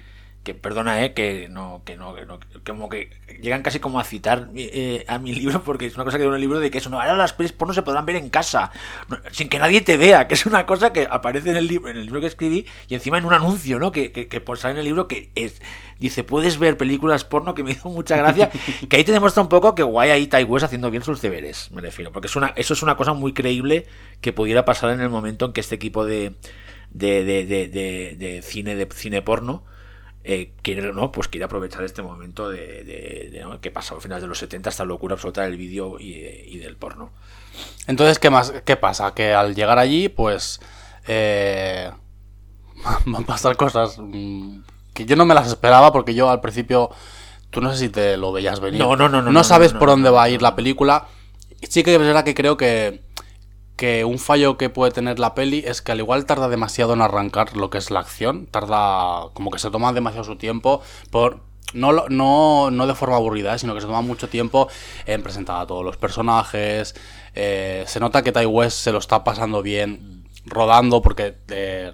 que 0.46 0.54
perdona, 0.54 1.04
eh, 1.04 1.12
que 1.12 1.48
no, 1.50 1.82
que 1.84 1.96
no, 1.96 2.14
que 2.14 2.24
no, 2.24 2.38
que 2.38 2.46
como 2.64 2.88
que 2.88 3.10
llegan 3.42 3.62
casi 3.62 3.80
como 3.80 3.98
a 4.00 4.04
citar 4.04 4.48
eh, 4.54 5.04
a 5.08 5.18
mi 5.18 5.34
libro, 5.34 5.62
porque 5.64 5.86
es 5.86 5.96
una 5.96 6.04
cosa 6.04 6.18
que 6.18 6.24
en 6.24 6.32
el 6.32 6.40
libro 6.40 6.60
de 6.60 6.70
que 6.70 6.78
eso, 6.78 6.88
no, 6.88 7.00
ahora 7.00 7.16
las 7.16 7.32
pelis 7.32 7.52
porno 7.52 7.74
se 7.74 7.82
podrán 7.82 8.06
ver 8.06 8.14
en 8.16 8.30
casa, 8.30 8.70
no, 9.08 9.18
sin 9.32 9.48
que 9.48 9.58
nadie 9.58 9.80
te 9.80 9.96
vea, 9.96 10.28
que 10.28 10.34
es 10.34 10.46
una 10.46 10.64
cosa 10.64 10.92
que 10.92 11.08
aparece 11.10 11.50
en 11.50 11.56
el 11.56 11.66
libro, 11.66 11.90
en 11.90 11.96
el 11.96 12.04
libro 12.04 12.20
que 12.20 12.28
escribí, 12.28 12.64
y 12.88 12.94
encima 12.94 13.18
en 13.18 13.24
un 13.24 13.34
anuncio, 13.34 13.80
¿no? 13.80 13.90
Que, 13.90 14.12
que, 14.12 14.28
que 14.28 14.40
por 14.40 14.56
sale 14.58 14.74
en 14.74 14.78
el 14.78 14.84
libro 14.84 15.08
que 15.08 15.30
es, 15.34 15.60
dice, 15.98 16.22
puedes 16.22 16.58
ver 16.58 16.76
películas 16.76 17.24
porno, 17.24 17.54
que 17.54 17.64
me 17.64 17.72
hizo 17.72 17.88
mucha 17.88 18.16
gracia, 18.16 18.48
que 18.88 18.96
ahí 18.96 19.02
te 19.04 19.10
demuestra 19.12 19.42
un 19.42 19.48
poco 19.48 19.74
que 19.74 19.82
guay 19.82 20.10
ahí 20.10 20.28
Tai 20.28 20.44
West 20.44 20.64
haciendo 20.64 20.90
bien 20.90 21.02
sus 21.02 21.20
deberes, 21.20 21.70
me 21.72 21.82
refiero, 21.82 22.12
porque 22.12 22.28
es 22.28 22.36
una, 22.36 22.52
eso 22.56 22.72
es 22.72 22.82
una 22.84 22.96
cosa 22.96 23.12
muy 23.12 23.32
creíble 23.34 23.86
que 24.20 24.32
pudiera 24.32 24.64
pasar 24.64 24.90
en 24.90 25.00
el 25.00 25.08
momento 25.10 25.46
en 25.46 25.52
que 25.52 25.60
este 25.60 25.74
equipo 25.74 26.04
de, 26.06 26.34
de, 26.90 27.24
de, 27.24 27.44
de, 27.46 27.68
de- 27.68 28.14
de 28.16 28.42
cine 28.42 28.74
de 28.76 28.86
cine 28.94 29.22
porno 29.22 29.64
eh, 30.28 30.50
quiere 30.62 30.92
no 30.92 31.12
pues 31.12 31.28
quiere 31.28 31.44
aprovechar 31.44 31.84
este 31.84 32.02
momento 32.02 32.48
de, 32.50 32.82
de- 32.84 33.28
de, 33.32 33.40
¿no? 33.42 33.60
que 33.60 33.70
pasó 33.70 33.96
a 33.96 34.00
finales 34.00 34.22
de 34.22 34.28
los 34.28 34.38
70 34.38 34.68
esta 34.70 34.84
locura 34.84 35.14
absoluta 35.14 35.42
del 35.42 35.56
vídeo 35.56 36.00
y, 36.00 36.14
y 36.14 36.58
del 36.58 36.74
porno 36.76 37.10
Entonces, 37.86 38.18
¿qué 38.18 38.28
más? 38.30 38.52
¿Qué 38.64 38.76
pasa? 38.76 39.14
Que 39.14 39.32
al 39.34 39.54
llegar 39.54 39.78
allí, 39.78 40.08
pues. 40.08 40.60
eh, 41.06 41.90
van 43.06 43.22
a 43.22 43.26
pasar 43.26 43.56
cosas 43.56 43.96
mm, 43.98 44.58
que 44.92 45.06
yo 45.06 45.16
no 45.16 45.24
me 45.26 45.34
las 45.34 45.46
esperaba 45.48 45.92
porque 45.92 46.14
yo 46.14 46.28
al 46.30 46.40
principio. 46.40 46.90
Tú 47.50 47.60
no 47.60 47.70
sé 47.72 47.78
si 47.78 47.88
te 47.88 48.16
lo 48.16 48.32
veías 48.32 48.60
venir. 48.60 48.80
No, 48.80 48.96
no, 48.96 49.08
no, 49.08 49.22
no, 49.22 49.30
No 49.30 49.44
sabes 49.44 49.72
por 49.72 49.88
dónde 49.88 50.10
va 50.10 50.24
a 50.24 50.28
ir 50.28 50.42
la 50.42 50.56
película. 50.56 51.06
Sí 51.62 51.82
que 51.84 51.94
es 51.94 51.98
verdad 52.00 52.24
que 52.24 52.34
creo 52.34 52.56
que. 52.56 53.00
Que 53.76 54.04
un 54.04 54.18
fallo 54.18 54.56
que 54.56 54.70
puede 54.70 54.92
tener 54.92 55.18
la 55.18 55.34
peli 55.34 55.62
es 55.66 55.82
que 55.82 55.92
al 55.92 55.98
igual 55.98 56.24
tarda 56.24 56.48
demasiado 56.48 56.94
en 56.94 57.02
arrancar 57.02 57.56
lo 57.56 57.68
que 57.70 57.78
es 57.78 57.90
la 57.90 58.00
acción. 58.00 58.46
Tarda. 58.46 59.28
Como 59.34 59.50
que 59.50 59.58
se 59.58 59.70
toma 59.70 59.92
demasiado 59.92 60.24
su 60.24 60.36
tiempo. 60.36 60.80
Por. 61.10 61.40
No, 61.74 61.92
no, 62.08 62.70
no 62.70 62.86
de 62.86 62.94
forma 62.94 63.16
aburrida, 63.16 63.54
¿eh? 63.54 63.58
sino 63.58 63.74
que 63.74 63.80
se 63.80 63.86
toma 63.86 64.00
mucho 64.00 64.28
tiempo 64.28 64.68
en 65.04 65.22
presentar 65.22 65.60
a 65.60 65.66
todos 65.66 65.84
los 65.84 65.96
personajes. 65.96 66.94
eh, 67.34 67.84
se 67.86 68.00
nota 68.00 68.22
que 68.22 68.32
Tai 68.32 68.46
West 68.46 68.78
se 68.78 68.92
lo 68.92 68.98
está 68.98 69.24
pasando 69.24 69.62
bien 69.62 70.24
rodando, 70.46 71.02
porque 71.02 71.36
eh, 71.48 71.92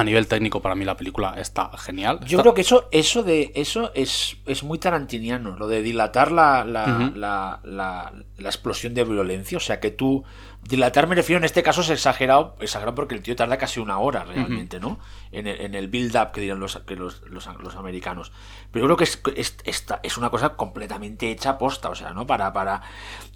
a 0.00 0.04
nivel 0.04 0.26
técnico 0.26 0.60
para 0.62 0.74
mí 0.74 0.84
la 0.84 0.96
película 0.96 1.34
está 1.38 1.70
genial. 1.78 2.20
Yo 2.20 2.26
Está- 2.38 2.42
creo 2.42 2.54
que 2.54 2.60
eso, 2.62 2.88
eso 2.92 3.22
de 3.22 3.52
eso 3.54 3.90
es, 3.94 4.36
es 4.46 4.62
muy 4.62 4.78
tarantiniano, 4.78 5.56
lo 5.56 5.66
de 5.68 5.82
dilatar 5.82 6.32
la, 6.32 6.64
la, 6.64 7.12
la, 7.14 7.60
la- 7.64 8.12
la 8.36 8.48
explosión 8.48 8.94
de 8.94 9.04
violencia. 9.04 9.56
O 9.58 9.60
sea 9.60 9.80
que 9.80 9.90
tú. 9.90 10.24
Dilatar 10.60 11.06
me 11.06 11.14
refiero 11.14 11.38
en 11.38 11.44
este 11.44 11.62
caso 11.62 11.80
es 11.82 11.88
exagerado, 11.88 12.56
exagerado 12.60 12.94
porque 12.94 13.14
el 13.14 13.22
tío 13.22 13.34
tarda 13.36 13.56
casi 13.56 13.78
una 13.80 13.98
hora 14.00 14.24
realmente, 14.24 14.80
¿no? 14.80 14.98
En 15.30 15.46
el, 15.46 15.60
en 15.62 15.74
el 15.74 15.86
build-up 15.88 16.32
que 16.32 16.40
dirán 16.42 16.58
los, 16.60 16.76
que 16.78 16.96
los, 16.96 17.22
los, 17.22 17.46
los 17.62 17.76
americanos. 17.76 18.32
Pero 18.72 18.82
yo 18.86 18.88
creo 18.88 18.96
que 18.96 19.04
es, 19.04 19.22
es, 19.36 19.56
esta- 19.64 20.00
es 20.02 20.18
una 20.18 20.30
cosa 20.30 20.56
completamente 20.56 21.30
hecha 21.30 21.56
posta, 21.58 21.88
o 21.90 21.94
sea, 21.94 22.10
¿no? 22.12 22.26
Para. 22.26 22.52
para 22.52 22.82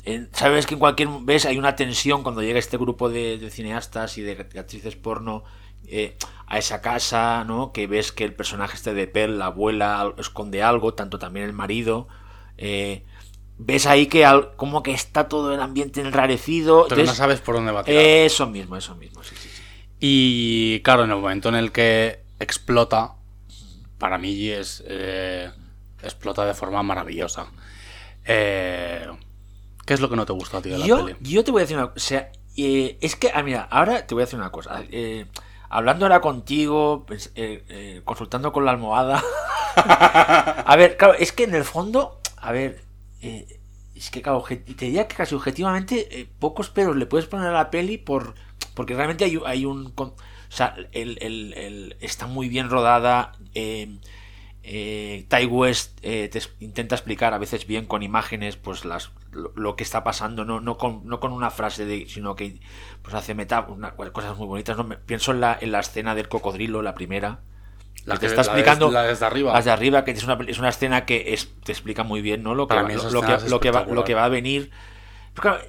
en- 0.04 0.28
Sabes 0.32 0.66
que 0.66 0.74
en 0.74 0.80
cualquier. 0.80 1.08
¿Ves? 1.22 1.46
Hay 1.46 1.58
una 1.58 1.74
tensión 1.76 2.22
cuando 2.22 2.42
llega 2.42 2.58
este 2.58 2.76
grupo 2.76 3.08
de, 3.08 3.38
de 3.38 3.50
cineastas 3.50 4.18
y 4.18 4.22
de 4.22 4.32
actrices 4.58 4.96
porno 4.96 5.44
eh, 5.86 6.16
a 6.46 6.58
esa 6.58 6.80
casa, 6.80 7.44
¿no? 7.44 7.72
Que 7.72 7.86
ves 7.86 8.12
que 8.12 8.24
el 8.24 8.34
personaje 8.34 8.76
este 8.76 8.94
de 8.94 9.06
Pearl, 9.06 9.38
la 9.38 9.46
abuela, 9.46 10.12
esconde 10.18 10.62
algo, 10.62 10.94
tanto 10.94 11.18
también 11.18 11.46
el 11.46 11.52
marido. 11.52 12.08
eh, 12.58 13.04
ves 13.58 13.86
ahí 13.86 14.06
que 14.06 14.24
al- 14.24 14.54
como 14.56 14.82
que 14.82 14.92
está 14.92 15.28
todo 15.28 15.54
el 15.54 15.60
ambiente 15.60 16.00
enrarecido. 16.00 16.86
Pero 16.88 17.04
no 17.04 17.14
sabes 17.14 17.40
por 17.40 17.54
dónde 17.54 17.70
va 17.72 17.80
a 17.80 17.84
tirar. 17.84 18.02
eso 18.02 18.46
mismo, 18.46 18.76
eso 18.76 18.94
mismo, 18.96 19.22
sí, 19.22 19.34
sí, 19.36 19.48
sí. 19.48 19.62
Y 20.00 20.80
claro, 20.80 21.04
en 21.04 21.10
el 21.10 21.16
momento 21.16 21.48
en 21.48 21.54
el 21.54 21.70
que 21.72 22.20
explota, 22.40 23.14
para 23.98 24.18
mí 24.18 24.48
es 24.48 24.82
eh, 24.86 25.50
explota 26.02 26.44
de 26.44 26.54
forma 26.54 26.82
maravillosa. 26.82 27.46
Eh, 28.24 29.06
¿Qué 29.86 29.94
es 29.94 30.00
lo 30.00 30.08
que 30.08 30.16
no 30.16 30.26
te 30.26 30.32
gustó 30.32 30.58
a 30.58 30.62
ti 30.62 30.70
de 30.70 30.78
la 30.78 30.86
Yo, 30.86 31.04
peli? 31.06 31.16
yo 31.20 31.44
te 31.44 31.50
voy 31.50 31.60
a 31.60 31.64
decir 31.64 31.76
una 31.76 31.86
cosa. 31.88 31.96
O 31.96 32.00
sea, 32.00 32.32
eh, 32.56 32.98
es 33.00 33.16
que, 33.16 33.30
ah, 33.34 33.42
mira, 33.42 33.62
ahora 33.70 34.06
te 34.06 34.14
voy 34.14 34.22
a 34.22 34.26
decir 34.26 34.38
una 34.38 34.50
cosa. 34.50 34.82
Eh, 34.90 35.26
hablando 35.72 36.04
ahora 36.06 36.20
contigo, 36.20 37.04
pues, 37.06 37.32
eh, 37.34 37.64
eh, 37.68 38.02
consultando 38.04 38.52
con 38.52 38.64
la 38.64 38.72
almohada. 38.72 39.22
a 39.76 40.76
ver, 40.76 40.96
claro, 40.96 41.14
es 41.14 41.32
que 41.32 41.44
en 41.44 41.54
el 41.54 41.64
fondo, 41.64 42.20
a 42.36 42.52
ver, 42.52 42.84
eh, 43.20 43.60
es 43.94 44.10
que, 44.10 44.22
claro, 44.22 44.44
te 44.48 44.56
diría 44.86 45.08
que 45.08 45.16
casi 45.16 45.34
objetivamente 45.34 46.20
eh, 46.20 46.28
pocos 46.38 46.70
peros 46.70 46.96
le 46.96 47.06
puedes 47.06 47.26
poner 47.26 47.48
a 47.48 47.52
la 47.52 47.70
peli 47.70 47.98
por 47.98 48.34
porque 48.74 48.94
realmente 48.94 49.24
hay, 49.24 49.38
hay 49.44 49.64
un... 49.66 49.92
O 49.96 50.14
sea, 50.54 50.74
el, 50.92 51.18
el- 51.20 51.96
está 52.00 52.26
muy 52.26 52.48
bien 52.48 52.68
rodada. 52.70 53.32
Eh, 54.64 55.26
Ty 55.28 55.46
West 55.46 56.00
te 56.00 56.30
intenta 56.60 56.94
explicar 56.94 57.34
a 57.34 57.38
veces 57.38 57.66
bien 57.66 57.84
con 57.86 58.04
imágenes 58.04 58.56
pues 58.56 58.84
las 58.84 59.10
lo, 59.32 59.50
lo 59.56 59.74
que 59.74 59.82
está 59.82 60.04
pasando 60.04 60.44
no, 60.44 60.60
no, 60.60 60.78
con, 60.78 61.04
no 61.04 61.18
con 61.18 61.32
una 61.32 61.50
frase 61.50 61.84
de 61.84 62.06
sino 62.08 62.36
que 62.36 62.60
pues 63.02 63.14
hace 63.14 63.34
meta 63.34 63.60
una- 63.68 63.92
cosas 63.94 64.36
muy 64.38 64.46
bonitas 64.46 64.76
¿no? 64.76 64.88
Pienso 65.06 65.32
en 65.32 65.40
la, 65.40 65.58
en 65.60 65.72
la 65.72 65.80
escena 65.80 66.14
del 66.14 66.28
cocodrilo 66.28 66.82
la 66.82 66.94
primera 66.94 67.40
La 68.04 68.14
que 68.14 68.20
te 68.20 68.26
está 68.26 68.36
la 68.42 68.42
de- 68.42 68.48
explicando 68.60 68.90
la 68.90 69.02
desde 69.02 69.24
arriba. 69.26 69.52
las 69.52 69.64
de 69.64 69.70
arriba 69.72 70.04
que 70.04 70.12
es 70.12 70.24
una, 70.24 70.38
es 70.46 70.58
una 70.58 70.68
escena 70.68 71.04
que 71.04 71.34
es, 71.34 71.48
te 71.64 71.72
explica 71.72 72.02
muy 72.04 72.22
bien 72.22 72.42
no 72.42 72.54
lo 72.54 72.66
que, 72.68 72.74
va, 72.76 72.82
lo, 72.82 72.88
que, 72.88 73.00
lo 73.10 73.20
que 73.20 73.26
va 73.26 73.40
lo 73.40 73.58
espectacular. 73.58 74.04
que 74.04 74.14
va 74.14 74.24
a 74.24 74.28
venir 74.28 74.70
Pero 75.34 75.42
claro, 75.42 75.64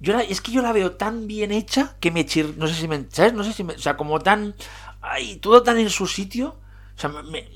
yo 0.00 0.12
la- 0.12 0.22
es 0.22 0.40
que 0.40 0.52
yo 0.52 0.60
la 0.62 0.72
veo 0.72 0.92
tan 0.92 1.26
bien 1.26 1.50
hecha 1.52 1.96
que 2.00 2.10
me 2.10 2.26
chir, 2.26 2.54
no 2.58 2.66
sé 2.66 2.74
si 2.74 2.88
me 2.88 3.06
¿sabes? 3.10 3.32
no 3.32 3.42
sé 3.44 3.52
si 3.52 3.64
me, 3.64 3.74
o 3.74 3.78
sea 3.78 3.96
como 3.96 4.18
tan 4.20 4.54
ay, 5.00 5.36
todo 5.36 5.62
tan 5.62 5.78
en 5.78 5.88
su 5.90 6.06
sitio 6.06 6.56
o 6.96 7.00
sea 7.00 7.08
me- 7.10 7.22
me- 7.22 7.48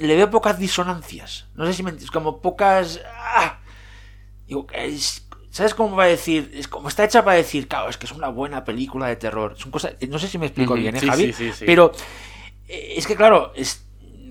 le 0.00 0.16
veo 0.16 0.28
pocas 0.28 0.58
disonancias 0.58 1.46
no 1.54 1.64
sé 1.64 1.72
si 1.72 1.82
me 1.82 1.92
es 1.92 2.10
como 2.10 2.40
pocas 2.42 3.00
ah, 3.16 3.60
digo, 4.46 4.66
es- 4.72 5.24
¿Sabes 5.58 5.74
cómo 5.74 5.96
va 5.96 6.04
a 6.04 6.06
decir? 6.06 6.52
Es 6.54 6.68
como 6.68 6.86
está 6.88 7.02
hecha 7.04 7.24
para 7.24 7.36
decir, 7.36 7.66
claro, 7.66 7.90
es 7.90 7.96
que 7.96 8.06
es 8.06 8.12
una 8.12 8.28
buena 8.28 8.62
película 8.64 9.08
de 9.08 9.16
terror. 9.16 9.56
Son 9.58 9.72
cosas, 9.72 9.94
no 10.08 10.16
sé 10.20 10.28
si 10.28 10.38
me 10.38 10.46
explico 10.46 10.74
bien, 10.74 10.94
¿eh, 10.94 11.00
sí, 11.00 11.06
Javi? 11.08 11.24
sí, 11.24 11.32
sí, 11.32 11.52
sí. 11.52 11.64
Pero 11.66 11.90
eh, 12.68 12.94
es 12.96 13.08
que, 13.08 13.16
claro, 13.16 13.52
es, 13.56 13.84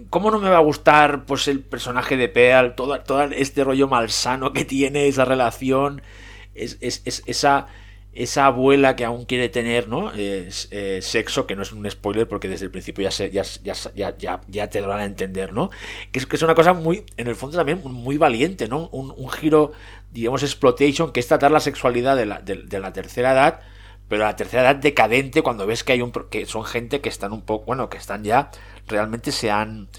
¿cómo 0.10 0.32
no 0.32 0.40
me 0.40 0.50
va 0.50 0.56
a 0.56 0.62
gustar 0.62 1.26
pues 1.26 1.50
el 1.50 1.60
personaje 1.60 2.16
de 2.16 2.30
Pearl, 2.30 2.76
todo, 2.76 2.98
todo 3.02 3.24
este 3.24 3.66
rollo 3.66 3.90
malsano 3.90 4.54
que 4.54 4.64
tiene, 4.64 5.10
esa 5.10 5.26
relación, 5.26 6.02
es, 6.56 6.78
es- 6.80 7.02
es- 7.04 7.24
esa, 7.26 7.68
esa 8.18 8.48
abuela 8.48 8.96
que 8.96 9.06
aún 9.06 9.26
quiere 9.26 9.48
tener, 9.48 9.88
¿no? 9.88 10.12
Eh, 10.16 10.50
sexo, 11.02 11.46
que 11.46 11.56
no 11.56 11.62
es 11.62 11.72
un 11.72 11.90
spoiler 11.90 12.28
porque 12.28 12.48
desde 12.50 12.66
el 12.66 12.72
principio 12.72 13.04
ya, 13.04 13.12
se, 13.12 13.30
ya, 13.30 13.44
ya, 13.64 14.18
ya, 14.18 14.42
ya, 14.48 14.70
te 14.72 14.82
lo 14.82 14.88
van 14.88 15.02
a 15.02 15.06
entender, 15.06 15.54
¿no? 15.54 15.70
Que 16.12 16.18
es, 16.18 16.26
que 16.26 16.36
es 16.36 16.42
una 16.42 16.56
cosa 16.56 16.74
muy, 16.74 17.06
en 17.16 17.28
el 17.28 17.36
fondo 17.36 17.58
también 17.58 17.80
muy 17.84 18.18
valiente, 18.18 18.68
¿no? 18.68 18.90
Un, 18.90 19.30
giro, 19.30 19.72
digamos, 20.12 20.42
exploitation, 20.42 21.12
que 21.14 21.20
es 21.20 21.28
tratar 21.28 21.52
la 21.52 21.60
sexualidad 21.60 22.16
de 22.16 22.26
la, 22.26 22.40
de, 22.40 22.80
la 22.80 22.92
tercera 22.92 23.34
edad, 23.34 23.60
pero 24.08 24.24
la 24.24 24.36
tercera 24.36 24.64
edad 24.64 24.78
decadente 24.78 25.44
cuando 25.44 25.68
ves 25.68 25.84
que 25.84 25.94
hay 25.94 26.02
un 26.02 26.12
que 26.12 26.48
son 26.48 26.66
gente 26.66 27.02
que 27.02 27.10
están 27.10 27.34
un 27.34 27.44
poco, 27.44 27.66
bueno, 27.66 27.88
que 27.88 27.98
están 27.98 28.24
ya, 28.24 28.50
realmente 28.88 29.32
se 29.32 29.52
han, 29.52 29.90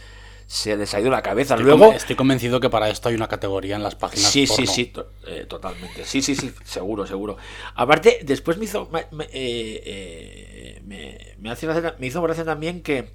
se 0.51 0.75
les 0.79 0.95
ha 0.95 1.01
ido 1.01 1.11
la 1.11 1.21
cabeza. 1.23 1.55
Estoy 1.55 1.67
Luego, 1.67 1.93
estoy 1.93 2.17
convencido 2.17 2.59
que 2.59 2.71
para 2.71 2.89
esto 2.89 3.11
hay 3.11 3.15
una 3.15 3.29
categoría 3.29 3.77
en 3.77 3.83
las 3.83 3.95
páginas 3.95 4.31
Sí, 4.33 4.47
sí, 4.47 4.57
porno. 4.63 4.73
sí, 4.73 4.85
to- 4.87 5.13
eh, 5.27 5.45
totalmente. 5.47 6.07
Sí, 6.07 6.23
sí, 6.23 6.35
sí, 6.35 6.53
seguro, 6.65 7.07
seguro. 7.07 7.37
Aparte, 7.75 8.21
después 8.25 8.57
me 8.57 8.65
hizo, 8.65 8.89
me, 8.91 9.07
me- 9.13 9.25
eh, 9.27 9.83
eh, 9.85 10.83
me- 10.87 11.35
me 11.39 11.51
hace 11.51 11.67
gracia- 11.67 11.95
me 11.99 12.07
hizo 12.07 12.23
gracia 12.23 12.47
también 12.47 12.81
que, 12.83 13.11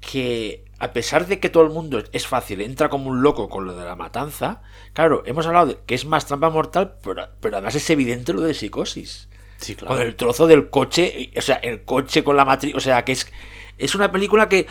que 0.00 0.66
a 0.78 0.92
pesar 0.92 1.26
de 1.26 1.40
que 1.40 1.48
todo 1.48 1.62
el 1.62 1.70
mundo 1.70 2.02
es 2.12 2.26
fácil, 2.26 2.60
entra 2.60 2.90
como 2.90 3.08
un 3.08 3.22
loco 3.22 3.48
con 3.48 3.64
lo 3.64 3.74
de 3.74 3.86
la 3.86 3.96
matanza, 3.96 4.60
claro, 4.92 5.22
hemos 5.24 5.46
hablado 5.46 5.66
de 5.68 5.78
que 5.86 5.94
es 5.94 6.04
más 6.04 6.26
trampa 6.26 6.50
mortal, 6.50 6.96
pero, 7.02 7.26
pero 7.40 7.56
además 7.56 7.74
es 7.74 7.88
evidente 7.88 8.34
lo 8.34 8.42
de 8.42 8.52
psicosis. 8.52 9.28
Sí, 9.56 9.74
claro. 9.76 9.94
Con 9.96 10.06
el 10.06 10.14
trozo 10.14 10.46
del 10.46 10.68
coche, 10.68 11.30
o 11.34 11.40
sea, 11.40 11.56
el 11.56 11.84
coche 11.84 12.22
con 12.22 12.36
la 12.36 12.44
matriz, 12.44 12.74
o 12.74 12.80
sea, 12.80 13.02
que 13.02 13.12
es, 13.12 13.26
es 13.78 13.94
una 13.94 14.12
película 14.12 14.46
que 14.48 14.66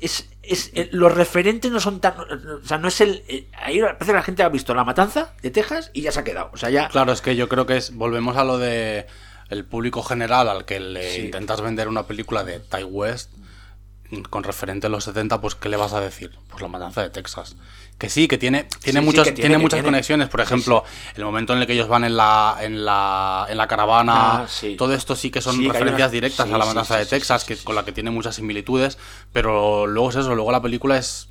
es, 0.00 0.28
es- 0.42 0.70
eh, 0.74 0.88
los 0.92 1.14
referentes 1.14 1.70
no 1.70 1.80
son 1.80 2.00
tan, 2.00 2.14
o 2.18 2.64
sea, 2.64 2.78
no 2.78 2.88
es 2.88 3.00
el, 3.00 3.22
eh, 3.28 3.48
ahí 3.58 3.80
parece 3.80 4.06
que 4.06 4.12
la 4.12 4.22
gente 4.22 4.42
ha 4.42 4.48
visto 4.48 4.74
La 4.74 4.84
Matanza 4.84 5.34
de 5.42 5.50
Texas 5.50 5.90
y 5.92 6.02
ya 6.02 6.12
se 6.12 6.20
ha 6.20 6.24
quedado, 6.24 6.50
o 6.52 6.56
sea, 6.56 6.70
ya, 6.70 6.88
Claro, 6.88 7.12
es 7.12 7.20
que 7.20 7.36
yo 7.36 7.48
creo 7.48 7.66
que 7.66 7.76
es. 7.76 7.94
Volvemos 7.94 8.36
a 8.36 8.44
lo 8.44 8.58
de 8.58 9.06
el 9.50 9.64
público 9.64 10.02
general 10.02 10.48
al 10.48 10.64
que 10.64 10.78
le 10.80 11.12
Sí. 11.14 11.20
intentas 11.22 11.60
vender 11.60 11.88
una 11.88 12.06
película 12.06 12.44
de 12.44 12.60
Ty 12.60 12.84
West 12.84 13.30
con 14.28 14.42
referente 14.42 14.86
a 14.88 14.90
los 14.90 15.04
70, 15.04 15.40
pues 15.40 15.54
¿qué 15.54 15.68
le 15.68 15.76
vas 15.76 15.92
a 15.92 16.00
decir? 16.00 16.32
Pues 16.48 16.62
la 16.62 16.68
matanza 16.68 17.02
de 17.02 17.10
Texas. 17.10 17.56
Que 18.00 18.08
sí, 18.08 18.26
que 18.26 18.38
tiene, 18.38 18.64
tiene, 18.82 18.98
Sí, 19.00 19.04
sí, 19.04 19.06
muchos, 19.06 19.24
que 19.24 19.32
tiene, 19.32 19.48
tiene, 19.50 19.54
que 19.56 19.62
muchas 19.62 19.76
tiene. 19.76 19.86
conexiones. 19.88 20.28
Por 20.28 20.40
ejemplo, 20.40 20.82
el 21.14 21.24
momento 21.24 21.52
en 21.52 21.60
el 21.60 21.66
que 21.66 21.74
ellos 21.74 21.86
van 21.86 22.02
en 22.04 22.16
la, 22.16 22.56
en 22.60 22.84
la, 22.84 23.46
en 23.48 23.56
la 23.58 23.68
caravana, 23.68 24.40
Ah, 24.42 24.46
todo 24.78 24.94
esto 24.94 25.14
sí 25.14 25.30
que 25.30 25.40
son 25.42 25.62
referencias 25.68 26.10
directas 26.10 26.50
a 26.50 26.58
la 26.58 26.84
sí, 26.84 26.94
de 26.94 27.06
Texas, 27.06 27.44
que, 27.44 27.56
con 27.58 27.74
la 27.76 27.84
que 27.84 27.92
tiene 27.92 28.10
muchas 28.10 28.34
similitudes, 28.36 28.96
pero 29.32 29.86
luego 29.86 30.10
es 30.10 30.16
eso, 30.16 30.34
luego 30.34 30.50
la 30.50 30.62
película 30.62 30.96
es 30.96 31.28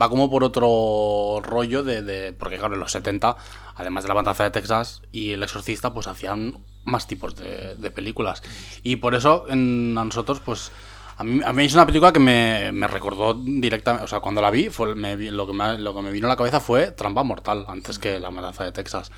va 0.00 0.08
como 0.08 0.28
por 0.28 0.42
otro 0.44 1.40
rollo 1.42 1.82
de, 1.84 2.02
de- 2.02 2.32
porque 2.32 2.58
claro 2.58 2.74
en 2.74 2.80
los 2.80 2.90
70 2.90 3.36
además 3.76 4.02
de 4.02 4.08
la 4.08 4.14
matanza 4.14 4.42
de 4.42 4.50
Texas 4.50 5.00
y 5.12 5.30
el 5.30 5.42
exorcista 5.44 5.94
pues 5.94 6.08
hacían 6.08 6.58
más 6.84 7.06
tipos 7.06 7.36
de, 7.36 7.76
de 7.76 7.90
películas 7.92 8.42
y 8.82 8.96
por 8.96 9.14
eso 9.14 9.44
en, 9.48 9.96
a 9.96 10.04
nosotros 10.04 10.40
pues 10.44 10.72
a 11.18 11.24
mí, 11.24 11.40
a 11.44 11.52
mí 11.52 11.64
es 11.64 11.74
una 11.74 11.86
película 11.86 12.12
que 12.12 12.20
me, 12.20 12.70
me 12.72 12.86
recordó 12.86 13.34
directamente 13.34 14.04
o 14.04 14.08
sea 14.08 14.20
cuando 14.20 14.40
la 14.42 14.50
vi 14.50 14.68
fue 14.70 14.94
me 14.94 15.16
lo 15.16 15.46
que 15.46 15.52
me, 15.52 15.78
lo 15.78 15.94
que 15.94 16.02
me 16.02 16.10
vino 16.10 16.26
a 16.26 16.30
la 16.30 16.36
cabeza 16.36 16.60
fue 16.60 16.90
Trampa 16.92 17.22
Mortal 17.22 17.64
antes 17.68 17.98
que 17.98 18.20
la 18.20 18.30
matanza 18.30 18.64
de 18.64 18.72
Texas 18.72 19.10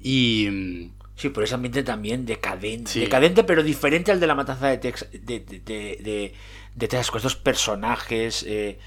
y 0.00 0.90
sí, 1.16 1.28
pero 1.28 1.44
ese 1.44 1.54
ambiente 1.54 1.82
también 1.84 2.26
decadente, 2.26 2.90
Sí. 2.90 3.00
decadente, 3.00 3.44
pero 3.44 3.62
diferente 3.62 4.10
al 4.10 4.18
de 4.20 4.26
La 4.26 4.34
Matanza 4.34 4.66
de 4.66 4.78
Texas, 4.78 5.08
de, 5.12 5.40
de, 5.40 6.34
de, 6.74 6.88
Texas, 6.88 7.10
con 7.12 7.18
estos 7.18 7.36
personajes, 7.36 8.44
eh, 8.48 8.78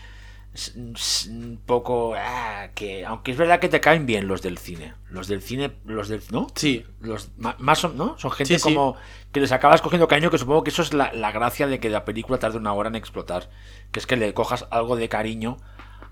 un 1.30 1.60
poco, 1.66 2.14
ah, 2.18 2.70
que, 2.76 3.06
aunque 3.06 3.32
es 3.32 3.38
verdad 3.38 3.60
que 3.60 3.70
te 3.70 3.82
caen 3.82 4.06
bien 4.06 4.28
los 4.28 4.42
del 4.42 4.58
cine, 4.58 4.94
los 5.10 5.28
del 5.28 5.42
cine, 5.42 5.76
los 5.86 6.08
del, 6.08 6.22
¿no? 6.32 6.48
sí 6.56 6.86
los 7.02 7.32
más 7.38 7.80
son, 7.80 7.98
¿no? 7.98 8.18
Son 8.18 8.32
gente 8.32 8.54
Sí, 8.54 8.60
sí. 8.60 8.64
como 8.64 8.96
que 9.32 9.40
les 9.42 9.52
acabas 9.52 9.82
cogiendo 9.82 10.08
cariño, 10.08 10.32
que 10.32 10.38
supongo 10.38 10.64
que 10.64 10.70
eso 10.72 10.82
es 10.82 10.94
la, 10.94 11.12
la 11.14 11.32
gracia 11.32 11.68
de 11.68 11.80
que 11.80 11.90
la 11.90 12.06
película 12.06 12.40
tarde 12.40 12.58
una 12.58 12.74
hora 12.74 12.90
en 12.90 12.96
explotar, 12.96 13.50
que 13.92 14.00
es 14.00 14.08
que 14.08 14.16
le 14.16 14.34
cojas 14.34 14.66
algo 14.72 14.96
de 14.96 15.10
cariño 15.10 15.58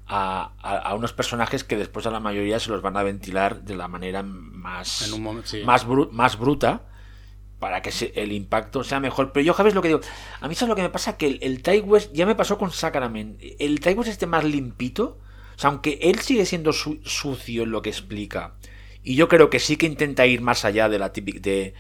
a, 0.08 0.52
a- 0.62 0.78
a 0.78 0.94
unos 0.96 1.14
personajes 1.14 1.64
que 1.64 1.78
después 1.78 2.06
a 2.06 2.12
la 2.12 2.20
mayoría 2.20 2.60
se 2.60 2.70
los 2.70 2.82
van 2.82 2.98
a 2.98 3.04
ventilar 3.04 3.62
de 3.62 3.76
la 3.76 3.88
manera 3.88 4.22
más, 4.24 5.08
En 5.08 5.14
un 5.14 5.24
momento, 5.24 5.48
sí. 5.50 5.62
más, 5.64 5.88
bru- 5.88 6.10
más 6.12 6.38
bruta 6.38 6.82
para 7.64 7.82
que 7.82 7.92
el 8.16 8.34
impacto 8.34 8.84
sea 8.84 9.00
mejor. 9.00 9.32
Pero 9.32 9.46
yo, 9.46 9.54
¿sabes 9.54 9.74
lo 9.74 9.82
que 9.82 9.88
digo? 9.88 10.02
A 10.42 10.50
mí, 10.50 10.54
¿sabes 10.54 10.68
lo 10.68 10.76
que 10.76 10.82
me 10.82 10.90
pasa? 10.90 11.16
Que 11.16 11.28
el, 11.28 11.62
el 11.64 11.82
West, 11.84 12.12
ya 12.12 12.26
me 12.26 12.36
pasó 12.36 12.58
con 12.58 12.72
Sacrament, 12.72 13.42
el 13.58 13.80
Ty 13.80 13.94
West 13.94 14.10
este 14.10 14.26
más 14.26 14.44
limpito, 14.44 15.18
o 15.56 15.58
sea, 15.58 15.70
aunque 15.70 15.98
él 16.02 16.20
sigue 16.20 16.46
siendo 16.46 16.74
su- 16.74 17.00
sucio 17.06 17.64
en 17.64 17.72
lo 17.72 17.82
que 17.82 17.90
explica, 17.90 18.56
y 19.02 19.16
yo 19.16 19.30
creo 19.30 19.50
que 19.50 19.60
sí 19.60 19.78
que 19.78 19.86
intenta 19.86 20.26
ir 20.26 20.42
más 20.42 20.66
allá 20.66 20.90
de 20.90 21.00
la 21.00 21.14
típica, 21.14 21.40
de, 21.40 21.74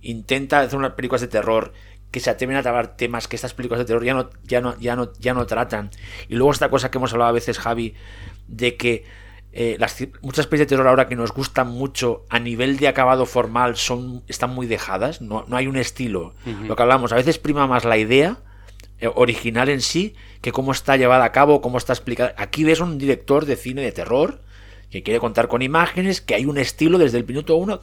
intenta 0.00 0.60
hacer 0.60 0.78
unas 0.78 0.92
películas 0.94 1.20
de 1.20 1.28
terror 1.28 1.74
que 2.10 2.20
se 2.20 2.30
atreven 2.30 2.56
a 2.56 2.62
tratar 2.62 2.96
temas 2.96 3.28
que 3.28 3.36
estas 3.36 3.52
películas 3.52 3.80
de 3.80 3.84
terror 3.84 4.02
ya 4.02 4.14
no, 4.14 4.30
ya 4.44 4.62
no, 4.62 4.78
ya 4.80 4.96
no, 4.96 5.12
ya 5.18 5.34
no 5.34 5.44
tratan. 5.46 5.90
Y 6.30 6.36
luego 6.36 6.52
esta 6.52 6.70
cosa 6.70 6.90
que 6.90 6.96
hemos 6.96 7.12
hablado 7.12 7.28
a 7.28 7.32
veces, 7.32 7.58
Javi, 7.58 7.92
de 8.46 8.78
que 8.78 9.04
eh, 9.52 9.76
las, 9.78 9.96
muchas 10.20 10.46
pelis 10.46 10.60
de 10.60 10.66
terror 10.66 10.86
ahora 10.86 11.08
que 11.08 11.16
nos 11.16 11.32
gustan 11.32 11.68
mucho 11.68 12.24
a 12.28 12.38
nivel 12.38 12.76
de 12.76 12.88
acabado 12.88 13.24
formal 13.24 13.76
son 13.76 14.22
están 14.28 14.50
muy 14.50 14.66
dejadas, 14.66 15.22
no, 15.22 15.44
no 15.48 15.56
hay 15.56 15.66
un 15.66 15.76
estilo. 15.76 16.34
Lo 16.66 16.76
que 16.76 16.82
hablamos, 16.82 17.12
a 17.12 17.16
veces 17.16 17.38
prima 17.38 17.66
más 17.66 17.84
la 17.84 17.96
idea 17.96 18.38
eh, 19.00 19.08
original 19.14 19.68
en 19.68 19.80
sí 19.80 20.14
que 20.42 20.52
cómo 20.52 20.72
está 20.72 20.96
llevada 20.96 21.24
a 21.24 21.32
cabo, 21.32 21.60
cómo 21.60 21.78
está 21.78 21.92
explicada. 21.92 22.34
Aquí 22.36 22.64
ves 22.64 22.80
un 22.80 22.98
director 22.98 23.46
de 23.46 23.56
cine 23.56 23.82
de 23.82 23.92
terror 23.92 24.42
que 24.90 25.02
quiere 25.02 25.20
contar 25.20 25.48
con 25.48 25.62
imágenes, 25.62 26.20
que 26.20 26.34
hay 26.34 26.46
un 26.46 26.58
estilo 26.58 26.98
desde 26.98 27.18
el 27.18 27.26
minuto 27.26 27.56
uno, 27.56 27.80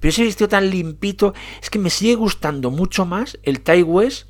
pero 0.00 0.10
ese 0.10 0.26
estilo 0.26 0.48
tan 0.48 0.70
limpito, 0.70 1.34
es 1.62 1.70
que 1.70 1.78
me 1.78 1.90
sigue 1.90 2.14
gustando 2.14 2.70
mucho 2.70 3.06
más 3.06 3.38
el 3.42 3.60
Tai 3.60 3.82
West 3.82 4.28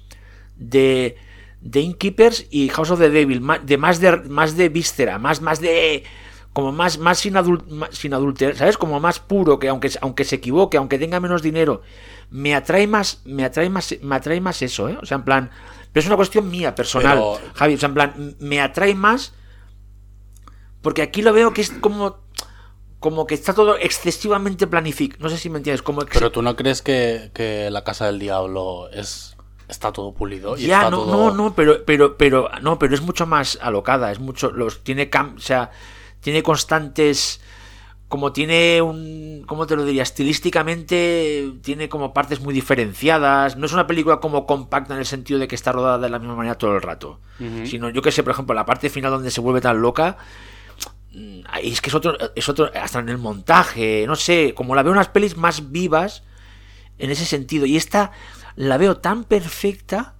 de, 0.56 1.16
de 1.60 1.80
Innkeepers 1.80 2.46
y 2.50 2.68
House 2.68 2.90
of 2.90 2.98
the 2.98 3.10
Devil, 3.10 3.42
de 3.64 3.78
más 3.78 4.00
de 4.00 4.16
más 4.28 4.56
de 4.56 4.68
víscera, 4.68 5.18
más, 5.18 5.40
más 5.40 5.60
de 5.60 6.04
como 6.58 6.72
más, 6.72 6.98
más 6.98 7.18
sin, 7.20 7.34
adul- 7.34 7.64
más 7.68 7.90
sin 7.94 8.12
adulterar, 8.14 8.56
¿sabes? 8.56 8.76
Como 8.76 8.98
más 8.98 9.20
puro, 9.20 9.60
que 9.60 9.68
aunque, 9.68 9.92
aunque 10.00 10.24
se 10.24 10.34
equivoque, 10.34 10.76
aunque 10.76 10.98
tenga 10.98 11.20
menos 11.20 11.40
dinero, 11.40 11.82
me 12.30 12.52
atrae 12.56 12.88
más, 12.88 13.20
me 13.24 13.44
atrae 13.44 13.70
más, 13.70 13.94
me 14.02 14.16
atrae 14.16 14.40
más 14.40 14.60
eso, 14.62 14.88
¿eh? 14.88 14.98
O 15.00 15.06
sea, 15.06 15.18
en 15.18 15.22
plan, 15.22 15.50
pero 15.92 16.00
es 16.00 16.06
una 16.08 16.16
cuestión 16.16 16.50
mía, 16.50 16.74
personal, 16.74 17.16
Pero- 17.18 17.38
Javi, 17.54 17.74
o 17.74 17.78
sea, 17.78 17.88
en 17.90 17.94
plan, 17.94 18.36
me 18.40 18.60
atrae 18.60 18.96
más 18.96 19.34
porque 20.82 21.02
aquí 21.02 21.22
lo 21.22 21.32
veo 21.32 21.52
que 21.52 21.60
es 21.60 21.70
como 21.70 22.26
como 22.98 23.24
que 23.28 23.34
está 23.36 23.54
todo 23.54 23.76
excesivamente 23.78 24.66
planificado. 24.66 25.22
No 25.22 25.28
sé 25.30 25.38
si 25.38 25.48
me 25.50 25.58
entiendes, 25.58 25.82
como 25.82 26.00
Pero 26.04 26.32
tú 26.32 26.42
no 26.42 26.56
crees 26.56 26.82
que, 26.82 27.30
que 27.32 27.70
la 27.70 27.84
casa 27.84 28.06
del 28.06 28.18
diablo 28.18 28.88
es 28.92 29.36
está 29.68 29.92
todo 29.92 30.12
pulido 30.12 30.56
y 30.56 30.62
ya 30.62 30.78
está 30.78 30.90
no, 30.90 31.04
todo- 31.04 31.30
no, 31.30 31.34
no, 31.34 31.54
pero 31.54 31.84
pero 31.84 32.16
pero 32.16 32.50
no, 32.62 32.80
pero 32.80 32.94
es 32.96 33.00
mucho 33.02 33.26
más 33.26 33.56
alocada, 33.62 34.10
es 34.10 34.18
mucho 34.18 34.50
los 34.50 34.82
tiene 34.82 35.08
cam- 35.08 35.36
o 35.36 35.40
sea, 35.40 35.70
tiene 36.20 36.42
constantes 36.42 37.40
como 38.08 38.32
tiene 38.32 38.80
un 38.80 39.44
cómo 39.46 39.66
te 39.66 39.76
lo 39.76 39.84
diría, 39.84 40.02
estilísticamente 40.02 41.52
tiene 41.62 41.88
como 41.88 42.14
partes 42.14 42.40
muy 42.40 42.54
diferenciadas, 42.54 43.56
no 43.56 43.66
es 43.66 43.72
una 43.72 43.86
película 43.86 44.18
como 44.18 44.46
compacta 44.46 44.94
en 44.94 45.00
el 45.00 45.06
sentido 45.06 45.38
de 45.38 45.46
que 45.46 45.54
está 45.54 45.72
rodada 45.72 45.98
de 45.98 46.08
la 46.08 46.18
misma 46.18 46.34
manera 46.34 46.56
todo 46.56 46.74
el 46.74 46.82
rato, 46.82 47.20
sino 47.64 47.90
yo 47.90 48.00
que 48.00 48.10
sé, 48.10 48.22
por 48.22 48.32
ejemplo, 48.32 48.54
la 48.54 48.64
parte 48.64 48.88
final 48.88 49.10
donde 49.10 49.30
se 49.30 49.42
vuelve 49.42 49.60
tan 49.60 49.80
loca 49.82 50.16
mm, 51.12 51.40
es 51.62 51.80
que 51.82 51.90
es 51.90 51.94
otro 51.94 52.16
es 52.34 52.48
otro 52.48 52.70
hasta 52.74 52.98
en 53.00 53.10
el 53.10 53.18
montaje, 53.18 54.04
no 54.06 54.16
sé, 54.16 54.54
como 54.54 54.74
la 54.74 54.82
veo 54.82 54.92
unas 54.92 55.08
pelis 55.08 55.36
más 55.36 55.70
vivas 55.70 56.22
en 56.98 57.10
ese 57.10 57.24
sentido. 57.24 57.66
Y 57.66 57.76
esta 57.76 58.12
la 58.56 58.76
veo 58.76 58.96
tan 58.96 59.24
perfecta 59.24 60.14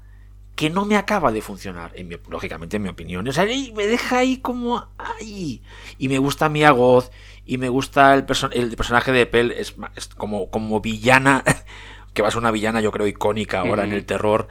que 0.59 0.71
no 0.71 0.85
me 0.85 0.97
acaba 0.97 1.31
de 1.31 1.40
funcionar, 1.40 1.92
en 1.94 2.09
mi- 2.09 2.16
lógicamente 2.29 2.79
en 2.79 2.83
mi 2.83 2.88
opinión. 2.88 3.29
O 3.29 3.33
sea, 3.33 3.44
me 3.44 3.87
deja 3.87 4.18
ahí 4.18 4.38
como... 4.38 4.88
¡Ay! 4.99 5.62
Y 5.99 6.09
me 6.09 6.18
gusta 6.18 6.49
Mia 6.49 6.73
Goth, 6.73 7.12
y 7.47 7.59
me 7.59 7.68
gusta 7.68 8.12
el, 8.14 8.27
perso- 8.27 8.51
el 8.53 8.75
personaje 8.75 9.12
de 9.12 9.25
Pell, 9.27 9.53
es, 9.53 9.77
como, 10.16 10.51
como 10.51 10.81
villana, 10.81 11.44
que 12.12 12.23
va 12.23 12.29
a 12.29 12.31
ser 12.33 12.40
una 12.40 12.51
villana 12.51 12.81
yo 12.81 12.90
creo 12.90 13.07
icónica 13.07 13.61
ahora 13.61 13.85
en 13.85 13.92
el 13.92 14.05
terror. 14.05 14.49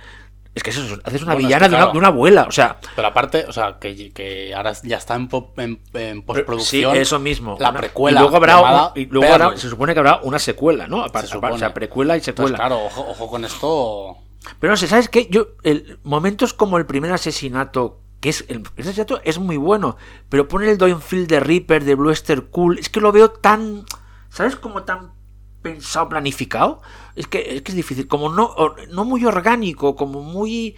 Es 0.55 0.63
que 0.63 0.69
eso, 0.69 0.81
haces 1.03 1.23
una 1.23 1.33
Bueno, 1.33 1.39
es 1.49 1.53
villana 1.55 1.65
de, 1.67 1.75
una, 1.75 1.77
claro. 1.79 1.91
de 1.91 1.97
una 1.99 2.07
abuela, 2.07 2.43
o 2.47 2.51
sea... 2.53 2.77
Pero 2.95 3.07
aparte, 3.09 3.43
o 3.45 3.51
sea, 3.51 3.77
que, 3.77 4.11
que 4.13 4.55
ahora 4.55 4.71
ya 4.83 4.95
está 4.97 5.15
en, 5.15 5.27
po- 5.27 5.53
en, 5.57 5.81
en 5.93 6.15
Sí, 6.15 6.21
postproducción. 6.21 6.95
eso 6.95 7.19
mismo. 7.19 7.57
La 7.59 7.71
Una- 7.71 7.79
precuela. 7.81 8.19
Y 8.19 8.23
luego 8.23 8.37
habrá, 8.37 8.55
llamada 8.55 8.93
un- 8.95 9.01
y 9.01 9.05
luego 9.07 9.33
habrá- 9.33 9.47
Pearl. 9.49 9.59
se 9.59 9.69
supone 9.69 9.93
que 9.93 9.99
habrá 9.99 10.21
una 10.23 10.39
secuela, 10.39 10.87
¿no? 10.87 11.03
Aparte, 11.03 11.27
Se 11.27 11.37
o 11.37 11.57
sea, 11.57 11.73
precuela 11.73 12.15
y 12.15 12.21
secuela. 12.21 12.55
Entonces, 12.57 12.65
claro, 12.65 12.85
ojo, 12.85 13.05
ojo 13.11 13.27
con 13.29 13.43
esto. 13.43 14.17
Pero 14.59 14.71
no 14.71 14.77
sé, 14.77 14.87
¿sabes 14.87 15.09
qué? 15.09 15.27
Yo, 15.27 15.49
el, 15.63 15.99
momentos 16.03 16.53
como 16.53 16.77
el 16.77 16.85
primer 16.85 17.11
asesinato, 17.11 18.01
que 18.19 18.29
es 18.29 18.45
el 18.47 18.61
primer 18.61 18.81
asesinato 18.81 19.21
es 19.23 19.39
muy 19.39 19.57
bueno, 19.57 19.97
pero 20.29 20.47
poner 20.47 20.69
el 20.69 20.77
Downfield 20.77 21.27
de 21.27 21.39
Reaper, 21.39 21.83
de 21.83 21.95
Bluester 21.95 22.45
Cool, 22.45 22.79
es 22.79 22.89
que 22.89 23.01
lo 23.01 23.11
veo 23.11 23.31
tan, 23.31 23.85
¿sabes? 24.29 24.55
Como 24.55 24.83
tan 24.83 25.11
pensado, 25.61 26.09
planificado. 26.09 26.81
Es 27.15 27.27
que 27.27 27.55
es, 27.55 27.61
que 27.61 27.71
es 27.71 27.75
difícil, 27.75 28.07
como 28.07 28.29
no, 28.29 28.55
no 28.91 29.05
muy 29.05 29.25
orgánico, 29.25 29.95
como 29.95 30.21
muy... 30.21 30.75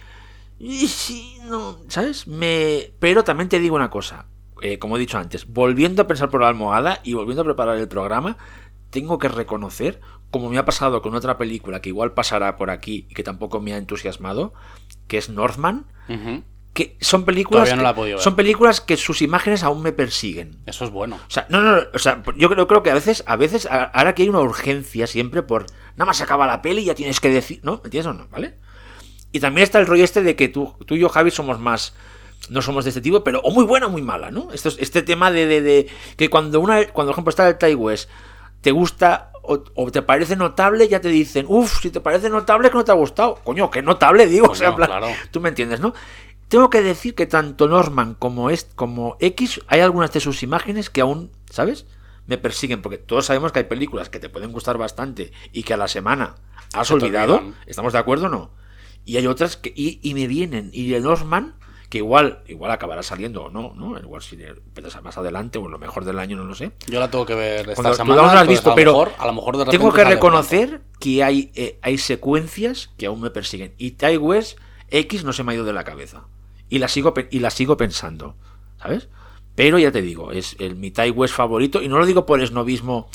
sí, 0.58 1.38
no, 1.44 1.78
¿Sabes? 1.88 2.26
Me... 2.26 2.92
Pero 2.98 3.24
también 3.24 3.48
te 3.48 3.58
digo 3.58 3.76
una 3.76 3.90
cosa, 3.90 4.26
eh, 4.62 4.78
como 4.78 4.96
he 4.96 5.00
dicho 5.00 5.18
antes, 5.18 5.46
volviendo 5.46 6.02
a 6.02 6.06
pensar 6.06 6.30
por 6.30 6.40
la 6.40 6.48
almohada 6.48 7.00
y 7.04 7.14
volviendo 7.14 7.42
a 7.42 7.44
preparar 7.44 7.76
el 7.76 7.88
programa, 7.88 8.36
tengo 8.90 9.18
que 9.18 9.28
reconocer, 9.28 10.00
como 10.30 10.48
me 10.50 10.58
ha 10.58 10.64
pasado 10.64 11.02
con 11.02 11.14
otra 11.14 11.36
película 11.38 11.80
que 11.80 11.88
igual 11.88 12.12
pasará 12.12 12.56
por 12.56 12.70
aquí 12.70 13.06
y 13.08 13.14
que 13.14 13.22
tampoco 13.22 13.60
me 13.60 13.72
ha 13.72 13.76
entusiasmado, 13.76 14.52
que 15.08 15.18
es 15.18 15.28
Northman, 15.28 15.86
Ujú. 16.08 16.44
que 16.72 16.96
son 17.00 17.24
películas 17.24 17.74
no 17.76 17.94
que- 17.94 18.18
son 18.18 18.36
películas 18.36 18.80
que 18.80 18.96
sus 18.96 19.22
imágenes 19.22 19.64
aún 19.64 19.82
me 19.82 19.92
persiguen. 19.92 20.58
Eso 20.66 20.84
es 20.84 20.90
bueno. 20.90 21.16
O 21.26 21.30
sea, 21.30 21.46
no, 21.48 21.60
no, 21.60 21.76
no, 21.76 21.82
o 21.92 21.98
sea, 21.98 22.22
yo 22.36 22.48
creo, 22.48 22.68
creo 22.68 22.82
que 22.84 22.90
a 22.90 22.94
veces, 22.94 23.24
a 23.26 23.34
veces, 23.36 23.66
ahora 23.70 24.14
que 24.14 24.22
hay 24.22 24.28
una 24.28 24.40
urgencia 24.40 25.06
siempre 25.08 25.42
por 25.42 25.66
nada 25.96 26.06
más 26.06 26.18
se 26.18 26.22
acaba 26.22 26.46
la 26.46 26.62
peli 26.62 26.82
y 26.82 26.84
ya 26.86 26.94
tienes 26.94 27.18
que 27.20 27.28
decir, 27.30 27.60
¿no? 27.64 27.72
¿Me 27.82 27.86
entiendes 27.88 28.06
o 28.06 28.14
no? 28.14 28.28
¿Vale? 28.28 28.54
Y 29.32 29.40
también 29.40 29.64
está 29.64 29.78
el 29.80 29.86
rollo 29.86 30.04
este 30.04 30.22
de 30.22 30.36
que 30.36 30.48
tú, 30.48 30.74
tú 30.86 30.94
y 30.94 31.00
yo, 31.00 31.08
Javi, 31.08 31.30
somos 31.30 31.58
más. 31.58 31.94
No 32.48 32.62
somos 32.62 32.84
de 32.84 32.90
este 32.90 33.00
tipo, 33.00 33.22
pero 33.22 33.40
o 33.40 33.50
muy 33.50 33.64
buena 33.64 33.86
o 33.86 33.90
muy 33.90 34.02
mala, 34.02 34.30
¿no? 34.30 34.48
Esto 34.52 34.68
es- 34.70 34.78
este 34.80 35.02
tema 35.02 35.30
de, 35.30 35.46
de- 35.46 35.60
de 35.60 35.90
que 36.16 36.30
cuando 36.30 36.58
una, 36.60 36.86
cuando 36.88 37.12
por 37.12 37.16
ejemplo 37.24 37.30
está 37.52 37.68
el 37.68 37.76
West, 37.76 38.08
te 38.60 38.70
gusta 38.72 39.29
o, 39.42 39.62
o 39.74 39.90
te 39.90 40.02
parece 40.02 40.36
notable, 40.36 40.88
ya 40.88 41.00
te 41.00 41.08
dicen, 41.08 41.46
uff, 41.48 41.80
si 41.80 41.90
te 41.90 42.00
parece 42.00 42.28
notable 42.30 42.70
que 42.70 42.76
no 42.76 42.84
te 42.84 42.92
ha 42.92 42.94
gustado. 42.94 43.36
Coño, 43.44 43.70
que 43.70 43.82
notable, 43.82 44.26
digo, 44.26 44.48
o 44.48 44.54
sea, 44.54 44.68
Coño, 44.68 44.76
plan, 44.76 44.88
claro. 44.88 45.06
tú 45.30 45.40
me 45.40 45.48
entiendes, 45.48 45.80
¿no? 45.80 45.94
Tengo 46.48 46.68
que 46.68 46.82
decir 46.82 47.14
que 47.14 47.26
tanto 47.26 47.68
Norman 47.68 48.14
como, 48.14 48.50
es, 48.50 48.68
como 48.74 49.16
X, 49.20 49.60
hay 49.68 49.80
algunas 49.80 50.12
de 50.12 50.20
sus 50.20 50.42
imágenes 50.42 50.90
que 50.90 51.00
aún, 51.00 51.30
¿sabes? 51.48 51.86
Me 52.26 52.38
persiguen, 52.38 52.82
porque 52.82 52.98
todos 52.98 53.26
sabemos 53.26 53.52
que 53.52 53.60
hay 53.60 53.64
películas 53.66 54.08
que 54.08 54.18
te 54.18 54.28
pueden 54.28 54.52
gustar 54.52 54.76
bastante 54.78 55.32
y 55.52 55.62
que 55.62 55.74
a 55.74 55.76
la 55.76 55.88
semana 55.88 56.36
has 56.72 56.90
olvidado. 56.90 57.38
olvidan. 57.38 57.54
¿Estamos 57.66 57.92
de 57.92 57.98
acuerdo 57.98 58.26
o 58.26 58.28
no? 58.28 58.50
Y 59.04 59.16
hay 59.16 59.26
otras 59.26 59.56
que. 59.56 59.72
Y, 59.74 59.98
y 60.02 60.14
me 60.14 60.26
vienen. 60.26 60.70
Y 60.72 60.90
de 60.90 61.00
Norman, 61.00 61.54
que 61.90 61.98
igual, 61.98 62.42
igual 62.46 62.70
acabará 62.70 63.02
saliendo 63.02 63.44
o 63.44 63.50
no, 63.50 63.74
¿no? 63.74 63.98
Igual 63.98 64.22
si 64.22 64.40
empiezas 64.40 65.02
más 65.02 65.18
adelante 65.18 65.58
o 65.58 65.66
en 65.66 65.72
lo 65.72 65.78
mejor 65.78 66.04
del 66.04 66.18
año, 66.20 66.36
no 66.36 66.44
lo 66.44 66.54
sé. 66.54 66.70
Yo 66.86 67.00
la 67.00 67.10
tengo 67.10 67.26
que 67.26 67.34
ver 67.34 67.68
esta 67.68 67.74
Cuando 67.74 67.94
semana. 67.94 68.32
la 68.32 68.40
has 68.40 68.46
visto, 68.48 68.70
a 68.70 68.72
lo 68.72 68.76
pero 68.76 68.92
mejor- 68.92 69.12
a 69.18 69.26
lo 69.26 69.32
mejor 69.34 69.56
de 69.58 69.64
tengo 69.66 69.92
que 69.92 70.04
reconocer 70.04 70.82
que 71.00 71.24
hay, 71.24 71.50
eh, 71.54 71.78
hay 71.82 71.98
secuencias 71.98 72.90
que 72.96 73.06
aún 73.06 73.20
me 73.20 73.30
persiguen. 73.30 73.74
Y 73.76 73.96
West 74.18 74.58
X 74.88 75.24
no 75.24 75.32
se 75.32 75.42
me 75.42 75.52
ha 75.52 75.54
ido 75.56 75.64
de 75.64 75.72
la 75.72 75.82
cabeza. 75.84 76.24
Y 76.68 76.78
la 76.78 76.86
sigo, 76.86 77.12
y 77.30 77.40
la 77.40 77.50
sigo 77.50 77.76
pensando, 77.76 78.36
¿sabes? 78.80 79.08
Pero 79.56 79.76
ya 79.78 79.90
te 79.90 80.00
digo, 80.00 80.30
es 80.30 80.54
el, 80.60 80.76
mi 80.76 80.92
West 81.14 81.34
favorito. 81.34 81.82
Y 81.82 81.88
no 81.88 81.98
lo 81.98 82.06
digo 82.06 82.24
por 82.24 82.40
esnovismo 82.40 83.08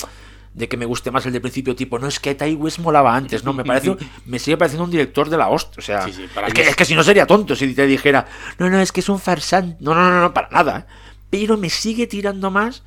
de 0.56 0.68
que 0.68 0.76
me 0.76 0.86
guste 0.86 1.10
más 1.12 1.24
el 1.26 1.32
de 1.32 1.40
principio, 1.40 1.76
tipo, 1.76 1.98
no 1.98 2.08
es 2.08 2.18
que 2.18 2.34
Tai 2.34 2.54
West 2.54 2.78
molaba 2.80 3.14
antes, 3.14 3.44
no, 3.44 3.52
me 3.52 3.62
parece, 3.64 3.94
me 4.26 4.38
sigue 4.38 4.56
pareciendo 4.56 4.84
un 4.84 4.90
director 4.90 5.28
de 5.30 5.36
la 5.36 5.48
hostia, 5.48 5.78
o 5.78 5.82
sea, 5.82 6.02
Sí, 6.06 6.12
sí, 6.14 6.26
para 6.34 6.48
es, 6.48 6.54
que, 6.54 6.62
es- 6.62 6.68
es 6.68 6.76
que 6.76 6.84
si 6.86 6.94
no 6.94 7.04
sería 7.04 7.26
tonto 7.26 7.54
si 7.54 7.72
te 7.74 7.86
dijera, 7.86 8.26
no, 8.58 8.68
no, 8.68 8.80
es 8.80 8.90
que 8.90 9.00
es 9.00 9.08
un 9.08 9.20
farsante, 9.20 9.76
no, 9.80 9.94
no, 9.94 10.10
no, 10.10 10.20
no, 10.22 10.34
para 10.34 10.48
nada, 10.48 10.78
¿eh? 10.88 10.92
pero 11.30 11.56
me 11.56 11.68
sigue 11.70 12.06
tirando 12.06 12.50
más 12.50 12.82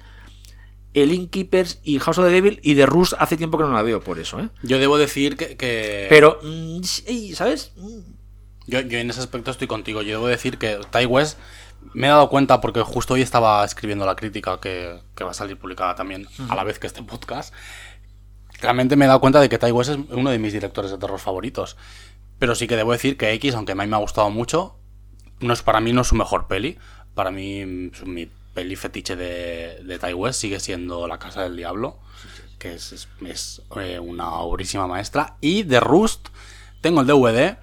el 0.95 1.13
Innkeepers 1.13 1.79
y 1.83 1.99
House 1.99 2.17
of 2.17 2.25
the 2.25 2.31
Devil 2.31 2.59
y 2.63 2.73
The 2.73 2.87
Rust 2.87 3.13
hace 3.19 3.37
tiempo 3.37 3.57
que 3.59 3.63
no 3.63 3.71
la 3.73 3.83
veo 3.83 4.01
por 4.01 4.17
eso, 4.19 4.39
¿eh? 4.39 4.49
Yo 4.63 4.79
debo 4.79 4.97
decir 4.97 5.37
que. 5.37 5.55
que- 5.55 6.07
Pero, 6.09 6.39
mm, 6.41 6.81
sí, 6.81 7.35
¿sabes? 7.35 7.73
Mm. 7.77 7.99
Yo, 8.65 8.81
yo 8.81 8.97
en 8.97 9.09
ese 9.11 9.19
aspecto 9.19 9.51
estoy 9.51 9.67
contigo. 9.67 10.01
Yo 10.01 10.13
debo 10.17 10.27
decir 10.27 10.57
que 10.57 10.79
Tai 10.89 11.05
West 11.05 11.37
me 11.93 12.07
he 12.07 12.09
dado 12.09 12.29
cuenta 12.29 12.61
porque 12.61 12.81
justo 12.81 13.15
hoy 13.15 13.21
estaba 13.21 13.63
escribiendo 13.65 14.05
la 14.05 14.15
crítica 14.15 14.59
que, 14.59 14.99
que 15.15 15.23
va 15.23 15.31
a 15.31 15.33
salir 15.33 15.57
publicada 15.57 15.95
también 15.95 16.27
a 16.49 16.55
la 16.55 16.63
vez 16.63 16.79
que 16.79 16.87
este 16.87 17.01
podcast. 17.03 17.53
Realmente 18.61 18.95
me 18.95 19.05
he 19.05 19.07
dado 19.07 19.21
cuenta 19.21 19.39
de 19.39 19.49
que 19.49 19.57
Tai 19.57 19.71
West 19.71 19.91
es 19.91 19.97
uno 20.09 20.29
de 20.31 20.39
mis 20.39 20.53
directores 20.53 20.91
de 20.91 20.97
terror 20.97 21.19
favoritos. 21.19 21.77
Pero 22.39 22.55
sí 22.55 22.67
que 22.67 22.75
debo 22.75 22.91
decir 22.91 23.17
que 23.17 23.31
X, 23.33 23.55
aunque 23.55 23.71
a 23.71 23.75
mí 23.75 23.87
me 23.87 23.95
ha 23.95 23.99
gustado 23.99 24.29
mucho, 24.29 24.75
no 25.39 25.53
es 25.53 25.61
para 25.61 25.79
mí 25.79 25.93
no 25.93 26.01
es 26.01 26.07
su 26.07 26.15
mejor 26.15 26.47
peli. 26.47 26.77
Para 27.15 27.31
mí, 27.31 27.89
su- 27.93 28.05
mi 28.05 28.29
peli 28.53 28.75
fetiche 28.75 29.15
de, 29.15 29.81
de 29.83 29.99
Tai 29.99 30.13
West 30.13 30.41
sigue 30.41 30.59
siendo 30.59 31.07
La 31.07 31.19
Casa 31.19 31.43
del 31.43 31.55
Diablo, 31.55 31.99
que 32.57 32.73
es, 32.73 32.91
es- 32.91 33.07
es, 33.25 33.61
eh, 33.77 33.99
una 33.99 34.31
obrísima 34.33 34.87
maestra. 34.87 35.37
Y 35.41 35.63
de 35.63 35.79
Rust 35.79 36.27
tengo 36.81 37.01
el 37.01 37.07
DVD 37.07 37.57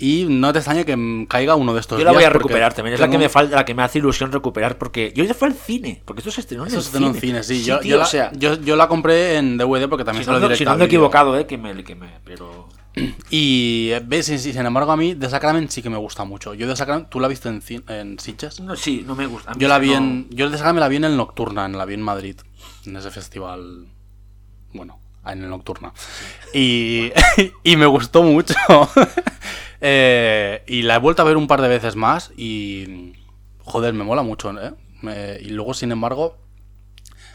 y 0.00 0.24
no 0.28 0.52
te 0.52 0.58
extrañe 0.60 0.84
que 0.84 1.26
caiga 1.28 1.54
uno 1.54 1.74
de 1.74 1.80
estos 1.80 1.98
Yo 1.98 2.04
la 2.04 2.12
voy 2.12 2.24
a 2.24 2.30
recuperar 2.30 2.72
también, 2.72 2.94
es 2.94 3.00
la 3.00 3.10
que 3.10 3.18
me 3.18 3.28
falta, 3.28 3.54
la 3.56 3.64
que 3.64 3.74
me 3.74 3.82
hace 3.82 3.98
ilusión 3.98 4.32
recuperar, 4.32 4.78
porque 4.78 5.12
yo 5.14 5.22
ya 5.24 5.34
fue 5.34 5.48
al 5.48 5.54
cine, 5.54 6.02
porque 6.04 6.20
esto 6.20 6.30
se 6.30 6.40
estrenó 6.40 6.66
en 6.66 6.74
el 6.74 6.82
se 6.82 6.90
cine. 7.18 7.42
sí. 7.42 7.62
yo, 7.62 7.78
tío, 7.80 7.90
yo 7.90 7.96
la, 7.98 8.04
o 8.04 8.06
sea, 8.06 8.32
yo, 8.32 8.54
yo 8.60 8.76
la 8.76 8.88
compré 8.88 9.36
en 9.36 9.58
DVD 9.58 9.88
porque 9.88 10.04
también 10.04 10.24
salió 10.24 10.40
no, 10.40 10.46
directo 10.46 10.58
si 10.58 10.64
no 10.64 10.72
vídeo. 10.74 10.86
equivocado, 10.86 11.38
¿eh? 11.38 11.46
Que 11.46 11.58
me, 11.58 11.84
que 11.84 11.94
me- 11.94 12.18
pero... 12.24 12.68
Y 13.30 13.90
ves, 14.06 14.26
sin, 14.26 14.38
sin 14.38 14.56
embargo, 14.66 14.90
a 14.90 14.96
mí 14.96 15.14
The 15.14 15.28
Sacrament 15.30 15.70
sí 15.70 15.80
que 15.82 15.90
me 15.90 15.96
gusta 15.98 16.24
mucho. 16.24 16.54
Yo 16.54 16.66
The 16.66 16.74
Sacrament, 16.76 17.08
¿tú 17.08 17.20
la 17.20 17.28
viste 17.28 17.48
en, 17.48 17.62
en 17.88 18.18
Sitges? 18.18 18.58
No, 18.60 18.74
sí, 18.74 19.04
no 19.06 19.14
me 19.14 19.26
gusta. 19.26 19.52
Yo 19.56 19.68
la 19.68 19.78
vi 19.78 19.90
no- 19.90 19.96
en. 19.98 20.26
Yo 20.30 20.50
The 20.50 20.56
Sacrament 20.56 20.80
la 20.80 20.88
vi 20.88 20.96
en 20.96 21.04
el 21.04 21.16
Nocturna, 21.16 21.66
en 21.66 21.78
la 21.78 21.84
vi 21.84 21.94
en 21.94 22.02
Madrid. 22.02 22.36
En 22.86 22.96
ese 22.96 23.10
festival. 23.10 23.86
Bueno, 24.72 24.98
en 25.24 25.44
el 25.44 25.50
Nocturna. 25.50 25.92
Y, 26.52 27.12
y 27.62 27.76
me 27.76 27.86
gustó 27.86 28.22
mucho. 28.24 28.54
Eh, 29.80 30.62
y 30.66 30.82
la 30.82 30.96
he 30.96 30.98
vuelto 30.98 31.22
a 31.22 31.24
ver 31.24 31.36
un 31.36 31.46
par 31.46 31.62
de 31.62 31.68
veces 31.68 31.96
más 31.96 32.32
y. 32.36 33.14
Joder, 33.60 33.94
me 33.94 34.04
mola 34.04 34.22
mucho, 34.22 34.50
¿eh? 34.60 34.74
Me- 35.02 35.38
y 35.40 35.50
luego, 35.50 35.74
sin 35.74 35.92
embargo. 35.92 36.36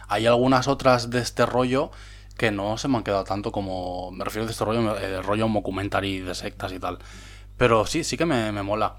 Hay 0.07 0.25
algunas 0.27 0.67
otras 0.67 1.09
de 1.09 1.19
este 1.19 1.45
rollo 1.45 1.91
que 2.37 2.51
no 2.51 2.77
se 2.77 2.87
me 2.87 2.97
han 2.97 3.03
quedado 3.03 3.23
tanto 3.23 3.51
como. 3.51 4.11
Me 4.11 4.23
refiero 4.23 4.45
de 4.45 4.51
este 4.51 4.65
rollo, 4.65 4.97
el 4.97 5.23
rollo 5.23 5.47
documentary 5.49 6.19
de 6.19 6.35
sectas 6.35 6.71
y 6.73 6.79
tal. 6.79 6.99
Pero 7.57 7.85
sí, 7.85 8.03
sí 8.03 8.17
que 8.17 8.25
me, 8.25 8.51
me 8.51 8.63
mola. 8.63 8.97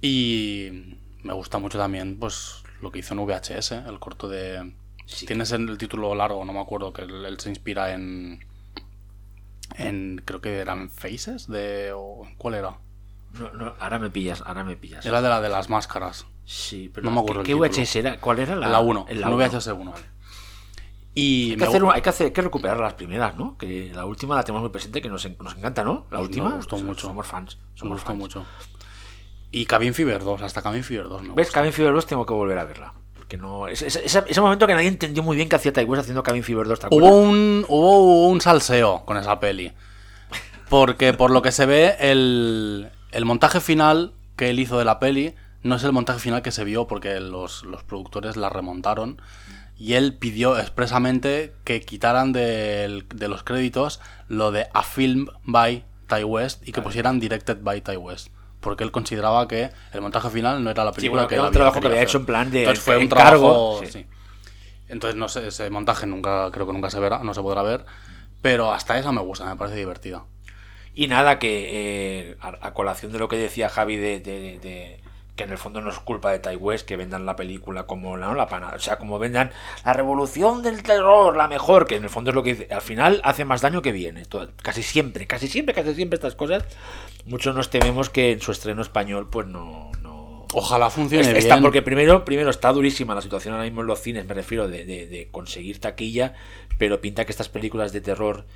Y 0.00 0.96
me 1.22 1.32
gusta 1.34 1.58
mucho 1.58 1.78
también, 1.78 2.18
pues, 2.18 2.62
lo 2.80 2.90
que 2.92 3.00
hizo 3.00 3.14
en 3.14 3.20
VHS, 3.20 3.72
el 3.88 3.98
corto 3.98 4.28
de. 4.28 4.72
Tienes 5.26 5.52
el, 5.52 5.78
título 5.78 6.14
largo, 6.14 6.44
no 6.44 6.52
me 6.52 6.60
acuerdo, 6.60 6.92
que 6.92 7.02
él, 7.02 7.24
él 7.24 7.38
se 7.40 7.50
inspira 7.50 7.92
en. 7.92 8.40
En. 9.76 10.22
Creo 10.24 10.40
que 10.40 10.58
eran 10.58 10.88
Faces 10.90 11.48
de. 11.48 11.92
¿Cuál 12.38 12.54
era? 12.54 12.78
No, 13.38 13.50
no, 13.52 13.74
ahora 13.80 13.98
me 13.98 14.10
pillas, 14.10 14.42
ahora 14.46 14.64
me 14.64 14.76
pillas. 14.76 15.04
Era 15.04 15.20
de 15.22 15.28
la 15.28 15.40
de 15.40 15.48
las 15.48 15.68
máscaras. 15.68 16.26
Sí, 16.44 16.90
pero 16.94 17.04
no 17.04 17.10
me 17.10 17.20
acuerdo 17.20 17.42
¿qué, 17.42 17.52
el 17.52 17.58
qué 17.60 17.68
título. 17.68 17.84
VHS 17.84 17.96
era? 17.96 18.20
¿Cuál 18.20 18.38
era 18.38 18.54
la, 18.56 18.68
La 18.68 18.80
1. 18.80 19.06
el 19.08 19.20
La 19.20 19.28
uno. 19.28 19.36
VHS 19.36 19.66
1. 19.68 19.94
Y 21.14 21.44
Hay 21.44 21.50
que, 21.50 21.56
me 21.56 21.66
hacer, 21.66 21.82
hay, 21.94 22.02
que 22.02 22.08
hacer, 22.10 22.26
hay 22.26 22.32
que 22.32 22.42
recuperar 22.42 22.78
las 22.78 22.94
primeras, 22.94 23.36
¿no? 23.36 23.56
Que 23.56 23.90
la 23.94 24.04
última 24.04 24.34
la 24.36 24.42
tenemos 24.44 24.60
muy 24.62 24.70
presente, 24.70 25.00
que 25.00 25.08
nos, 25.08 25.24
en- 25.24 25.36
nos 25.42 25.56
encanta, 25.56 25.82
¿no? 25.82 26.06
La 26.10 26.18
Me 26.18 26.24
última. 26.24 26.50
gustó 26.56 26.76
Somos- 26.76 26.86
mucho. 26.88 27.06
Somos 27.08 27.26
fans. 27.26 27.56
me 27.56 27.78
Somos 27.78 27.94
gustó 27.96 28.06
fans. 28.08 28.18
mucho. 28.18 28.46
Y 29.50 29.64
Cabin 29.64 29.94
Fever 29.94 30.22
2, 30.22 30.42
hasta 30.42 30.60
Cabin 30.60 30.84
Fever 30.84 31.08
2. 31.08 31.22
Me 31.22 31.34
¿Ves? 31.34 31.50
Cabin 31.50 31.72
Fever 31.72 31.94
2 31.94 32.06
tengo 32.06 32.26
que 32.26 32.34
volver 32.34 32.58
a 32.58 32.64
verla. 32.64 32.92
Porque 33.14 33.38
no. 33.38 33.66
Es, 33.66 33.80
es- 33.80 33.96
esa- 33.96 34.24
ese 34.28 34.40
momento 34.42 34.66
que 34.66 34.74
nadie 34.74 34.88
entendió 34.88 35.22
muy 35.22 35.36
bien 35.36 35.48
que 35.48 35.56
hacía 35.56 35.72
Taiwán 35.72 36.00
haciendo 36.00 36.22
Cabin 36.22 36.42
Fever 36.42 36.66
2. 36.68 36.80
¿te 36.80 36.86
Hubo 36.90 37.08
un, 37.18 37.64
hubo 37.68 38.28
un 38.28 38.40
salseo 38.42 39.04
con 39.06 39.16
esa 39.16 39.40
peli. 39.40 39.72
Porque 40.68 41.14
por 41.14 41.30
lo 41.30 41.40
que 41.42 41.52
se 41.52 41.64
ve, 41.64 41.96
el, 42.00 42.90
el 43.12 43.24
montaje 43.24 43.60
final 43.60 44.12
que 44.36 44.50
él 44.50 44.58
hizo 44.60 44.78
de 44.78 44.84
la 44.84 44.98
peli 44.98 45.34
no 45.62 45.76
es 45.76 45.84
el 45.84 45.92
montaje 45.92 46.20
final 46.20 46.42
que 46.42 46.52
se 46.52 46.64
vio 46.64 46.86
porque 46.86 47.18
los, 47.20 47.64
los 47.64 47.82
productores 47.82 48.36
la 48.36 48.48
remontaron. 48.48 49.20
Y 49.78 49.94
él 49.94 50.14
pidió 50.14 50.58
expresamente 50.58 51.52
que 51.64 51.80
quitaran 51.82 52.32
del- 52.32 53.06
de 53.14 53.28
los 53.28 53.42
créditos 53.42 54.00
lo 54.28 54.50
de 54.52 54.68
A 54.72 54.82
Film 54.82 55.26
by 55.44 55.84
Ty 56.08 56.24
West 56.24 56.66
y 56.66 56.72
que 56.72 56.80
pusieran 56.82 57.20
Directed 57.20 57.58
by 57.62 57.80
Ty 57.82 57.96
West. 57.96 58.28
Porque 58.60 58.84
él 58.84 58.90
consideraba 58.90 59.46
que 59.48 59.70
el 59.92 60.00
montaje 60.00 60.30
final 60.30 60.64
no 60.64 60.70
era 60.70 60.84
la 60.84 60.92
película 60.92 61.22
bueno, 61.22 61.28
que 61.28 61.34
era 61.34 61.44
un 61.44 61.52
trabajo 61.52 61.80
que 61.80 61.88
había 61.88 62.02
hecho 62.02 62.18
en 62.18 62.26
plan 62.26 62.50
de 62.50 62.60
Entonces 62.60 62.84
fue 62.84 62.96
un 62.96 63.08
trabajo. 63.08 63.80
sí. 63.84 63.92
sí. 63.92 64.06
Entonces, 64.88 65.16
no 65.16 65.28
sé, 65.28 65.48
ese 65.48 65.68
montaje 65.70 66.06
nunca, 66.06 66.50
creo 66.52 66.66
que 66.66 66.72
nunca 66.72 66.90
se 66.90 67.00
verá, 67.00 67.18
no 67.22 67.34
se 67.34 67.42
podrá 67.42 67.62
ver. 67.62 67.84
Pero 68.40 68.72
hasta 68.72 68.98
esa 68.98 69.12
me 69.12 69.20
gusta, 69.20 69.44
me 69.44 69.56
parece 69.56 69.76
divertida. 69.76 70.24
Y 70.96 71.06
nada, 71.08 71.38
que 71.38 72.30
eh, 72.30 72.36
a, 72.40 72.56
a 72.66 72.74
colación 72.74 73.12
de 73.12 73.18
lo 73.20 73.28
que 73.28 73.36
decía 73.36 73.68
Javi 73.68 73.96
de, 73.96 74.18
de- 74.18 74.58
de- 74.58 75.00
que 75.36 75.44
en 75.44 75.50
el 75.50 75.58
fondo 75.58 75.82
no 75.82 75.90
es 75.90 75.98
culpa 75.98 76.32
de 76.32 76.38
Tai 76.38 76.56
West 76.56 76.88
que 76.88 76.96
vendan 76.96 77.26
la 77.26 77.36
película 77.36 77.82
como 77.82 78.16
la, 78.16 78.28
no, 78.28 78.34
la 78.34 78.48
pana, 78.48 78.72
o 78.74 78.78
sea, 78.78 78.96
como 78.96 79.18
vendan 79.18 79.50
la 79.84 79.92
revolución 79.92 80.62
del 80.62 80.82
terror, 80.82 81.36
la 81.36 81.46
mejor, 81.48 81.86
que 81.86 81.96
en 81.96 82.04
el 82.04 82.08
fondo 82.08 82.30
es 82.30 82.34
lo 82.34 82.42
que 82.42 82.54
dice, 82.54 82.72
al 82.72 82.80
final 82.80 83.20
hace 83.22 83.44
más 83.44 83.60
daño 83.60 83.82
que 83.82 83.92
viene, 83.92 84.24
todo- 84.24 84.48
casi 84.62 84.82
siempre, 84.82 85.26
casi 85.26 85.46
siempre, 85.48 85.74
casi 85.74 85.94
siempre 85.94 86.14
estas 86.14 86.34
cosas, 86.34 86.64
muchos 87.26 87.54
nos 87.54 87.68
tememos 87.68 88.08
que 88.08 88.32
en 88.32 88.40
su 88.40 88.50
estreno 88.50 88.80
español 88.80 89.28
pues 89.28 89.46
no... 89.46 89.90
no 90.02 90.46
Ojalá 90.54 90.88
funcione 90.88 91.36
está- 91.36 91.56
bien. 91.56 91.62
porque 91.62 91.82
primero, 91.82 92.24
primero 92.24 92.48
está 92.48 92.72
durísima 92.72 93.14
la 93.14 93.20
situación 93.20 93.52
ahora 93.52 93.64
mismo 93.66 93.82
en 93.82 93.88
los 93.88 94.00
cines, 94.00 94.24
me 94.24 94.32
refiero 94.32 94.68
de, 94.68 94.86
de- 94.86 95.06
de 95.06 95.28
conseguir 95.30 95.78
taquilla, 95.80 96.32
pero 96.78 97.02
pinta 97.02 97.26
que 97.26 97.32
estas 97.32 97.50
películas 97.50 97.92
de 97.92 98.00
terror 98.00 98.46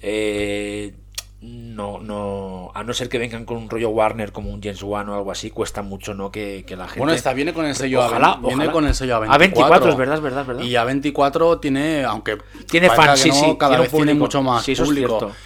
eh, 0.00 0.94
no, 1.42 1.98
no, 2.00 2.70
a 2.72 2.84
no 2.84 2.94
ser 2.94 3.08
que 3.08 3.18
vengan 3.18 3.44
con 3.44 3.56
un 3.56 3.68
rollo 3.68 3.90
Warner 3.90 4.30
como 4.30 4.50
un 4.50 4.62
James 4.62 4.82
Wan 4.82 5.08
o 5.08 5.14
algo 5.16 5.32
así, 5.32 5.50
cuesta 5.50 5.82
mucho 5.82 6.14
no 6.14 6.30
que, 6.30 6.64
que 6.64 6.76
la 6.76 6.84
gente. 6.86 7.00
Bueno, 7.00 7.12
esta 7.14 7.32
viene 7.32 7.52
con 7.52 7.64
el 7.66 7.74
sello 7.74 7.98
Ojalá, 8.06 8.36
A20, 8.36 8.40
viene 8.40 8.54
ojalá. 8.54 8.72
con 8.72 8.86
el 8.86 8.94
sello 8.94 9.20
A24. 9.20 9.28
A24, 9.52 9.88
es 9.88 9.96
verdad, 9.96 10.14
es 10.16 10.20
verdad, 10.22 10.40
es 10.42 10.46
verdad. 10.46 10.62
Y 10.62 10.72
A24 10.74 11.60
tiene, 11.60 12.04
aunque 12.04 12.38
Tiene 12.70 12.88
fans, 12.90 13.18
sí, 13.20 13.30
no, 13.30 13.34
sí, 13.34 13.56
cada 13.58 13.70
tiene 13.76 13.82
vez 13.82 13.92
tiene 13.92 14.14
mucho 14.14 14.40
más 14.42 14.62
Sí, 14.64 14.72
eso 14.72 14.84
es 14.84 14.88
público. 14.88 15.18
cierto. 15.18 15.36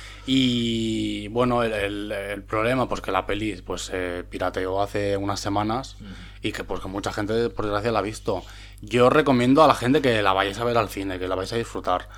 Y 0.40 1.28
bueno, 1.28 1.62
el, 1.62 1.72
el- 1.72 2.12
el 2.12 2.42
problema, 2.42 2.88
pues 2.88 3.00
que 3.00 3.10
la 3.12 3.24
peli 3.26 3.54
pues 3.64 3.82
se 3.82 4.24
pirateó 4.28 4.82
hace 4.82 5.16
unas 5.16 5.40
semanas 5.40 5.96
y 6.42 6.52
que 6.52 6.64
pues 6.64 6.80
que 6.80 6.88
mucha 6.88 7.12
gente, 7.12 7.48
por 7.48 7.64
desgracia, 7.64 7.90
la 7.92 8.00
ha 8.00 8.02
visto. 8.02 8.42
Yo 8.82 9.08
recomiendo 9.08 9.62
a 9.64 9.66
la 9.66 9.74
gente 9.74 10.02
que 10.02 10.20
la 10.22 10.32
vayáis 10.34 10.58
a 10.58 10.64
ver 10.64 10.76
al 10.76 10.88
cine, 10.90 11.18
que 11.18 11.26
la 11.28 11.36
vayáis 11.36 11.54
a 11.54 11.56
disfrutar. 11.56 12.08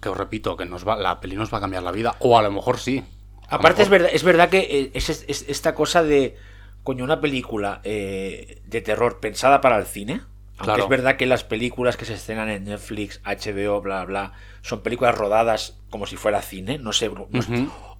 Que 0.00 0.08
os 0.10 0.16
repito, 0.16 0.56
que 0.56 0.66
nos 0.66 0.86
va, 0.86 0.96
la 0.96 1.18
peli 1.20 1.34
nos 1.34 1.52
va 1.52 1.58
a 1.58 1.60
cambiar 1.62 1.82
la 1.82 1.90
vida. 1.90 2.14
O 2.20 2.38
a 2.38 2.42
lo 2.42 2.50
mejor 2.52 2.78
sí. 2.78 3.02
Aparte 3.48 3.82
es 3.82 3.88
verdad, 3.88 4.10
es 4.12 4.22
verdad 4.24 4.48
que 4.48 4.58
eh, 4.60 4.90
es, 4.94 5.08
es- 5.10 5.24
es 5.28 5.44
esta 5.48 5.74
cosa 5.74 6.02
de 6.02 6.36
coño 6.82 7.04
una 7.04 7.20
película 7.20 7.80
eh, 7.84 8.60
de 8.66 8.80
terror 8.80 9.20
pensada 9.20 9.60
para 9.60 9.78
el 9.78 9.86
cine. 9.86 10.20
Aunque 10.56 10.64
Claro. 10.66 10.82
es 10.84 10.88
verdad 10.88 11.16
que 11.16 11.26
las 11.26 11.42
películas 11.42 11.96
que 11.96 12.04
se 12.04 12.14
estrenan 12.14 12.48
en 12.48 12.64
Netflix, 12.64 13.20
HBO, 13.24 13.80
bla 13.80 14.04
bla, 14.04 14.32
son 14.62 14.82
películas 14.82 15.16
rodadas 15.16 15.78
como 15.90 16.06
si 16.06 16.16
fuera 16.16 16.42
cine, 16.42 16.78
no 16.78 16.92
sé. 16.92 17.08
no-. 17.08 17.26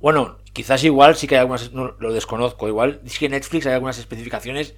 Bueno, 0.01 0.39
quizás 0.53 0.85
igual 0.85 1.17
sí 1.17 1.27
que 1.27 1.35
hay 1.35 1.41
algunas, 1.41 1.73
no, 1.73 1.97
lo 1.99 2.13
desconozco, 2.13 2.69
igual 2.69 3.01
sí 3.07 3.19
que 3.19 3.27
en 3.27 3.33
Netflix 3.33 3.67
hay 3.67 3.73
algunas 3.73 3.99
especificaciones 3.99 4.75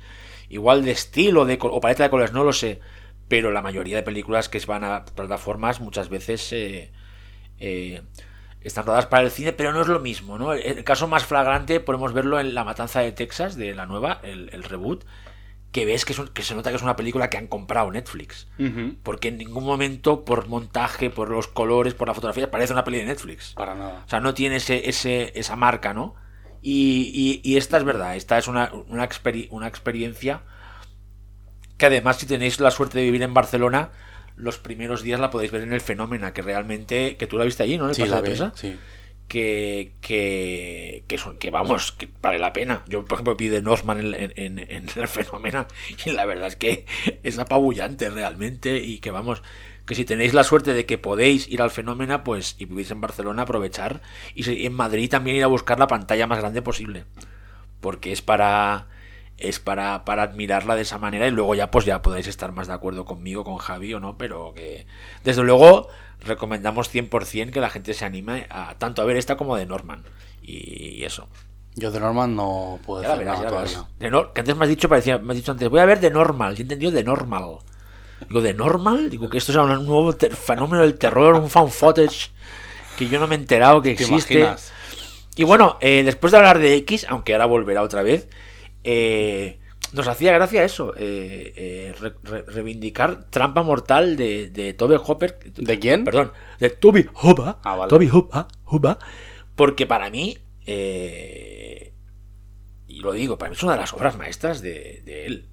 igual 0.48 0.84
de 0.84 0.92
estilo 0.92 1.44
de, 1.44 1.58
o 1.60 1.80
paleta 1.80 2.04
de 2.04 2.10
colores, 2.10 2.32
no 2.32 2.44
lo 2.44 2.52
sé. 2.52 2.80
Pero 3.28 3.50
la 3.50 3.60
mayoría 3.60 3.96
de 3.96 4.02
películas 4.04 4.48
que 4.48 4.60
van 4.66 4.84
a 4.84 5.04
plataformas 5.04 5.80
muchas 5.80 6.08
veces 6.08 6.52
eh, 6.52 6.92
eh, 7.58 8.02
están 8.66 8.84
rodadas 8.86 9.06
para 9.06 9.22
el 9.24 9.30
cine, 9.30 9.52
pero 9.52 9.72
no 9.72 9.80
es 9.80 9.88
lo 9.88 10.00
mismo, 10.00 10.38
¿no? 10.38 10.52
El, 10.52 10.84
caso 10.84 11.08
más 11.08 11.24
flagrante 11.24 11.80
podemos 11.80 12.12
verlo 12.12 12.38
en 12.40 12.54
La 12.54 12.64
Matanza 12.64 13.00
de 13.00 13.12
Texas, 13.12 13.56
de 13.56 13.74
la 13.74 13.86
nueva, 13.86 14.20
el, 14.22 14.50
el 14.52 14.62
reboot, 14.64 15.04
que 15.72 15.84
ves 15.84 16.04
que, 16.04 16.12
es 16.14 16.18
un- 16.18 16.28
que 16.28 16.42
se 16.42 16.54
nota 16.54 16.70
que 16.70 16.76
es 16.76 16.82
una 16.82 16.96
película 16.96 17.28
que 17.28 17.36
han 17.36 17.46
comprado 17.48 17.90
Netflix. 17.90 18.48
Porque 19.02 19.28
en 19.28 19.38
ningún 19.38 19.64
momento, 19.64 20.24
por 20.24 20.48
montaje, 20.48 21.10
por 21.10 21.28
los 21.30 21.48
colores, 21.48 21.94
por 21.94 22.08
la 22.08 22.14
fotografía, 22.14 22.50
parece 22.50 22.72
una 22.72 22.84
peli 22.84 22.98
de 22.98 23.04
Netflix. 23.06 23.52
Para 23.54 23.74
nada. 23.74 24.02
O 24.06 24.08
sea, 24.08 24.20
no 24.20 24.32
tiene 24.34 24.56
ese, 24.56 24.88
ese, 24.88 25.32
esa 25.38 25.56
marca, 25.56 25.92
¿no? 25.92 26.14
Y, 26.62 27.10
y- 27.44 27.48
y 27.48 27.56
esta 27.58 27.76
es 27.76 27.84
verdad, 27.84 28.16
esta 28.16 28.38
es 28.38 28.48
una, 28.48 28.72
una, 28.88 29.06
experi- 29.08 29.48
una 29.50 29.66
experiencia 29.68 30.42
que 31.76 31.86
además 31.86 32.16
si 32.16 32.26
tenéis 32.26 32.58
la 32.60 32.70
suerte 32.70 32.98
de 32.98 33.04
vivir 33.04 33.22
en 33.22 33.34
Barcelona, 33.34 33.90
los 34.36 34.58
primeros 34.58 35.02
días 35.02 35.20
la 35.20 35.30
podéis 35.30 35.50
ver 35.52 35.62
en 35.62 35.72
el 35.72 35.80
fenómeno, 35.80 36.32
que 36.32 36.42
realmente, 36.42 37.16
que 37.16 37.26
tú 37.26 37.38
la 37.38 37.44
viste 37.44 37.62
allí, 37.62 37.78
¿no? 37.78 37.84
En 37.84 37.90
el 37.90 37.96
Sí, 37.96 38.02
la 38.06 38.20
vi, 38.20 38.28
sí. 38.54 38.76
que, 39.28 39.92
que, 40.00 41.04
que, 41.08 41.18
son- 41.18 41.38
que 41.38 41.50
vamos, 41.50 41.92
que 41.92 42.08
vale 42.22 42.38
la 42.38 42.52
pena. 42.52 42.84
Yo, 42.88 43.04
por 43.04 43.16
ejemplo, 43.16 43.34
vi 43.36 43.48
de 43.48 43.62
Northman 43.62 43.98
en, 44.14 44.32
en, 44.36 44.58
en- 44.58 44.86
el 44.94 45.08
fenómeno 45.08 45.66
y 46.06 46.10
la 46.10 46.24
verdad 46.26 46.48
es 46.48 46.56
que 46.56 46.86
es 47.22 47.38
apabullante 47.38 48.08
realmente 48.10 48.78
y 48.78 48.98
que 48.98 49.10
vamos, 49.10 49.42
que 49.86 49.94
si 49.94 50.04
tenéis 50.04 50.32
la 50.34 50.44
suerte 50.44 50.74
de 50.74 50.86
que 50.86 50.98
podéis 50.98 51.48
ir 51.48 51.60
al 51.62 51.70
fenómeno, 51.70 52.22
pues 52.24 52.54
y 52.58 52.66
vivís 52.66 52.90
en 52.90 53.00
Barcelona, 53.00 53.42
aprovechar 53.42 54.00
y 54.34 54.66
en 54.66 54.72
Madrid 54.74 55.10
también 55.10 55.36
ir 55.36 55.44
a 55.44 55.48
buscar 55.48 55.78
la 55.78 55.86
pantalla 55.88 56.26
más 56.26 56.38
grande 56.38 56.62
posible, 56.62 57.04
porque 57.80 58.12
es 58.12 58.22
para 58.22 58.88
es 59.38 59.60
para, 59.60 60.04
para 60.04 60.22
admirarla 60.22 60.76
de 60.76 60.82
esa 60.82 60.98
manera 60.98 61.26
y 61.28 61.30
luego 61.30 61.54
ya 61.54 61.70
pues 61.70 61.84
ya 61.84 62.02
podéis 62.02 62.26
estar 62.26 62.52
más 62.52 62.68
de 62.68 62.74
acuerdo 62.74 63.04
conmigo, 63.04 63.44
con 63.44 63.58
Javi 63.58 63.92
o 63.94 64.00
no, 64.00 64.16
pero 64.16 64.52
que 64.54 64.86
desde 65.24 65.42
luego 65.42 65.88
recomendamos 66.20 66.92
100% 66.92 67.50
que 67.50 67.60
la 67.60 67.70
gente 67.70 67.92
se 67.94 68.04
anime 68.04 68.46
a 68.50 68.74
tanto 68.78 69.02
a 69.02 69.04
ver 69.04 69.16
esta 69.16 69.36
como 69.36 69.56
de 69.56 69.66
Norman 69.66 70.02
y 70.42 71.04
eso. 71.04 71.28
Yo 71.74 71.90
de 71.90 72.00
Norman 72.00 72.34
no 72.34 72.78
puedo 72.86 73.02
Ya 73.02 73.08
decir 73.10 73.24
verás, 73.24 73.38
nada 73.38 73.50
todavía. 73.50 73.84
De 73.98 74.10
Nor- 74.10 74.32
que 74.32 74.40
antes 74.40 74.56
me 74.56 74.64
has 74.64 74.68
dicho, 74.70 74.88
parecía, 74.88 75.18
me 75.18 75.32
has 75.32 75.36
dicho 75.36 75.52
antes, 75.52 75.68
voy 75.68 75.80
a 75.80 75.84
ver 75.84 76.00
de 76.00 76.10
Normal, 76.10 76.54
yo 76.54 76.60
he 76.60 76.62
entendido 76.62 76.90
de 76.90 77.04
Normal. 77.04 77.58
Digo, 78.28 78.40
¿de 78.40 78.54
Normal? 78.54 79.10
Digo 79.10 79.28
que 79.28 79.36
esto 79.36 79.52
es 79.52 79.58
un 79.58 79.68
nuevo 79.84 80.10
fenómeno 80.14 80.82
del 80.82 80.96
terror, 80.98 81.34
un 81.34 81.50
fan 81.50 81.68
footage 81.70 82.30
que 82.96 83.08
yo 83.08 83.20
no 83.20 83.26
me 83.26 83.34
he 83.34 83.38
enterado 83.38 83.82
que 83.82 83.94
¿Te 83.94 84.02
existe. 84.04 84.48
Y 85.36 85.44
bueno, 85.44 85.76
eh, 85.82 86.02
después 86.02 86.30
de 86.30 86.38
hablar 86.38 86.58
de 86.58 86.76
X, 86.76 87.04
aunque 87.10 87.34
ahora 87.34 87.44
volverá 87.44 87.82
otra 87.82 88.02
vez, 88.02 88.26
eh, 88.86 89.58
nos 89.92 90.08
hacía 90.08 90.32
gracia 90.32 90.64
eso, 90.64 90.94
eh, 90.96 91.52
eh, 91.56 91.94
re- 92.00 92.14
re- 92.22 92.42
reivindicar 92.42 93.24
Trampa 93.30 93.62
Mortal 93.62 94.16
de, 94.16 94.48
de 94.50 94.72
Toby 94.74 94.96
Hopper. 95.04 95.38
¿De 95.54 95.78
quién? 95.78 96.04
Perdón, 96.04 96.32
de 96.58 96.70
Toby 96.70 97.06
Hopper. 97.14 97.56
Ah, 97.62 97.76
vale. 97.76 97.90
Toby 97.90 98.08
Hopper, 98.12 98.44
Hopper, 98.64 98.96
porque 99.54 99.86
para 99.86 100.08
mí, 100.10 100.38
eh, 100.66 101.92
y 102.88 103.00
lo 103.00 103.12
digo, 103.12 103.36
para 103.38 103.50
mí 103.50 103.56
es 103.56 103.62
una 103.62 103.72
de 103.72 103.80
las 103.80 103.92
obras 103.92 104.16
maestras 104.16 104.60
de, 104.62 105.02
de 105.04 105.26
él. 105.26 105.46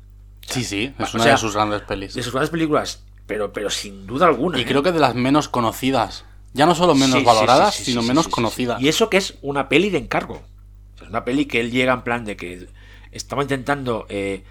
Sí, 0.48 0.64
sí, 0.64 0.94
es 1.00 1.14
una 1.14 1.24
sea, 1.24 1.34
de 1.34 1.38
sus 1.40 1.54
grandes 1.56 1.82
pelis. 1.82 2.14
De 2.14 2.22
sus 2.24 2.34
grandes 2.34 2.50
películas, 2.50 3.04
pero, 3.28 3.54
pero 3.54 3.70
sin 3.70 4.06
duda 4.06 4.28
alguna. 4.28 4.60
Y 4.60 4.66
creo 4.66 4.84
que 4.84 4.92
de 4.92 5.00
las 5.00 5.16
menos 5.16 5.48
conocidas. 5.48 6.26
Ya 6.56 6.66
no 6.68 6.76
solo 6.76 6.94
menos 6.94 7.20
Sí, 7.20 7.26
valoradas, 7.26 7.74
sí, 7.74 7.84
sí, 7.86 7.92
sino 7.92 8.04
menos 8.04 8.28
conocidas. 8.28 8.80
Y 8.80 8.88
eso 8.88 9.10
que 9.10 9.18
es 9.18 9.36
una 9.42 9.70
peli 9.70 9.90
de 9.90 9.98
encargo. 9.98 10.36
O 10.36 10.98
sea, 10.98 11.06
es 11.06 11.10
una 11.10 11.26
peli 11.26 11.46
que 11.46 11.60
él 11.60 11.72
llega 11.72 11.94
en 11.94 12.04
plan 12.04 12.26
de 12.26 12.36
que 12.36 12.68
estaba 13.14 13.42
intentando 13.44 14.06
eh, 14.10 14.44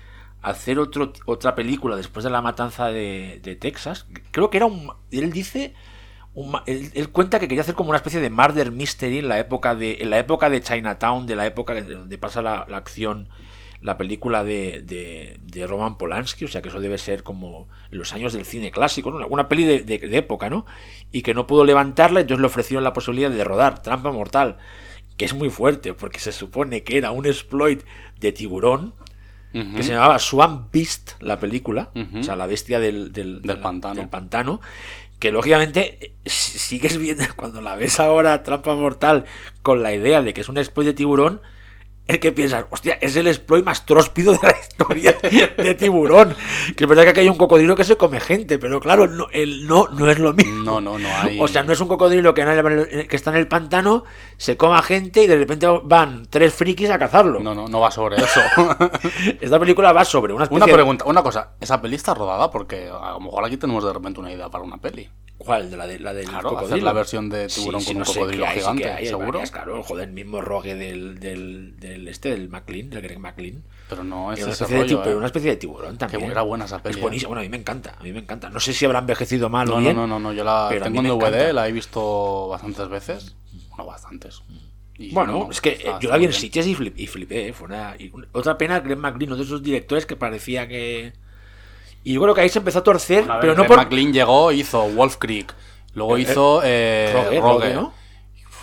hacer 0.42 0.78
otro, 0.78 1.12
otra 1.26 1.54
película 1.54 1.96
después 1.96 2.24
de 2.24 2.30
la 2.30 2.42
matanza 2.42 2.88
de, 2.88 3.40
Texas. 3.60 4.06
Creo 4.30 4.50
que 4.50 4.56
era 4.58 4.66
un... 4.66 4.92
Él 5.10 5.32
dice... 5.32 5.74
un 6.34 6.56
él, 6.66 6.90
él 6.94 7.10
cuenta 7.10 7.38
que 7.38 7.46
quería 7.48 7.62
hacer 7.62 7.74
como 7.74 7.90
una 7.90 7.98
especie 7.98 8.20
de 8.20 8.30
murder 8.30 8.70
mystery 8.72 9.18
en 9.18 9.28
la 9.28 9.38
época 9.38 9.74
de 9.74 9.98
en 10.00 10.08
la 10.10 10.18
época 10.18 10.48
de 10.48 10.62
Chinatown 10.62 11.26
de 11.26 11.36
la 11.36 11.44
época 11.46 11.74
de- 11.74 11.82
donde 11.82 12.16
pasa 12.18 12.40
la, 12.42 12.60
acción 12.60 13.28
la 13.82 13.98
película 13.98 14.42
de, 14.44 14.80
de, 14.82 15.38
de 15.42 15.66
Roman 15.66 15.98
Polanski, 15.98 16.44
o 16.44 16.48
sea 16.48 16.62
que 16.62 16.68
eso 16.68 16.80
debe 16.80 16.98
ser 16.98 17.22
como 17.24 17.68
los 17.90 18.12
años 18.14 18.32
del 18.32 18.44
cine 18.46 18.70
clásico, 18.70 19.10
¿no? 19.10 19.18
alguna 19.18 19.48
peli 19.48 19.64
de, 19.64 19.80
de- 19.80 19.98
de 19.98 20.16
época, 20.18 20.48
¿no? 20.48 20.64
Y 21.10 21.22
que 21.22 21.34
no 21.34 21.46
pudo 21.48 21.64
levantarla, 21.64 22.20
entonces 22.20 22.40
le 22.40 22.46
ofrecieron 22.46 22.84
la 22.84 22.92
posibilidad 22.92 23.28
de 23.30 23.42
rodar 23.44 23.82
Trampa 23.82 24.12
Mortal, 24.12 24.56
que 25.16 25.24
es 25.24 25.34
muy 25.34 25.50
fuerte, 25.50 25.94
porque 25.94 26.18
se 26.18 26.32
supone 26.32 26.82
que 26.82 26.96
era 26.98 27.10
un 27.10 27.26
exploit 27.26 27.82
de 28.20 28.32
tiburón, 28.32 28.94
que 29.52 29.82
se 29.82 29.92
llamaba 29.92 30.18
Swan 30.18 30.68
Beast, 30.72 31.12
la 31.20 31.38
película, 31.38 31.90
o 32.20 32.22
sea, 32.22 32.36
la 32.36 32.46
bestia 32.46 32.80
del, 32.80 33.12
pantano. 33.60 33.94
del 33.96 34.08
pantano, 34.08 34.60
que 35.18 35.30
lógicamente 35.30 35.98
eh, 36.00 36.12
si- 36.24 36.58
sigues 36.58 36.96
viendo, 37.04 37.24
cuando 37.36 37.60
la 37.60 37.76
ves 37.76 38.00
ahora, 38.00 38.42
Trampa 38.42 38.74
Mortal, 38.74 39.26
con 39.60 39.82
la 39.82 39.92
idea 39.94 40.22
de 40.22 40.32
que 40.32 40.40
es 40.40 40.48
un 40.48 40.56
exploit 40.56 40.86
de 40.86 40.94
tiburón, 40.94 41.42
es 42.06 42.18
que 42.18 42.32
piensas, 42.32 42.66
hostia, 42.70 42.98
es 43.00 43.14
el 43.16 43.26
exploit 43.28 43.64
más 43.64 43.86
tróspido 43.86 44.32
de 44.32 44.40
la 44.42 44.54
historia 44.60 45.16
de 45.56 45.74
tiburón. 45.74 46.34
Que 46.76 46.84
es 46.84 46.88
verdad 46.88 47.04
que 47.04 47.10
aquí 47.10 47.20
hay 47.20 47.28
un 47.28 47.36
cocodrilo 47.38 47.76
que 47.76 47.84
se 47.84 47.96
come 47.96 48.18
gente, 48.20 48.58
pero 48.58 48.80
claro, 48.80 49.06
no, 49.06 49.26
el 49.32 49.66
no, 49.66 49.86
no 49.88 50.10
es 50.10 50.18
lo 50.18 50.32
mismo. 50.32 50.64
No, 50.64 50.80
no, 50.80 50.98
no 50.98 51.08
hay. 51.20 51.40
O 51.40 51.46
sea, 51.48 51.62
no 51.62 51.72
es 51.72 51.80
un 51.80 51.88
cocodrilo 51.88 52.34
que, 52.34 52.42
en 52.42 52.48
el- 52.48 53.08
que 53.08 53.16
está 53.16 53.30
en 53.30 53.36
el 53.36 53.46
pantano, 53.48 54.04
se 54.36 54.56
coma 54.56 54.82
gente 54.82 55.22
y 55.22 55.26
de 55.26 55.36
repente 55.36 55.66
van 55.84 56.26
tres 56.28 56.52
frikis 56.52 56.90
a 56.90 56.98
cazarlo. 56.98 57.40
No, 57.40 57.54
no, 57.54 57.68
no 57.68 57.80
va 57.80 57.90
sobre 57.90 58.16
eso. 58.16 58.40
Esta 59.40 59.58
película 59.58 59.92
va 59.92 60.04
sobre 60.04 60.32
una 60.32 60.44
especie 60.44 60.64
una 60.64 60.72
pregunta, 60.74 61.04
una 61.06 61.22
cosa. 61.22 61.52
¿Esa 61.60 61.80
peli 61.80 61.96
está 61.96 62.14
rodada? 62.14 62.50
Porque 62.50 62.88
a 62.88 63.12
lo 63.12 63.20
mejor 63.20 63.44
aquí 63.44 63.56
tenemos 63.56 63.84
de 63.84 63.92
repente 63.92 64.20
una 64.20 64.32
idea 64.32 64.48
para 64.48 64.64
una 64.64 64.76
peli. 64.78 65.08
¿Cuál? 65.44 65.70
De 65.70 65.76
la, 65.76 65.86
de, 65.86 65.98
la 65.98 66.12
del 66.14 66.26
Claro, 66.28 66.48
cocodrilo. 66.50 66.74
hacer 66.74 66.82
la 66.84 66.92
versión 66.92 67.28
de 67.28 67.46
tiburón 67.48 67.80
Sí, 67.80 67.86
con 67.86 67.92
sí, 67.92 67.92
un 67.92 67.98
no 67.98 68.04
sé, 68.04 68.12
cocodrilo 68.20 68.42
que 68.44 68.48
hay, 68.48 68.54
sí 68.54 68.60
gigante, 68.60 68.82
que 68.82 68.88
hay, 68.90 69.06
¿seguro? 69.06 69.26
varias, 69.32 69.50
claro, 69.50 69.82
joder, 69.82 70.08
el 70.08 70.14
mismo 70.14 70.40
rogue 70.40 70.74
del, 70.74 71.18
del, 71.20 71.76
del 71.78 72.08
este, 72.08 72.30
del 72.30 72.48
McLean, 72.48 72.90
del 72.90 73.02
Greg 73.02 73.18
McLean. 73.18 73.62
Pero 73.88 74.04
no 74.04 74.32
es 74.32 74.42
una, 74.42 74.52
especie 74.52 74.76
de, 74.76 74.82
rollo, 74.82 75.02
pero 75.02 75.14
¿eh? 75.14 75.18
una 75.18 75.26
especie 75.26 75.50
de 75.50 75.56
tiburón 75.56 75.98
también. 75.98 76.30
era 76.30 76.42
buena 76.42 76.64
esa 76.64 76.82
peli, 76.82 76.92
Es 76.94 76.98
¿eh? 76.98 77.00
buenísima. 77.02 77.28
Bueno, 77.28 77.40
a 77.40 77.42
mí 77.42 77.48
me 77.50 77.56
encanta, 77.58 77.96
a 77.98 78.02
mí 78.02 78.12
me 78.12 78.20
encanta. 78.20 78.48
No 78.50 78.60
sé 78.60 78.72
si 78.72 78.84
habrá 78.84 79.00
envejecido 79.00 79.48
mal 79.50 79.68
o 79.68 79.72
No, 79.72 79.76
no, 79.78 79.82
bien. 79.82 79.96
no, 79.96 80.06
no, 80.06 80.18
no, 80.18 80.32
yo 80.32 80.44
la 80.44 80.68
tengo 80.82 81.00
en 81.00 81.08
DVD, 81.08 81.52
la 81.52 81.68
he 81.68 81.72
visto 81.72 82.48
bastantes 82.48 82.88
veces. 82.88 83.36
Bueno, 83.70 83.86
bastantes. 83.86 84.42
Y 84.98 85.10
Bueno, 85.12 85.32
no, 85.32 85.50
es 85.50 85.60
que 85.60 85.70
eh, 85.70 85.92
yo 86.00 86.10
la 86.10 86.16
vi 86.18 86.26
en. 86.26 86.32
Sitges 86.32 86.66
y, 86.66 86.74
flip- 86.76 86.94
y 86.96 87.06
flipé. 87.06 87.48
eh, 87.48 87.52
Fue 87.52 87.66
una, 87.66 87.96
y 87.98 88.10
un- 88.12 88.26
otra 88.32 88.56
pena, 88.58 88.80
Greg 88.80 88.98
McLean, 88.98 89.30
uno 89.32 89.36
de 89.36 89.42
esos 89.44 89.62
directores 89.62 90.06
que 90.06 90.16
parecía 90.16 90.68
que. 90.68 91.12
Y 92.04 92.14
yo 92.14 92.22
creo 92.22 92.34
que 92.34 92.40
ahí 92.40 92.48
se 92.48 92.58
empezó 92.58 92.80
a 92.80 92.82
torcer, 92.84 93.24
A 93.30 93.34
ver, 93.34 93.40
pero 93.40 93.54
no 93.54 93.64
por. 93.66 93.76
McLean 93.76 94.12
llegó, 94.12 94.50
hizo 94.52 94.88
Wolf 94.88 95.16
Creek, 95.18 95.54
luego 95.94 96.16
Eh, 96.16 96.20
hizo 96.20 96.60
eh, 96.64 97.38
Rogue, 97.40 97.74
¿no? 97.74 97.92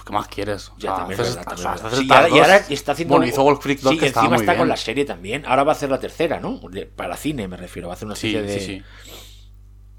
¿Qué 0.05 0.13
más 0.13 0.27
quieres? 0.27 0.69
O 0.69 0.73
Ya, 0.77 0.81
sea, 0.89 0.95
también 0.97 1.19
es 1.21 1.27
haces 1.27 1.35
verdad, 1.37 1.53
estas- 1.53 1.63
también 1.63 1.75
es 1.75 1.81
haces 1.81 1.83
verdad. 1.83 1.97
Sí, 1.97 2.01
y 2.01 2.07
estas 2.07 2.17
ahora, 2.17 2.29
y 2.29 2.39
ahora 2.39 2.59
dos. 2.61 2.71
está 2.71 2.91
haciendo. 2.93 3.13
Bueno, 3.15 3.27
hizo 3.27 3.43
Wolf 3.43 3.59
Creek 3.59 3.79
2 3.79 3.93
sí, 3.93 3.99
que 3.99 4.07
encima 4.07 4.27
muy 4.29 4.37
está 4.37 4.57
con 4.57 4.67
la 4.67 4.77
serie 4.77 5.05
también. 5.05 5.45
Ahora 5.45 5.63
va 5.63 5.71
a 5.71 5.75
hacer 5.75 5.89
la 5.89 5.99
tercera, 5.99 6.39
¿no? 6.39 6.59
Para 6.95 7.15
cine, 7.15 7.47
me 7.47 7.57
refiero. 7.57 7.87
Va 7.89 7.93
a 7.93 7.95
hacer 7.95 8.07
una 8.07 8.15
Sí, 8.15 8.31
serie 8.31 8.41
de. 8.41 8.59
sí, 8.59 8.65
sí. 8.65 8.83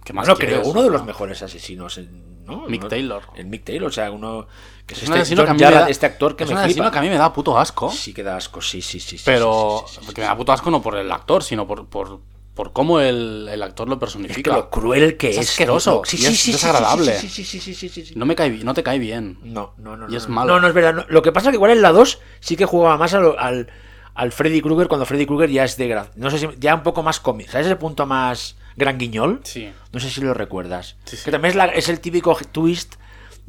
¿Qué 0.04 0.12
más 0.12 0.24
creo 0.26 0.36
quieres? 0.36 0.66
uno 0.66 0.82
de 0.82 0.90
los 0.90 1.02
No. 1.02 1.06
mejores 1.06 1.42
asesinos. 1.42 1.98
en- 1.98 2.30
¿no? 2.44 2.66
Mick 2.66 2.88
Taylor. 2.88 3.22
El 3.36 3.46
Mick 3.46 3.62
Taylor, 3.64 3.88
o 3.88 3.92
sea, 3.92 4.10
uno. 4.10 4.48
Que 4.84 4.94
es, 4.94 4.98
Es 5.02 5.04
este, 5.08 5.20
asesino 5.20 5.44
que 5.44 5.50
a 5.50 5.54
mí 5.54 5.60
me 5.60 5.70
da- 5.70 5.88
este 5.88 6.06
actor 6.06 6.34
que 6.34 6.42
es 6.42 6.50
me 6.50 6.56
un 6.56 6.62
asesino 6.62 6.90
que 6.90 6.98
a 6.98 7.02
mí 7.02 7.08
me 7.08 7.16
da 7.16 7.32
puto 7.32 7.56
asco. 7.56 7.92
Sí, 7.92 8.12
que 8.12 8.24
da 8.24 8.36
asco, 8.36 8.60
sí, 8.60 8.82
sí, 8.82 8.98
sí. 8.98 9.18
sí, 9.18 9.22
pero 9.24 9.84
que 10.12 10.20
me 10.22 10.26
da 10.26 10.36
puto 10.36 10.50
asco 10.50 10.68
no 10.68 10.82
por 10.82 10.96
el 10.96 11.12
actor, 11.12 11.44
sino 11.44 11.64
por, 11.68 11.86
por, 11.86 12.18
por 12.54 12.72
cómo 12.72 13.00
el, 13.00 13.48
el 13.50 13.62
actor 13.62 13.88
lo 13.88 13.94
Es 13.94 13.98
que 13.98 14.00
personifica. 14.00 14.52
lo 14.54 14.70
cruel 14.70 15.16
que 15.16 15.30
Es 15.30 15.38
es. 15.38 15.50
asqueroso, 15.50 16.02
Sí, 16.04 16.16
y 16.16 16.20
sí, 16.20 16.26
es 16.26 16.30
sí, 16.32 16.36
sí, 16.36 16.52
desagradable. 16.52 17.18
Sí, 17.18 17.28
sí, 17.28 17.44
sí, 17.44 17.60
sí, 17.60 17.74
sí, 17.74 17.88
sí, 17.88 18.04
sí. 18.06 18.14
No, 18.16 18.26
me 18.26 18.34
cae, 18.34 18.50
no 18.50 18.74
te 18.74 18.82
cae 18.82 18.98
bien. 18.98 19.38
No, 19.42 19.72
no, 19.78 19.96
no. 19.96 20.08
Y 20.08 20.12
no, 20.12 20.16
es 20.18 20.28
no. 20.28 20.34
malo. 20.34 20.54
No, 20.54 20.60
no 20.60 20.68
es 20.68 20.74
verdad. 20.74 20.94
no. 20.94 21.04
Lo 21.08 21.22
que 21.22 21.32
pasa 21.32 21.48
es 21.48 21.52
que 21.52 21.56
igual 21.56 21.70
en 21.70 21.82
la 21.82 21.92
2 21.92 22.18
sí 22.40 22.56
que 22.56 22.64
jugaba 22.66 22.96
más 22.98 23.14
a 23.14 23.20
lo- 23.20 23.38
al, 23.38 23.68
al 24.14 24.32
Freddy 24.32 24.60
Krueger 24.60 24.88
cuando 24.88 25.06
Freddy 25.06 25.26
Krueger 25.26 25.50
ya 25.50 25.64
es 25.64 25.76
de 25.76 25.88
gra- 25.88 26.10
No 26.16 26.30
sé 26.30 26.38
si. 26.38 26.48
Ya 26.58 26.74
un 26.74 26.82
poco 26.82 27.02
más 27.02 27.20
cómico. 27.20 27.52
¿Sabes 27.52 27.66
ese 27.68 27.76
punto 27.76 28.04
más 28.06 28.56
gran 28.76 28.98
guiñol? 28.98 29.40
Sí. 29.44 29.70
No 29.92 30.00
sé 30.00 30.10
si 30.10 30.20
lo 30.20 30.34
recuerdas. 30.34 30.96
Sí, 31.04 31.16
sí. 31.16 31.24
Que 31.24 31.30
también 31.30 31.50
es, 31.50 31.56
la- 31.56 31.66
es 31.66 31.88
el 31.88 32.00
típico 32.00 32.36
twist 32.52 32.96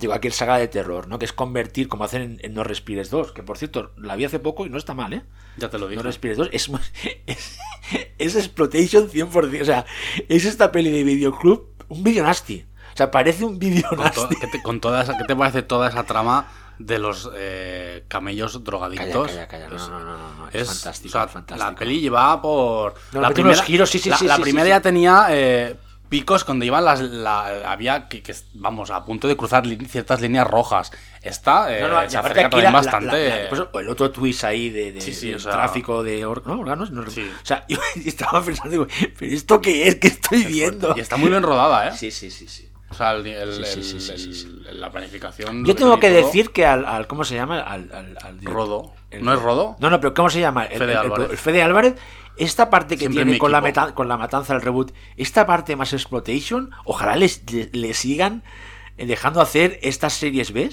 de 0.01 0.07
cualquier 0.07 0.33
saga 0.33 0.57
de 0.57 0.67
terror, 0.67 1.07
¿no? 1.07 1.17
Que 1.19 1.25
es 1.25 1.33
convertir, 1.33 1.87
como 1.87 2.03
hacen 2.03 2.21
en, 2.21 2.39
en 2.41 2.53
No 2.53 2.63
Respires 2.63 3.09
2. 3.09 3.31
Que 3.31 3.43
por 3.43 3.57
cierto, 3.57 3.91
la 3.97 4.15
vi 4.15 4.25
hace 4.25 4.39
poco 4.39 4.65
y 4.65 4.69
no 4.69 4.77
está 4.77 4.93
mal, 4.93 5.13
¿eh? 5.13 5.21
Ya 5.57 5.69
te 5.69 5.77
lo 5.77 5.87
dije. 5.87 5.97
No 5.97 6.03
Respires 6.03 6.37
2 6.37 6.49
es, 6.51 6.69
es, 7.27 7.57
es 8.17 8.35
exploitation 8.35 9.09
100%. 9.09 9.61
O 9.61 9.65
sea, 9.65 9.85
es 10.27 10.45
esta 10.45 10.71
peli 10.71 10.89
de 10.91 11.03
videoclub, 11.03 11.67
un 11.89 12.03
video 12.03 12.23
nasty. 12.25 12.65
O 12.93 12.97
sea, 12.97 13.09
parece 13.11 13.45
un 13.45 13.57
video 13.59 13.87
con, 13.89 13.97
to- 13.99 14.03
nasty. 14.23 14.35
¿qué, 14.35 14.47
te, 14.47 14.61
con 14.61 14.81
toda 14.81 15.03
esa- 15.03 15.17
¿Qué 15.17 15.23
te 15.23 15.35
parece 15.35 15.61
toda 15.63 15.87
esa 15.89 16.03
trama 16.03 16.51
de 16.77 16.97
los 16.99 17.29
eh, 17.35 18.03
camellos 18.07 18.63
drogadictos? 18.63 19.27
calla, 19.29 19.47
calla. 19.47 19.69
No, 19.69 19.75
Es- 19.77 19.87
no, 19.89 19.99
no, 19.99 20.17
no, 20.17 20.35
no, 20.35 20.47
Es, 20.49 20.55
Es, 20.55 20.67
fantástico, 20.67 21.09
o 21.09 21.11
sea, 21.21 21.27
fantástico. 21.27 21.69
La 21.69 21.75
peli 21.75 22.01
llevaba 22.01 22.41
por. 22.41 22.95
No, 23.13 23.21
la 23.21 23.29
unos 23.29 23.61
giros, 23.61 23.89
sí, 23.89 23.99
sí, 23.99 24.09
la, 24.09 24.17
sí, 24.17 24.25
la 24.25 24.37
primera 24.39 24.67
ya 24.67 24.81
tenía 24.81 25.27
eh, 25.29 25.75
picos 26.11 26.45
donde 26.45 26.65
iban 26.65 26.83
las. 26.83 26.99
la- 26.99 27.71
había 27.71 28.09
que, 28.09 28.21
que, 28.21 28.35
vamos, 28.53 28.91
a 28.91 29.05
punto 29.05 29.29
de 29.29 29.37
cruzar 29.37 29.63
ciertas 29.87 30.19
líneas 30.19 30.45
rojas. 30.45 30.91
Esta 31.21 31.75
eh, 31.75 31.81
No, 31.81 31.87
no, 31.87 32.09
se 32.09 32.17
acerca 32.17 32.49
también 32.49 32.65
la- 32.65 32.71
bastante. 32.71 33.29
la- 33.43 33.49
pues, 33.49 33.61
el 33.83 33.89
otro 33.89 34.11
twist 34.11 34.43
ahí 34.43 34.69
de, 34.69 34.91
de- 34.91 34.99
Sí, 35.01 35.13
sí, 35.13 35.33
o 35.33 35.39
sea- 35.39 35.53
tráfico 35.53 36.03
de 36.03 36.25
or- 36.25 36.45
¿no? 36.45 36.59
órganos. 36.59 36.91
no- 36.91 37.09
Sí. 37.09 37.31
O 37.41 37.45
sea, 37.45 37.63
yo 37.69 37.77
estaba 38.05 38.43
pensando, 38.43 38.71
digo, 38.71 38.87
¿pero 39.17 39.31
esto 39.33 39.61
qué 39.61 39.87
es? 39.87 39.95
¿Qué 39.95 40.07
estoy 40.09 40.43
viendo? 40.45 40.93
y 40.97 40.99
está 40.99 41.15
muy 41.15 41.29
bien 41.29 41.43
rodada, 41.43 41.87
¿eh? 41.87 41.97
Sí, 41.97 42.11
sí, 42.11 42.29
sí, 42.29 42.47
sí. 42.47 42.67
O 42.91 42.93
sea, 42.93 43.13
el, 43.13 44.79
la 44.79 44.91
planificación. 44.91 45.65
Yo 45.65 45.75
tengo 45.75 45.99
que 45.99 46.09
todo, 46.09 46.25
decir 46.25 46.51
que 46.51 46.65
al, 46.65 46.85
al- 46.85 47.07
¿cómo 47.07 47.23
se 47.23 47.35
llama? 47.35 47.61
Al, 47.61 47.89
al, 47.93 48.17
al 48.21 48.39
director- 48.39 48.53
Rodo. 48.53 48.93
¿No 49.19 49.33
es 49.33 49.41
Rodo? 49.41 49.75
No, 49.79 49.89
no, 49.89 49.99
pero 49.99 50.13
¿cómo 50.13 50.29
se 50.29 50.39
llama? 50.39 50.65
El, 50.65 50.77
Fede 50.79 50.95
Álvarez. 50.95 51.39
Fede 51.39 51.63
Álvarez, 51.63 51.95
esta 52.37 52.69
parte 52.69 52.95
que 52.95 53.01
Siempre 53.01 53.23
tiene 53.23 53.37
con 53.39 53.51
la, 53.51 53.61
meta- 53.61 53.93
con 53.95 54.07
la 54.07 54.17
matanza 54.17 54.53
del 54.53 54.61
reboot, 54.61 54.91
esta 55.17 55.45
parte 55.45 55.75
más 55.75 55.93
exploitation, 55.93 56.71
ojalá 56.85 57.15
les, 57.15 57.49
le, 57.51 57.69
le 57.71 57.93
sigan 57.93 58.43
dejando 58.97 59.41
hacer 59.41 59.79
estas 59.81 60.13
series 60.13 60.51
B 60.53 60.69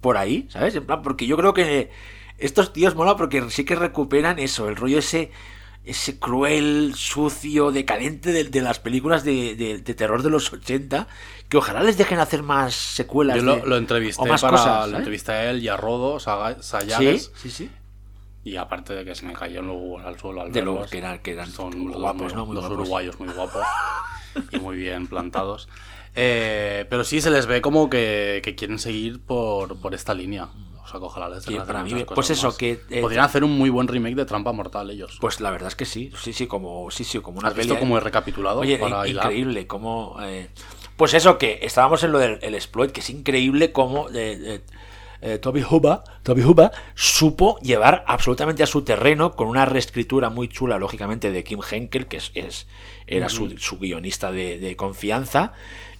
por 0.00 0.16
ahí, 0.16 0.46
¿sabes? 0.50 0.74
En 0.76 0.86
plan, 0.86 1.02
porque 1.02 1.26
yo 1.26 1.36
creo 1.36 1.52
que 1.52 1.90
estos 2.38 2.72
tíos 2.72 2.94
mola 2.94 3.16
porque 3.16 3.48
sí 3.50 3.64
que 3.64 3.74
recuperan 3.76 4.38
eso, 4.38 4.68
el 4.68 4.76
rollo 4.76 4.98
ese 4.98 5.30
ese 5.86 6.18
cruel, 6.18 6.92
sucio, 6.96 7.70
decadente 7.72 8.32
de, 8.32 8.44
de 8.44 8.60
las 8.60 8.78
películas 8.80 9.24
de, 9.24 9.54
de- 9.54 9.78
de 9.78 9.94
terror 9.94 10.22
de 10.22 10.30
los 10.30 10.52
80, 10.52 11.06
que 11.48 11.56
ojalá 11.56 11.82
les 11.82 11.96
dejen 11.96 12.18
hacer 12.18 12.42
más 12.42 12.74
secuelas. 12.74 13.36
Yo 13.36 13.42
lo, 13.64 13.76
entrevisté 13.76 14.22
o 14.22 14.26
más 14.26 14.42
para. 14.42 14.56
cosas, 14.58 14.66
lo 14.66 14.80
¿sabes? 14.82 14.94
entrevisté 14.98 15.32
a 15.32 15.50
él 15.50 15.62
y 15.62 15.68
a 15.68 15.76
Rodo, 15.76 16.18
Sí, 16.20 17.18
sí, 17.36 17.50
sí. 17.50 17.70
Y 18.44 18.56
aparte 18.56 18.94
de 18.94 19.04
que 19.04 19.14
se 19.14 19.24
me 19.26 19.32
cayeron 19.32 19.66
los 19.68 19.76
huevos 19.76 20.04
al 20.04 20.18
suelo 20.20 20.42
al 20.42 20.52
De 20.52 20.62
los 20.62 20.88
que 20.90 20.98
eran, 20.98 21.18
que 21.20 21.32
eran 21.32 21.50
Son 21.50 21.76
muy 21.78 21.92
los 21.92 22.00
guapos, 22.02 22.22
muy- 22.32 22.34
¿no? 22.34 22.46
Muy 22.46 22.54
los 22.54 22.64
guapos. 22.64 22.78
uruguayos 22.80 23.18
muy 23.20 23.28
guapos 23.32 23.62
y 24.52 24.58
muy 24.58 24.76
bien 24.76 25.06
plantados. 25.06 25.68
Eh, 26.14 26.86
pero 26.88 27.04
sí 27.04 27.20
se 27.20 27.30
les 27.30 27.46
ve 27.46 27.60
como 27.60 27.90
que, 27.90 28.40
que 28.42 28.54
quieren 28.54 28.78
seguir 28.78 29.20
por, 29.20 29.76
por 29.80 29.94
esta 29.94 30.14
línea. 30.14 30.48
O 30.86 30.88
sea, 30.88 31.00
ojalá 31.00 31.28
les 31.28 31.44
Sí, 31.44 31.54
para 31.66 31.82
mí, 31.82 32.04
pues 32.14 32.30
eso, 32.30 32.46
más. 32.46 32.56
que, 32.56 32.80
eh, 32.90 33.00
Podrían 33.00 33.24
hacer 33.24 33.42
un 33.42 33.58
muy 33.58 33.70
buen 33.70 33.88
remake 33.88 34.14
de 34.14 34.24
Trampa 34.24 34.52
Mortal 34.52 34.88
ellos. 34.90 35.18
Pues 35.20 35.40
la 35.40 35.50
verdad 35.50 35.68
es 35.68 35.74
que 35.74 35.84
sí, 35.84 36.12
sí, 36.22 36.32
sí, 36.32 36.46
como, 36.46 36.90
sí, 36.92 37.02
sí, 37.02 37.18
como 37.18 37.40
una 37.40 37.48
¿Has 37.48 37.56
visto 37.56 37.74
peli- 37.74 37.80
cómo 37.80 37.96
he 37.98 38.00
recapitulado? 38.00 38.60
Oye, 38.60 38.78
para 38.78 39.06
increíble, 39.08 39.66
como... 39.66 40.16
eh, 40.22 40.48
pues 40.96 41.12
eso, 41.14 41.38
que 41.38 41.58
estábamos 41.62 42.02
en 42.04 42.12
lo 42.12 42.18
del 42.20 42.38
el 42.40 42.54
exploit, 42.54 42.92
que 42.92 43.00
es 43.00 43.10
increíble 43.10 43.72
cómo 43.72 44.08
eh, 44.10 44.12
eh, 44.14 44.60
eh, 45.22 45.38
Toby 45.38 45.62
Hooper, 45.62 45.98
Toby 46.22 46.42
Hooper 46.42 46.70
supo 46.94 47.58
llevar 47.60 48.04
absolutamente 48.06 48.62
a 48.62 48.66
su 48.66 48.82
terreno 48.82 49.32
con 49.34 49.48
una 49.48 49.64
reescritura 49.66 50.30
muy 50.30 50.48
chula, 50.48 50.78
lógicamente, 50.78 51.32
de 51.32 51.42
Kim 51.42 51.60
Henkel, 51.68 52.06
que 52.06 52.18
es, 52.18 52.30
es- 52.34 52.66
era 53.08 53.28
su, 53.28 53.50
su 53.58 53.78
guionista 53.78 54.32
de, 54.32 54.58
de 54.58 54.74
confianza, 54.76 55.52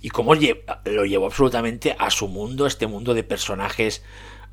y 0.03 0.11
cómo 0.11 0.35
lo 0.35 1.05
llevó 1.05 1.27
absolutamente 1.27 1.95
a 1.99 2.11
su 2.11 2.29
mundo, 2.29 2.67
este 2.67 2.87
mundo 2.87 3.15
de 3.15 3.23
personajes 3.25 4.03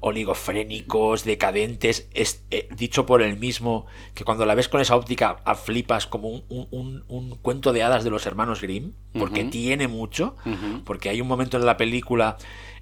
oligofrénicos, 0.04 1.24
decadentes, 1.24 2.08
es, 2.14 2.44
eh, 2.52 2.68
dicho 2.76 3.06
por 3.06 3.22
él 3.22 3.38
mismo, 3.38 3.86
que 4.14 4.24
cuando 4.24 4.46
la 4.46 4.56
ves 4.56 4.70
con 4.70 4.82
esa 4.82 4.96
óptica 4.96 5.38
a 5.46 5.56
flipas 5.56 6.08
como 6.08 6.30
un, 6.30 6.44
un- 6.50 6.68
un- 6.72 7.04
un 7.08 7.36
cuento 7.38 7.74
de 7.74 7.84
hadas 7.84 8.04
de 8.04 8.10
los 8.10 8.26
hermanos 8.26 8.62
Grimm, 8.62 8.92
porque 9.18 9.44
tiene 9.46 9.88
mucho, 9.88 10.36
porque 10.86 11.10
hay 11.10 11.22
un 11.22 11.28
momento 11.28 11.58
en 11.58 11.66
la 11.66 11.78
película 11.78 12.38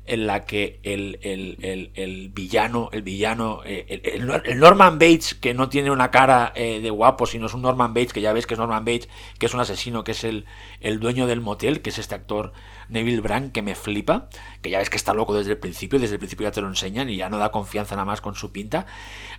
en 0.08 0.26
la 0.26 0.46
que 0.46 0.80
el, 0.82 1.20
el- 1.22 1.58
el- 1.62 1.92
el 1.94 2.30
villano, 2.30 2.90
el 2.92 3.04
villano, 3.04 3.62
eh, 3.66 3.86
el, 3.88 4.02
el- 4.30 4.42
el 4.46 4.58
Norman 4.60 4.98
Bates, 4.98 5.36
que 5.36 5.54
no 5.54 5.70
tiene 5.70 5.92
una 5.92 6.10
cara 6.10 6.52
eh, 6.56 6.80
de 6.82 6.90
guapo, 6.90 7.28
sino 7.28 7.46
es 7.46 7.54
un 7.54 7.62
Norman 7.62 7.94
Bates, 7.94 8.12
que 8.12 8.22
ya 8.22 8.34
ves 8.34 8.48
que 8.48 8.56
es 8.56 8.60
Norman 8.60 8.84
Bates, 8.84 9.10
que 9.38 9.46
es 9.46 9.54
un 9.54 9.60
asesino, 9.60 10.04
que 10.04 10.14
es 10.14 10.24
el, 10.24 10.46
el 10.80 11.00
dueño 11.00 11.28
del 11.28 11.40
motel, 11.42 11.82
que 11.82 11.92
es 11.92 12.00
este 12.00 12.16
actor 12.16 12.52
Neville 12.92 13.22
Brand, 13.22 13.52
que 13.52 13.62
me 13.62 13.74
flipa, 13.76 14.28
que 14.62 14.70
ya 14.70 14.78
ves 14.80 14.90
que 14.90 14.98
está 14.98 15.14
loco 15.14 15.34
desde 15.34 15.52
el 15.52 15.58
principio, 15.58 15.98
desde 16.00 16.16
el 16.16 16.20
principio 16.20 16.48
ya 16.48 16.52
te 16.52 16.62
lo 16.62 16.68
enseñan 16.68 17.10
y 17.10 17.16
ya 17.18 17.30
no 17.30 17.38
da 17.38 17.50
confianza 17.52 17.96
nada 17.96 18.06
más 18.06 18.22
con 18.22 18.36
su 18.36 18.52
pinta. 18.52 18.86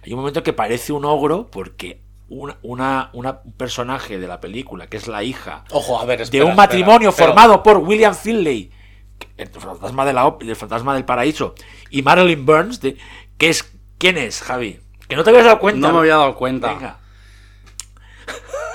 Hay 0.04 0.12
un 0.12 0.18
momento 0.18 0.42
que 0.42 0.52
parece 0.52 0.92
un 0.92 1.04
ogro 1.04 1.48
porque 1.50 2.00
una, 2.28 2.56
una, 2.62 3.10
una- 3.12 3.40
un 3.44 3.52
personaje 3.52 4.18
de 4.18 4.26
la 4.26 4.40
película, 4.40 4.86
que 4.86 4.96
es 4.96 5.06
la 5.06 5.22
hija 5.22 5.64
Ojo, 5.70 6.00
a 6.00 6.04
ver, 6.06 6.26
de 6.28 6.42
un 6.42 6.56
matrimonio 6.56 7.10
espera. 7.10 7.28
formado 7.28 7.62
por 7.62 7.76
William 7.78 8.14
Finlay, 8.14 8.70
el 9.36 9.48
fantasma, 9.48 10.04
de 10.06 10.12
la, 10.14 10.34
el 10.40 10.56
fantasma 10.56 10.94
del 10.94 11.04
paraíso, 11.04 11.54
y 11.90 12.02
Marilyn 12.02 12.44
Burns, 12.46 12.80
de, 12.80 12.96
que 13.36 13.50
es, 13.50 13.70
¿quién 13.98 14.16
es, 14.18 14.40
Javi? 14.40 14.80
Que 15.08 15.14
no 15.16 15.24
te 15.24 15.30
habías 15.30 15.44
dado 15.44 15.58
cuenta. 15.58 15.86
No 15.88 15.92
me 15.92 15.98
había 16.00 16.16
dado 16.16 16.34
cuenta. 16.34 16.72
Venga. 16.72 16.98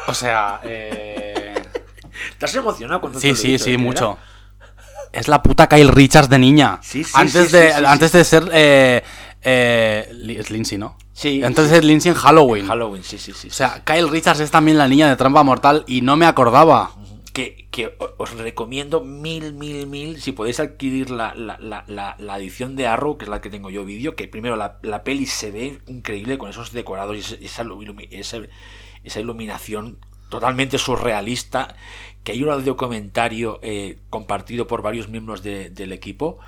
O 0.07 0.13
sea, 0.13 0.61
eh... 0.63 1.53
¿Estás 2.31 2.53
emocionado 2.55 3.01
con 3.01 3.19
Sí, 3.19 3.35
sí, 3.35 3.57
sí, 3.57 3.77
mucho. 3.77 4.17
Es 5.17 5.27
la 5.27 5.41
puta 5.41 5.67
Kyle 5.67 5.87
Richards 5.89 6.29
de 6.29 6.37
niña. 6.37 6.79
Sí, 6.83 7.03
sí, 7.03 7.11
antes 7.15 7.47
sí, 7.47 7.57
de, 7.57 7.73
antes 7.73 8.11
de 8.11 8.23
ser. 8.23 8.49
Eh, 8.53 9.03
eh, 9.41 10.35
es 10.39 10.51
Lindsay, 10.51 10.77
¿no? 10.77 10.97
Sí, 11.13 11.43
Antes 11.43 11.65
de 11.65 11.75
ser 11.77 11.83
Lindsay 11.85 12.11
en 12.11 12.17
Halloween. 12.17 12.67
Halloween, 12.67 13.03
sí, 13.03 13.17
sí, 13.17 13.33
sí. 13.33 13.47
O 13.47 13.51
sea, 13.53 13.83
Kyle 13.83 14.07
Richards 14.09 14.39
es 14.41 14.51
también 14.51 14.77
la 14.77 14.87
niña 14.87 15.09
de 15.09 15.15
Trampa 15.15 15.41
Mortal 15.41 15.83
y 15.87 16.01
no 16.01 16.15
me 16.15 16.27
acordaba. 16.27 16.91
que, 17.33 17.67
os 18.17 18.31
recomiendo 18.37 19.01
mil, 19.01 19.53
mil, 19.53 19.85
mil, 19.87 20.21
si 20.21 20.31
podéis 20.31 20.59
adquirir 20.59 21.09
la, 21.11 21.33
la, 21.35 21.57
la, 22.17 22.37
edición 22.37 22.75
de 22.75 22.87
Arrow, 22.87 23.17
que 23.17 23.25
es 23.25 23.29
la 23.29 23.41
que 23.41 23.49
tengo 23.51 23.69
yo 23.71 23.85
vídeo, 23.85 24.15
que 24.15 24.27
primero 24.27 24.55
la, 24.55 24.77
la 24.83 25.03
peli 25.03 25.25
se 25.27 25.51
ve 25.51 25.79
increíble 25.87 26.37
con 26.39 26.49
esos 26.49 26.71
decorados 26.73 27.15
y 27.15 27.19
ese- 27.19 27.39
esa, 27.43 27.63
ilumi- 27.63 28.07
esa, 28.11 28.37
esa 29.03 29.19
iluminación 29.19 29.97
totalmente 30.29 30.77
surrealista, 30.79 31.75
que 32.27 32.33
hay 32.33 32.43
un 32.43 32.49
audiocomentario 32.49 33.59
eh, 33.63 33.99
compartido 34.09 34.67
por 34.67 34.81
varios 34.81 35.07
miembros 35.07 35.43
de- 35.43 35.69
del 35.69 35.93
equipo. 35.93 36.39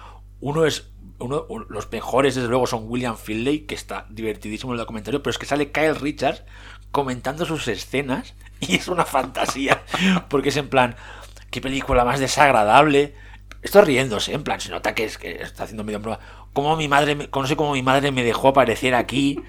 Uno 0.42 0.66
es 0.66 0.90
uno, 1.20 1.46
un- 1.48 1.68
los 1.70 1.90
mejores, 1.90 2.36
desde 2.36 2.50
luego, 2.50 2.68
son 2.68 2.84
William 2.90 3.16
Finlay, 3.16 3.60
que 3.62 3.76
está 3.76 4.06
divertidísimo 4.10 4.74
en 4.74 4.76
el 4.76 4.80
documentario, 4.80 5.24
pero 5.24 5.32
es 5.32 5.38
que 5.38 5.46
sale 5.46 5.72
Kyle 5.72 5.96
Richards 5.96 6.44
comentando 6.92 7.46
sus 7.46 7.66
escenas 7.70 8.34
y 8.60 8.76
es 8.76 8.90
una 8.90 9.06
fantasía, 9.06 9.84
porque 10.30 10.50
es 10.50 10.58
en 10.58 10.68
plan, 10.68 10.98
qué 11.50 11.62
película 11.62 12.04
más 12.04 12.20
desagradable. 12.20 13.14
Estoy 13.62 13.84
riéndose, 13.86 14.34
en 14.34 14.44
plan, 14.44 14.60
se 14.60 14.72
nota 14.72 14.94
que, 14.94 15.06
es, 15.06 15.18
que 15.18 15.42
está 15.42 15.64
haciendo 15.64 15.86
medio 15.86 16.02
broma. 16.02 16.20
Cómo 16.52 16.76
mi 16.76 16.90
madre, 16.90 17.16
no 17.16 17.30
cómo 17.56 17.72
mi 17.72 17.84
madre 17.84 18.12
me 18.12 18.26
dejó 18.26 18.50
aparecer 18.50 18.96
aquí. 18.96 19.40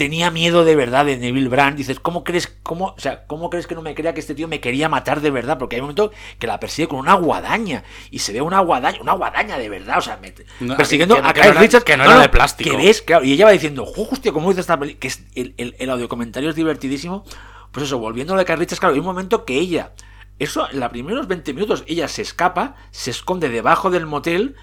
Tenía 0.00 0.30
miedo 0.30 0.64
de 0.64 0.76
verdad 0.76 1.04
de 1.04 1.18
Neville 1.18 1.48
Brand. 1.50 1.76
Dices, 1.76 2.00
¿cómo 2.00 2.24
crees, 2.24 2.46
cómo, 2.62 2.94
o 2.96 2.98
sea, 2.98 3.26
¿cómo 3.26 3.50
crees 3.50 3.66
que 3.66 3.74
no 3.74 3.82
me 3.82 3.94
crea 3.94 4.14
que 4.14 4.20
este 4.20 4.34
tío 4.34 4.48
me 4.48 4.58
quería 4.58 4.88
matar 4.88 5.20
de 5.20 5.30
verdad? 5.30 5.58
Porque 5.58 5.76
hay 5.76 5.80
un 5.80 5.88
momento 5.88 6.10
que 6.38 6.46
la 6.46 6.58
persigue 6.58 6.88
con 6.88 7.00
una 7.00 7.12
guadaña. 7.14 7.84
Y 8.10 8.20
se 8.20 8.32
ve 8.32 8.40
una 8.40 8.60
guadaña, 8.60 8.98
una 9.02 9.12
guadaña 9.12 9.58
de 9.58 9.68
verdad. 9.68 9.98
O 9.98 10.00
sea, 10.00 10.16
me- 10.16 10.32
No, 10.60 10.74
persiguiendo 10.78 11.16
que- 11.16 11.20
que 11.20 11.26
a 11.26 11.28
no 11.28 11.34
Kyle 11.34 11.50
era- 11.50 11.60
Richards. 11.60 11.84
que 11.84 11.96
no 11.98 12.04
era 12.04 12.18
de 12.18 12.28
plástico. 12.30 12.70
Que 12.70 12.76
ves, 12.78 13.02
claro. 13.02 13.24
Y 13.26 13.32
ella 13.34 13.44
va 13.44 13.50
diciendo, 13.50 13.84
hostia, 13.94 14.32
¿cómo 14.32 14.48
dice 14.48 14.62
esta 14.62 14.78
peli? 14.80 14.94
Que 14.94 15.08
es 15.08 15.22
el, 15.34 15.52
el, 15.58 15.76
el 15.78 15.90
audiocomentario 15.90 16.48
es 16.48 16.56
divertidísimo. 16.56 17.26
Pues 17.70 17.84
eso, 17.84 17.98
volviendo 17.98 18.34
a 18.34 18.38
de 18.38 18.46
Kyle 18.46 18.56
Richards, 18.56 18.80
claro, 18.80 18.94
hay 18.94 19.00
un 19.00 19.06
momento 19.06 19.44
que 19.44 19.58
ella, 19.58 19.92
eso, 20.38 20.66
en 20.70 20.80
los 20.80 20.88
primeros 20.88 21.28
20 21.28 21.52
minutos, 21.52 21.84
ella 21.86 22.08
se 22.08 22.22
escapa, 22.22 22.74
se 22.90 23.10
esconde 23.10 23.50
debajo 23.50 23.90
del 23.90 24.06
motel. 24.06 24.56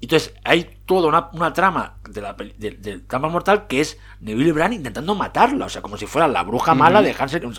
Entonces 0.00 0.34
hay 0.44 0.78
toda 0.86 1.08
una, 1.08 1.28
una 1.32 1.52
trama 1.52 1.96
de 2.08 2.20
la 2.20 2.34
del 2.34 2.80
del 2.80 3.06
Trampa 3.06 3.28
Mortal 3.28 3.66
que 3.66 3.80
es 3.80 3.98
Neville 4.20 4.52
Brand 4.52 4.74
intentando 4.74 5.14
matarla, 5.14 5.66
o 5.66 5.68
sea, 5.68 5.82
como 5.82 5.96
si 5.96 6.06
fuera 6.06 6.28
la 6.28 6.42
bruja 6.44 6.74
mala 6.74 7.02
de 7.02 7.14
Hansel. 7.18 7.44
O 7.46 7.52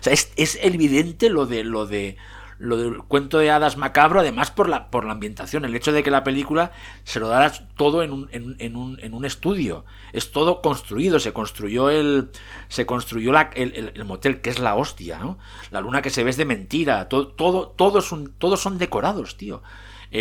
sea, 0.00 0.12
es, 0.12 0.32
es 0.36 0.58
evidente 0.62 1.30
lo 1.30 1.46
de 1.46 1.64
lo 1.64 1.86
de 1.86 2.16
lo 2.58 2.78
del 2.78 2.98
cuento 3.02 3.36
de 3.36 3.50
hadas 3.50 3.76
macabro, 3.76 4.20
además 4.20 4.50
por 4.50 4.66
la 4.70 4.90
por 4.90 5.04
la 5.04 5.12
ambientación, 5.12 5.66
el 5.66 5.74
hecho 5.76 5.92
de 5.92 6.02
que 6.02 6.10
la 6.10 6.24
película 6.24 6.72
se 7.04 7.20
lo 7.20 7.28
dará 7.28 7.52
todo 7.76 8.02
en 8.02 8.12
un, 8.12 8.28
en, 8.32 8.56
en 8.60 8.76
un, 8.76 8.98
en 9.02 9.12
un 9.12 9.26
estudio, 9.26 9.84
es 10.14 10.32
todo 10.32 10.62
construido, 10.62 11.18
se 11.20 11.34
construyó 11.34 11.90
el 11.90 12.30
se 12.68 12.86
construyó 12.86 13.32
la- 13.32 13.50
el, 13.54 13.74
el- 13.74 13.92
el 13.94 14.04
motel 14.06 14.40
que 14.40 14.48
es 14.48 14.58
la 14.58 14.74
hostia, 14.74 15.18
¿no? 15.18 15.38
La 15.70 15.82
luna 15.82 16.00
que 16.00 16.08
se 16.08 16.24
ve 16.24 16.30
es 16.30 16.38
de 16.38 16.46
mentira, 16.46 17.08
todo 17.10 17.28
todo 17.28 17.68
todo 17.68 17.98
es 17.98 18.10
un- 18.10 18.32
todos 18.38 18.58
son 18.60 18.78
decorados, 18.78 19.36
tío 19.36 19.62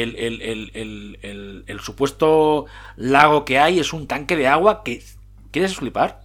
el, 0.03 0.15
el- 0.15 1.63
el- 1.67 1.79
supuesto 1.79 2.65
lago 2.95 3.45
que 3.45 3.59
hay 3.59 3.79
es 3.79 3.93
un 3.93 4.07
tanque 4.07 4.35
de 4.35 4.47
agua 4.47 4.83
que... 4.83 5.03
¿Quieres 5.51 5.75
flipar? 5.75 6.21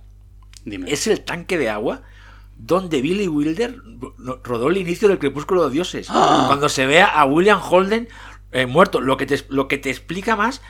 Dime. 0.65 0.91
Es 0.91 1.07
el 1.07 1.21
tanque 1.23 1.59
de 1.59 1.69
agua 1.71 2.03
donde 2.57 3.01
Billy 3.01 3.29
Wilder 3.29 3.77
ro- 4.19 4.41
rodó 4.43 4.69
el 4.69 4.77
inicio 4.77 5.09
del 5.09 5.19
Crepúsculo 5.19 5.65
de 5.65 5.71
Dioses. 5.75 6.09
Cuando 6.09 6.69
se 6.69 6.87
ve 6.87 7.01
a 7.03 7.25
William 7.25 7.61
Holden 7.63 8.09
eh, 8.53 8.67
muerto. 8.67 9.01
Lo 9.01 9.17
que, 9.17 9.27
te, 9.27 9.41
lo 9.49 9.69
que 9.69 9.79
te 9.79 9.91
explica 9.91 10.37
más 10.37 10.61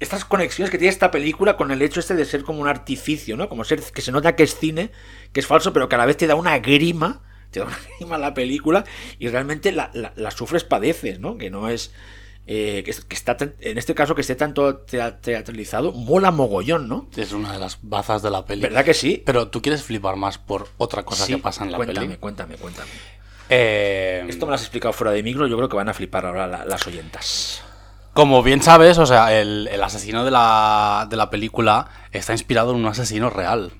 estas 0.00 0.24
conexiones 0.24 0.70
que 0.70 0.78
tiene 0.78 0.92
esta 0.92 1.10
película 1.10 1.56
con 1.56 1.70
el 1.72 1.82
hecho 1.82 1.98
este 1.98 2.14
de 2.14 2.24
ser 2.24 2.44
como 2.44 2.60
un 2.60 2.68
artificio, 2.68 3.36
¿no? 3.36 3.48
Como 3.48 3.64
ser 3.64 3.80
que 3.82 4.00
se 4.02 4.12
nota 4.12 4.36
que 4.36 4.44
es 4.44 4.56
cine, 4.56 4.92
que 5.32 5.40
es 5.40 5.46
falso, 5.46 5.72
pero 5.72 5.88
que 5.88 5.96
a 5.96 5.98
la 5.98 6.06
vez 6.06 6.16
te 6.16 6.28
da 6.28 6.36
una 6.36 6.58
grima, 6.60 7.22
te 7.50 7.60
da 7.60 7.66
una 7.66 7.78
grima 7.98 8.18
la 8.18 8.34
película 8.34 8.84
y 9.18 9.28
realmente 9.28 9.72
la, 9.72 9.90
la- 9.94 10.12
la 10.16 10.30
sufres, 10.30 10.64
padeces, 10.64 11.18
¿no? 11.20 11.36
Que 11.38 11.50
no 11.50 11.68
es... 11.68 11.92
eh, 12.46 12.82
que, 12.84 12.92
que 13.06 13.14
está 13.14 13.36
tan- 13.36 13.54
en 13.60 13.76
este 13.78 13.94
caso 13.94 14.14
que 14.14 14.20
esté 14.22 14.34
tanto 14.34 14.78
tea- 14.78 15.20
teatralizado, 15.20 15.92
mola 15.92 16.30
mogollón, 16.30 16.88
¿no? 16.88 17.08
Es 17.16 17.32
una 17.32 17.52
de 17.52 17.58
las 17.58 17.78
bazas 17.82 18.22
de 18.22 18.30
la 18.30 18.44
peli. 18.46 18.62
¿Verdad 18.62 18.84
que 18.84 18.94
sí? 18.94 19.22
Pero 19.26 19.48
tú 19.48 19.60
quieres 19.62 19.82
flipar 19.82 20.16
más 20.16 20.38
por 20.38 20.68
otra 20.78 21.04
cosa 21.04 21.26
Sí, 21.26 21.34
que 21.34 21.38
pasa 21.42 21.64
en 21.64 21.72
la 21.72 21.76
cuéntame, 21.76 22.06
peli. 22.06 22.18
Cuéntame, 22.18 22.56
cuéntame, 22.56 22.88
Eh, 23.50 24.24
Esto 24.28 24.46
me 24.46 24.50
lo 24.50 24.54
has 24.56 24.62
explicado 24.62 24.92
fuera 24.92 25.12
de 25.12 25.22
micro, 25.22 25.46
yo 25.46 25.56
creo 25.56 25.68
que 25.68 25.76
van 25.76 25.88
a 25.88 25.94
flipar 25.94 26.26
ahora 26.26 26.46
la- 26.46 26.64
las 26.64 26.86
oyentas. 26.86 27.62
Como 28.14 28.42
bien 28.42 28.62
sabes, 28.62 28.98
o 28.98 29.06
sea, 29.06 29.38
el, 29.40 29.68
el 29.70 29.82
asesino 29.82 30.24
de 30.24 30.30
la, 30.30 31.06
de 31.08 31.16
la 31.16 31.30
película 31.30 31.88
está 32.10 32.32
inspirado 32.32 32.72
en 32.72 32.78
un 32.78 32.86
asesino 32.86 33.30
real, 33.30 33.72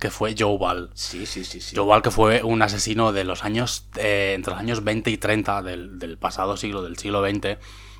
que 0.00 0.10
fue 0.10 0.34
Joe 0.36 0.56
Ball. 0.58 0.90
Sí, 0.94 1.26
sí, 1.26 1.44
sí, 1.44 1.60
sí. 1.60 1.76
Joe 1.76 1.84
Ball, 1.84 2.02
que 2.02 2.10
fue 2.10 2.42
un 2.42 2.62
asesino 2.62 3.12
de 3.12 3.24
los 3.24 3.44
años, 3.44 3.86
eh, 3.96 4.32
entre 4.34 4.52
los 4.52 4.60
años 4.60 4.82
20 4.82 5.10
y 5.10 5.18
30 5.18 5.62
del, 5.62 5.98
del 5.98 6.16
pasado 6.16 6.56
siglo, 6.56 6.82
del 6.82 6.96
siglo 6.96 7.22
XX, 7.22 7.58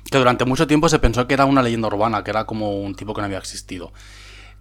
que 0.09 0.17
durante 0.17 0.43
mucho 0.43 0.65
tiempo 0.65 0.89
se 0.89 0.97
pensó 0.97 1.27
que 1.27 1.35
era 1.35 1.45
una 1.45 1.61
leyenda 1.61 1.87
urbana, 1.87 2.23
que 2.23 2.31
era 2.31 2.45
como 2.45 2.81
un 2.81 2.95
tipo 2.95 3.13
que 3.13 3.21
no 3.21 3.25
había 3.25 3.37
existido. 3.37 3.93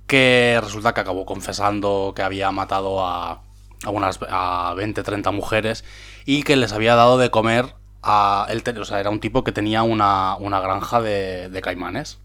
Que 0.06 0.60
resulta 0.62 0.92
que 0.92 1.00
acabó 1.00 1.24
confesando 1.24 2.12
que 2.14 2.22
había 2.22 2.50
matado 2.52 3.04
a, 3.04 3.42
a 3.84 3.90
unas 3.90 4.20
a 4.28 4.74
20, 4.76 5.02
30 5.02 5.30
mujeres 5.30 5.84
y 6.26 6.42
que 6.42 6.56
les 6.56 6.72
había 6.72 6.94
dado 6.94 7.16
de 7.16 7.30
comer 7.30 7.74
a 8.02 8.46
él. 8.50 8.62
O 8.78 8.84
sea, 8.84 9.00
era 9.00 9.08
un 9.08 9.20
tipo 9.20 9.44
que 9.44 9.52
tenía 9.52 9.82
una, 9.82 10.36
una 10.36 10.60
granja 10.60 11.00
de, 11.00 11.48
de 11.48 11.62
caimanes 11.62 12.18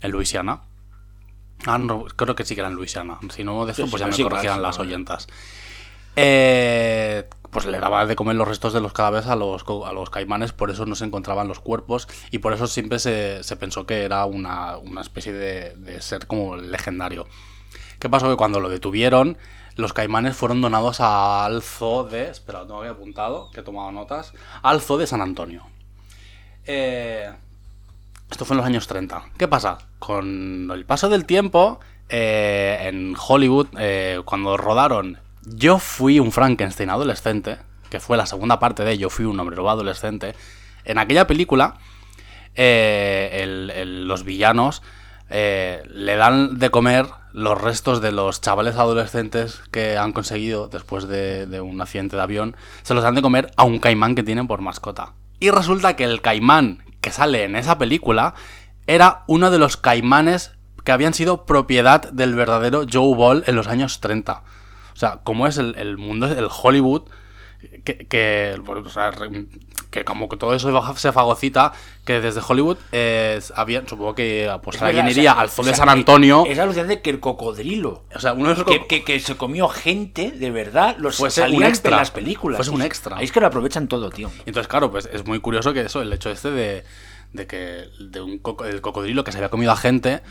en 0.00 0.12
Luisiana. 0.12 0.62
Ah, 1.66 1.78
no, 1.78 2.04
creo 2.04 2.34
que 2.34 2.44
sí 2.44 2.54
que 2.54 2.60
era 2.60 2.68
en 2.68 2.74
Luisiana. 2.74 3.18
Si 3.30 3.44
no, 3.44 3.64
de 3.64 3.72
esto, 3.72 3.84
Sí, 3.84 3.90
pues 3.90 4.02
sí, 4.02 4.22
ya 4.22 4.28
me 4.28 4.30
vale, 4.30 4.62
las 4.62 4.78
oyentas. 4.78 5.28
Eh, 6.16 7.28
pues 7.50 7.66
le 7.66 7.78
daba 7.78 8.04
de 8.06 8.16
comer 8.16 8.36
los 8.36 8.48
restos 8.48 8.72
de 8.72 8.80
los 8.80 8.92
cadáveres 8.92 9.28
a 9.28 9.36
los, 9.36 9.64
a 9.86 9.92
los 9.92 10.10
caimanes, 10.10 10.52
por 10.52 10.70
eso 10.70 10.86
no 10.86 10.94
se 10.94 11.04
encontraban 11.04 11.48
los 11.48 11.60
cuerpos 11.60 12.08
y 12.30 12.38
por 12.38 12.52
eso 12.52 12.66
siempre 12.66 12.98
se, 12.98 13.42
se 13.42 13.56
pensó 13.56 13.86
que 13.86 14.02
era 14.02 14.24
una, 14.26 14.76
una 14.78 15.00
especie 15.00 15.32
de, 15.32 15.74
de 15.76 16.02
ser 16.02 16.26
como 16.26 16.56
legendario. 16.56 17.26
¿Qué 17.98 18.08
pasó? 18.10 18.28
Que 18.28 18.36
cuando 18.36 18.60
lo 18.60 18.68
detuvieron, 18.68 19.38
los 19.76 19.92
caimanes 19.92 20.36
fueron 20.36 20.60
donados 20.60 21.00
al 21.00 21.62
zoo 21.62 22.04
de... 22.04 22.28
Espera, 22.28 22.62
tengo 22.62 22.80
aquí 22.80 22.90
apuntado, 22.90 23.50
que 23.50 23.60
he 23.60 23.62
tomado 23.62 23.92
notas. 23.92 24.34
Al 24.62 24.80
zoo 24.80 24.98
de 24.98 25.06
San 25.06 25.20
Antonio. 25.20 25.66
Eh, 26.64 27.32
esto 28.32 28.46
fue 28.46 28.54
en 28.54 28.58
los 28.58 28.66
años 28.66 28.86
30. 28.86 29.24
¿Qué 29.36 29.46
pasa? 29.46 29.78
Con 29.98 30.70
el 30.72 30.84
paso 30.86 31.08
del 31.08 31.26
tiempo, 31.26 31.80
eh, 32.08 32.78
en 32.88 33.14
Hollywood, 33.16 33.68
eh, 33.78 34.20
cuando 34.24 34.56
rodaron 34.56 35.18
Yo 35.42 35.78
fui 35.78 36.18
un 36.18 36.32
Frankenstein 36.32 36.90
adolescente, 36.90 37.58
que 37.90 38.00
fue 38.00 38.16
la 38.16 38.26
segunda 38.26 38.58
parte 38.58 38.84
de 38.84 38.96
Yo 38.96 39.10
fui 39.10 39.26
un 39.26 39.38
hombre 39.38 39.56
lobo 39.56 39.70
adolescente, 39.70 40.34
en 40.84 40.98
aquella 40.98 41.26
película, 41.26 41.76
eh, 42.54 43.84
los 43.86 44.24
villanos 44.24 44.82
le 45.30 46.16
dan 46.16 46.58
de 46.58 46.70
comer 46.70 47.06
los 47.32 47.58
restos 47.58 48.02
de 48.02 48.12
los 48.12 48.42
chavales 48.42 48.76
adolescentes 48.76 49.62
que 49.70 49.96
han 49.96 50.12
conseguido 50.12 50.68
después 50.68 51.08
de, 51.08 51.46
de 51.46 51.62
un 51.62 51.80
accidente 51.80 52.16
de 52.16 52.22
avión, 52.22 52.56
se 52.82 52.92
los 52.92 53.02
dan 53.02 53.14
de 53.14 53.22
comer 53.22 53.50
a 53.56 53.64
un 53.64 53.78
caimán 53.78 54.14
que 54.14 54.22
tienen 54.22 54.46
por 54.46 54.60
mascota. 54.60 55.14
Y 55.40 55.50
resulta 55.50 55.96
que 55.96 56.04
el 56.04 56.20
caimán 56.20 56.84
que 57.02 57.10
sale 57.10 57.44
en 57.44 57.56
esa 57.56 57.76
película 57.76 58.34
era 58.86 59.24
uno 59.26 59.50
de 59.50 59.58
los 59.58 59.76
caimanes 59.76 60.52
que 60.84 60.92
habían 60.92 61.12
sido 61.12 61.44
propiedad 61.44 62.10
del 62.10 62.34
verdadero 62.34 62.86
Joe 62.90 63.14
Ball 63.14 63.44
en 63.46 63.56
los 63.56 63.66
años 63.66 64.00
30. 64.00 64.42
O 64.94 64.96
sea, 64.96 65.20
como 65.22 65.46
es 65.46 65.58
el, 65.58 65.74
el 65.76 65.98
mundo, 65.98 66.26
el 66.26 66.48
Hollywood, 66.50 67.02
que, 67.84 67.98
que, 68.06 68.56
bueno, 68.64 68.82
o 68.86 68.90
sea, 68.90 69.10
re- 69.10 69.46
que 69.90 70.04
como 70.04 70.28
que 70.28 70.36
todo 70.38 70.54
eso 70.54 70.94
se 70.96 71.12
fagocita, 71.12 71.72
que 72.06 72.20
desde 72.20 72.40
Hollywood 72.46 72.78
eh, 72.92 73.40
había, 73.54 73.86
supongo 73.86 74.14
que 74.14 74.50
pues 74.62 74.76
Es 74.76 74.82
alguien 74.82 75.04
verdad, 75.04 75.18
iría 75.18 75.32
o 75.32 75.34
sea, 75.34 75.42
al 75.42 75.50
zoo 75.50 75.64
o 75.64 75.66
de 75.68 75.74
San 75.74 75.88
Antonio. 75.90 76.44
Es 76.46 76.58
alucinante 76.58 77.02
que 77.02 77.10
el 77.10 77.20
cocodrilo. 77.20 78.04
O 78.14 78.18
sea, 78.20 78.32
uno 78.32 78.48
de 78.48 78.54
esos 78.54 78.64
Que, 78.64 78.78
co- 78.80 78.86
que- 78.88 79.04
que 79.04 79.20
se 79.20 79.36
comió 79.36 79.68
gente, 79.68 80.30
de 80.30 80.50
verdad, 80.50 80.96
los 80.98 81.16
Fuese 81.16 81.42
salían 81.42 81.62
un 81.62 81.68
extra. 81.68 81.90
en 81.90 81.96
las 81.98 82.10
películas. 82.10 82.56
Fuese 82.56 82.70
un 82.70 82.80
extra. 82.82 83.16
Ahí 83.18 83.24
es 83.24 83.32
que 83.32 83.40
lo 83.40 83.46
aprovechan 83.48 83.86
todo, 83.88 84.08
tío. 84.10 84.30
Entonces, 84.46 84.66
claro, 84.68 84.90
pues 84.90 85.08
es 85.12 85.26
muy 85.26 85.40
curioso 85.40 85.72
que 85.74 85.82
eso, 85.82 86.00
el 86.00 86.10
hecho 86.12 86.30
este 86.30 86.50
de, 86.50 86.84
de 87.34 87.46
que 87.46 87.84
de 88.00 88.20
un 88.22 88.38
coco- 88.38 88.64
el 88.64 88.80
cocodrilo 88.80 89.24
que 89.24 89.32
se 89.32 89.38
había 89.38 89.50
comido 89.50 89.72
a 89.72 89.76
gente, 89.76 90.22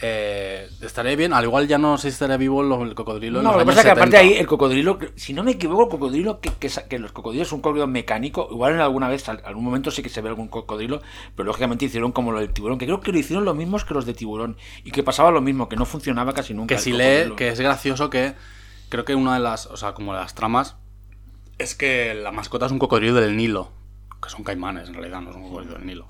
eh, 0.00 0.68
estaría 0.80 1.16
bien, 1.16 1.32
al 1.32 1.44
igual 1.44 1.66
ya 1.66 1.76
no 1.76 1.98
sé 1.98 2.08
si 2.10 2.12
estaría 2.14 2.36
vivo 2.36 2.62
el 2.84 2.94
cocodrilo 2.94 3.38
en 3.38 3.44
No, 3.44 3.50
los 3.50 3.58
lo 3.58 3.64
que 3.64 3.66
pasa 3.66 3.80
es 3.80 3.84
que 3.86 3.90
aparte 3.90 4.16
70. 4.16 4.20
ahí 4.34 4.40
el 4.40 4.46
cocodrilo, 4.46 4.98
si 5.16 5.32
no 5.32 5.42
me 5.42 5.52
equivoco, 5.52 5.82
el 5.84 5.88
cocodrilo, 5.88 6.40
que, 6.40 6.50
que, 6.50 6.70
que 6.88 6.98
los 7.00 7.10
cocodrilos 7.12 7.48
es 7.48 7.52
un 7.52 7.60
cocodrilo 7.60 7.88
mecánico, 7.88 8.48
igual 8.50 8.74
en 8.74 8.80
alguna 8.80 9.08
vez, 9.08 9.28
al- 9.28 9.42
algún 9.44 9.64
momento 9.64 9.90
sí 9.90 10.02
que 10.02 10.08
se 10.08 10.20
ve 10.20 10.28
algún 10.28 10.48
cocodrilo, 10.48 11.02
pero 11.34 11.46
lógicamente 11.48 11.86
hicieron 11.86 12.12
como 12.12 12.30
lo 12.32 12.38
del 12.38 12.50
tiburón, 12.52 12.78
que 12.78 12.86
creo 12.86 13.00
que 13.00 13.10
lo 13.12 13.18
hicieron 13.18 13.44
lo 13.44 13.54
mismos 13.54 13.84
que 13.84 13.94
los 13.94 14.06
de 14.06 14.14
tiburón, 14.14 14.56
y 14.84 14.92
que 14.92 15.02
pasaba 15.02 15.30
lo 15.32 15.40
mismo, 15.40 15.68
que 15.68 15.76
no 15.76 15.84
funcionaba 15.84 16.32
casi 16.32 16.54
nunca. 16.54 16.76
Que 16.76 16.80
si 16.80 16.92
lee, 16.92 17.32
que 17.36 17.48
es 17.48 17.58
gracioso 17.60 18.08
que 18.08 18.34
creo 18.90 19.04
que 19.04 19.14
una 19.16 19.34
de 19.34 19.40
las, 19.40 19.66
o 19.66 19.76
sea, 19.76 19.94
como 19.94 20.12
las 20.14 20.34
tramas 20.34 20.76
Es 21.58 21.74
que 21.74 22.14
la 22.14 22.30
mascota 22.30 22.66
es 22.66 22.72
un 22.72 22.78
cocodrilo 22.78 23.14
del 23.14 23.36
Nilo. 23.36 23.72
Que 24.22 24.30
son 24.30 24.44
caimanes, 24.44 24.88
en 24.88 24.94
realidad, 24.94 25.20
no 25.20 25.30
es 25.30 25.36
un 25.36 25.42
cocodrilo 25.42 25.74
del 25.74 25.86
Nilo. 25.86 26.06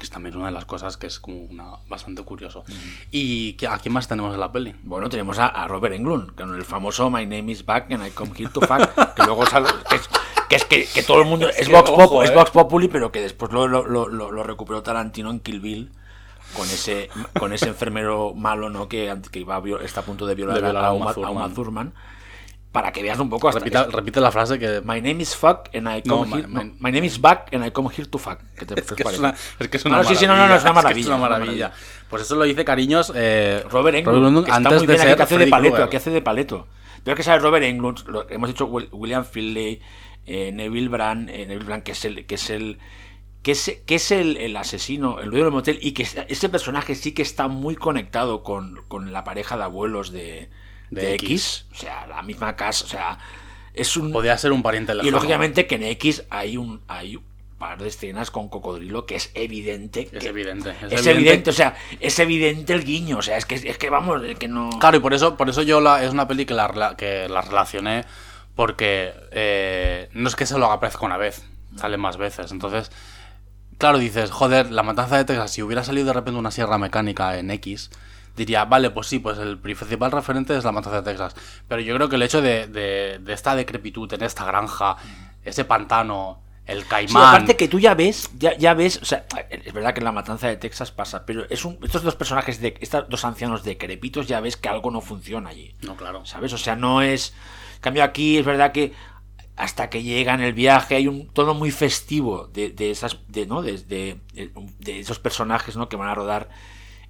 Es 0.00 0.08
también 0.10 0.36
una 0.36 0.46
de 0.46 0.52
las 0.52 0.64
cosas 0.64 0.96
que 0.96 1.06
es 1.06 1.20
como 1.20 1.36
una, 1.42 1.72
bastante 1.88 2.22
curioso. 2.22 2.64
¿Y 3.10 3.54
qué- 3.54 3.66
a 3.66 3.78
quién 3.78 3.92
más 3.92 4.08
tenemos 4.08 4.32
en 4.32 4.40
la 4.40 4.50
peli? 4.50 4.74
Bueno, 4.82 5.08
tenemos 5.08 5.38
a, 5.38 5.46
a 5.48 5.68
Robert 5.68 5.94
Englund, 5.94 6.34
con 6.34 6.54
el 6.54 6.64
famoso 6.64 7.10
My 7.10 7.26
name 7.26 7.52
is 7.52 7.64
Back 7.66 7.90
and 7.92 8.06
I 8.06 8.10
come 8.10 8.32
here 8.36 8.50
to 8.52 8.60
fuck, 8.62 9.14
que 9.14 9.22
luego 9.24 9.44
sale, 9.46 9.68
que 9.88 9.96
es, 9.96 10.08
que, 10.48 10.56
es 10.56 10.64
que, 10.64 10.84
que 10.86 11.02
todo 11.02 11.20
el 11.20 11.26
mundo 11.28 11.48
es, 11.48 11.66
que, 11.66 11.72
Vox, 11.74 11.90
Pop- 11.90 11.98
ojo, 12.00 12.22
es 12.22 12.30
eh. 12.30 12.34
Vox 12.34 12.50
Populi, 12.50 12.88
pero 12.88 13.12
que 13.12 13.20
después 13.20 13.52
lo, 13.52 13.68
lo, 13.68 13.86
lo, 13.86 14.42
recuperó 14.42 14.82
Tarantino 14.82 15.30
en 15.30 15.40
Kill 15.40 15.60
Bill 15.60 15.90
con 16.56 16.64
ese 16.66 17.10
con 17.38 17.52
ese 17.52 17.68
enfermero 17.68 18.32
malo, 18.34 18.70
¿no? 18.70 18.88
Que, 18.88 19.14
que 19.30 19.40
iba 19.40 19.54
a 19.56 19.60
está 19.84 20.00
a 20.00 20.04
punto 20.04 20.24
de 20.26 20.34
violar, 20.34 20.56
De 20.56 20.62
violar 20.62 20.84
a, 20.84 20.88
a 20.88 20.92
Uma, 20.92 21.12
Uma 21.12 21.26
a 21.26 21.30
Uma 21.30 21.54
Thurman. 21.54 21.92
Para 22.72 22.92
que 22.92 23.02
veas 23.02 23.18
un 23.18 23.28
poco 23.28 23.48
hasta 23.48 23.58
Repita- 23.60 23.88
repite 23.90 24.20
la 24.20 24.30
frase 24.30 24.56
que... 24.58 24.80
My 24.84 25.00
name 25.00 25.22
is 25.22 25.34
fuck 25.34 25.68
and 25.74 25.88
I 25.88 26.02
No, 26.04 26.18
come 26.18 26.30
my- 26.30 26.36
here. 26.42 26.48
no, 26.48 26.64
my- 26.78 26.92
name 26.92 27.04
is 27.04 27.20
back 27.20 27.52
and 27.52 27.66
I 27.66 27.72
come 27.72 27.88
here 27.92 28.06
to 28.08 28.16
fuck. 28.18 28.38
¿Qué 28.56 28.64
te, 28.64 28.74
qué 28.76 28.80
os 28.82 28.92
que 28.94 29.02
es 29.02 29.18
una, 29.18 29.34
es 29.58 29.68
que 29.68 29.76
es 29.76 29.84
una 29.84 29.96
No, 29.96 30.04
sí, 30.04 30.14
sí, 30.14 30.24
no, 30.26 30.36
no, 30.36 30.46
no, 30.46 30.54
es 30.54 30.62
una 30.62 30.72
maravilla, 30.72 30.72
maravilla, 30.72 30.96
es 31.00 31.06
una 31.06 31.14
es 31.16 31.18
una 31.18 31.28
maravilla. 31.28 31.72
Pues 32.08 32.22
eso 32.22 32.36
lo 32.36 32.44
dice, 32.44 32.64
cariños, 32.64 33.12
eh, 33.16 33.64
Robert 33.70 33.96
Englund, 33.96 34.44
que 34.44 34.50
está 34.50 34.56
antes 34.56 34.72
muy 34.78 34.86
de 34.86 34.92
bien 34.92 35.00
aquí, 35.00 35.08
ser 35.08 35.16
que 35.16 35.22
hace 35.24 35.38
de 35.38 35.46
paleto, 35.48 35.90
que 35.90 35.96
hace 35.96 36.10
de 36.10 36.22
paleto. 36.22 36.68
Pero 37.02 37.16
que 37.16 37.22
sabe 37.24 37.40
Robert 37.40 37.64
Englund, 37.64 38.06
lo- 38.06 38.30
hemos 38.30 38.48
dicho 38.48 38.66
Will- 38.66 38.88
William 38.92 39.24
Finlay, 39.24 39.80
eh, 40.26 40.52
Neville 40.52 40.88
Brand, 40.88 41.28
eh, 41.28 41.46
Neville 41.46 41.64
Brand, 41.66 41.82
que 41.82 41.92
es 41.92 42.04
el, 42.04 42.24
que 42.26 42.36
es 42.36 42.50
el, 42.50 42.78
que 43.42 43.50
es, 43.52 43.80
que 43.84 43.94
es 43.96 44.10
el, 44.12 44.36
el 44.36 44.56
asesino, 44.56 45.18
el 45.18 45.30
dueño 45.30 45.46
del 45.46 45.52
motel, 45.54 45.78
y 45.82 45.90
que 45.92 46.04
ese- 46.04 46.24
ese 46.28 46.48
personaje 46.48 46.94
sí 46.94 47.12
que 47.12 47.22
está 47.22 47.48
muy 47.48 47.74
conectado 47.74 48.44
con, 48.44 48.84
con 48.86 49.12
la 49.12 49.24
pareja 49.24 49.56
de 49.56 49.64
abuelos 49.64 50.12
de, 50.12 50.50
De 50.90 51.02
de 51.02 51.14
X. 51.14 51.30
X. 51.30 51.66
o 51.72 51.74
sea, 51.74 52.06
la 52.06 52.22
misma 52.22 52.56
casa, 52.56 52.84
o 52.84 52.88
sea, 52.88 53.18
es 53.74 53.96
un... 53.96 54.12
Podría 54.12 54.36
ser 54.38 54.52
un 54.52 54.62
pariente 54.62 54.92
Y 54.92 54.96
lejano. 54.96 55.12
lógicamente 55.12 55.66
que 55.66 55.76
en 55.76 55.84
X 55.84 56.24
hay 56.30 56.56
un, 56.56 56.80
hay 56.88 57.16
un 57.16 57.24
par 57.58 57.80
de 57.80 57.88
escenas 57.88 58.30
con 58.30 58.48
cocodrilo 58.48 59.06
que 59.06 59.16
es 59.16 59.30
evidente. 59.34 60.08
Es 60.12 60.22
que- 60.22 60.28
evidente. 60.28 60.74
Es, 60.90 61.06
evidente, 61.06 61.50
o 61.50 61.52
sea, 61.52 61.76
es 62.00 62.18
evidente 62.18 62.72
el 62.72 62.84
guiño, 62.84 63.18
o 63.18 63.22
sea, 63.22 63.36
es 63.36 63.44
que, 63.46 63.54
es 63.54 63.78
que 63.78 63.90
vamos, 63.90 64.22
es 64.24 64.38
que 64.38 64.48
no... 64.48 64.70
Claro, 64.80 64.96
y 64.96 65.00
por 65.00 65.14
eso, 65.14 65.36
por 65.36 65.48
eso 65.48 65.62
yo 65.62 65.80
la, 65.80 66.02
es 66.04 66.10
una 66.10 66.26
peli 66.26 66.46
que 66.46 66.54
la, 66.54 66.94
que 66.96 67.28
la 67.28 67.42
relacioné 67.42 68.04
porque 68.56 69.12
eh, 69.30 70.08
no 70.12 70.28
es 70.28 70.36
que 70.36 70.44
se 70.46 70.58
lo 70.58 70.66
haga 70.66 70.74
aparezca 70.74 71.06
una 71.06 71.16
vez, 71.16 71.44
sale 71.76 71.96
más 71.96 72.16
veces. 72.16 72.50
Entonces, 72.50 72.90
claro, 73.78 73.98
dices, 73.98 74.30
joder, 74.30 74.70
la 74.70 74.82
matanza 74.82 75.16
de 75.16 75.24
Texas, 75.24 75.52
si 75.52 75.62
hubiera 75.62 75.84
salido 75.84 76.06
de 76.08 76.12
repente 76.12 76.38
una 76.38 76.50
sierra 76.50 76.76
mecánica 76.76 77.38
en 77.38 77.50
X, 77.52 77.90
diría, 78.40 78.64
vale, 78.64 78.90
pues 78.90 79.06
sí, 79.06 79.18
pues 79.18 79.38
el 79.38 79.58
principal 79.58 80.10
referente 80.10 80.56
es 80.56 80.64
la 80.64 80.72
matanza 80.72 81.02
de 81.02 81.10
Texas. 81.10 81.34
Pero 81.68 81.80
yo 81.82 81.94
creo 81.94 82.08
que 82.08 82.16
el 82.16 82.22
hecho 82.22 82.40
de, 82.42 82.66
de- 82.66 83.18
de 83.22 83.32
esta 83.32 83.54
decrepitud 83.54 84.12
en 84.12 84.22
esta 84.22 84.44
granja, 84.44 84.96
ese 85.44 85.64
pantano, 85.64 86.40
el 86.66 86.82
Sí, 86.82 86.88
caimán... 86.88 87.28
aparte 87.34 87.56
que 87.56 87.68
tú 87.68 87.78
ya 87.80 87.94
ves, 87.94 88.30
ya, 88.38 88.56
ya 88.56 88.74
ves, 88.74 88.98
o 89.02 89.04
sea, 89.04 89.26
es 89.50 89.72
verdad 89.72 89.92
que 89.92 90.00
en 90.00 90.04
la 90.04 90.12
matanza 90.12 90.46
de 90.48 90.56
Texas 90.56 90.92
pasa, 90.92 91.26
pero 91.26 91.44
es 91.50 91.64
un, 91.64 91.78
estos 91.82 92.02
dos 92.02 92.14
personajes, 92.16 92.60
de 92.60 92.76
estos 92.80 93.08
dos 93.08 93.24
ancianos 93.24 93.64
decrépitos, 93.64 94.26
ya 94.28 94.40
ves 94.40 94.56
que 94.56 94.68
algo 94.68 94.90
no 94.90 95.00
funciona 95.00 95.50
allí. 95.50 95.74
No, 95.82 95.96
claro. 95.96 96.24
¿Sabes? 96.26 96.52
O 96.52 96.58
sea, 96.58 96.76
no 96.76 97.02
es. 97.02 97.34
Cambio, 97.80 98.04
aquí 98.04 98.38
es 98.38 98.44
verdad 98.44 98.72
que 98.72 98.92
hasta 99.56 99.90
que 99.90 100.02
llegan 100.02 100.40
el 100.40 100.52
viaje 100.54 100.94
hay 100.94 101.06
un 101.08 101.26
tono 101.28 101.52
muy 101.54 101.70
festivo 101.72 102.46
de, 102.52 102.70
de 102.70 102.90
esas. 102.92 103.18
de, 103.28 103.46
¿no? 103.46 103.62
De, 103.62 103.76
de- 103.78 104.20
de 104.78 105.00
esos 105.00 105.18
personajes 105.18 105.76
¿no? 105.76 105.88
que 105.88 105.96
van 105.96 106.08
a 106.08 106.14
rodar 106.14 106.48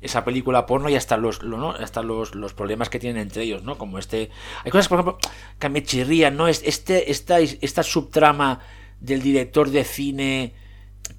esa 0.00 0.24
película 0.24 0.64
porno 0.66 0.88
y 0.88 0.96
hasta 0.96 1.16
los 1.16 1.42
lo- 1.42 1.58
¿no? 1.58 1.70
hasta 1.72 2.02
los, 2.02 2.34
los 2.34 2.54
problemas 2.54 2.88
que 2.88 2.98
tienen 2.98 3.20
entre 3.22 3.42
ellos, 3.42 3.62
¿no? 3.62 3.76
Como 3.76 3.98
este. 3.98 4.30
Hay 4.64 4.70
cosas, 4.70 4.88
por 4.88 5.00
ejemplo, 5.00 5.18
que 5.58 5.68
me 5.68 5.82
chirrían, 5.82 6.36
¿no? 6.36 6.48
Es- 6.48 6.62
Este, 6.64 7.10
esta, 7.10 7.38
esta 7.40 7.82
subtrama 7.82 8.60
del 9.00 9.22
director 9.22 9.70
de 9.70 9.84
cine 9.84 10.54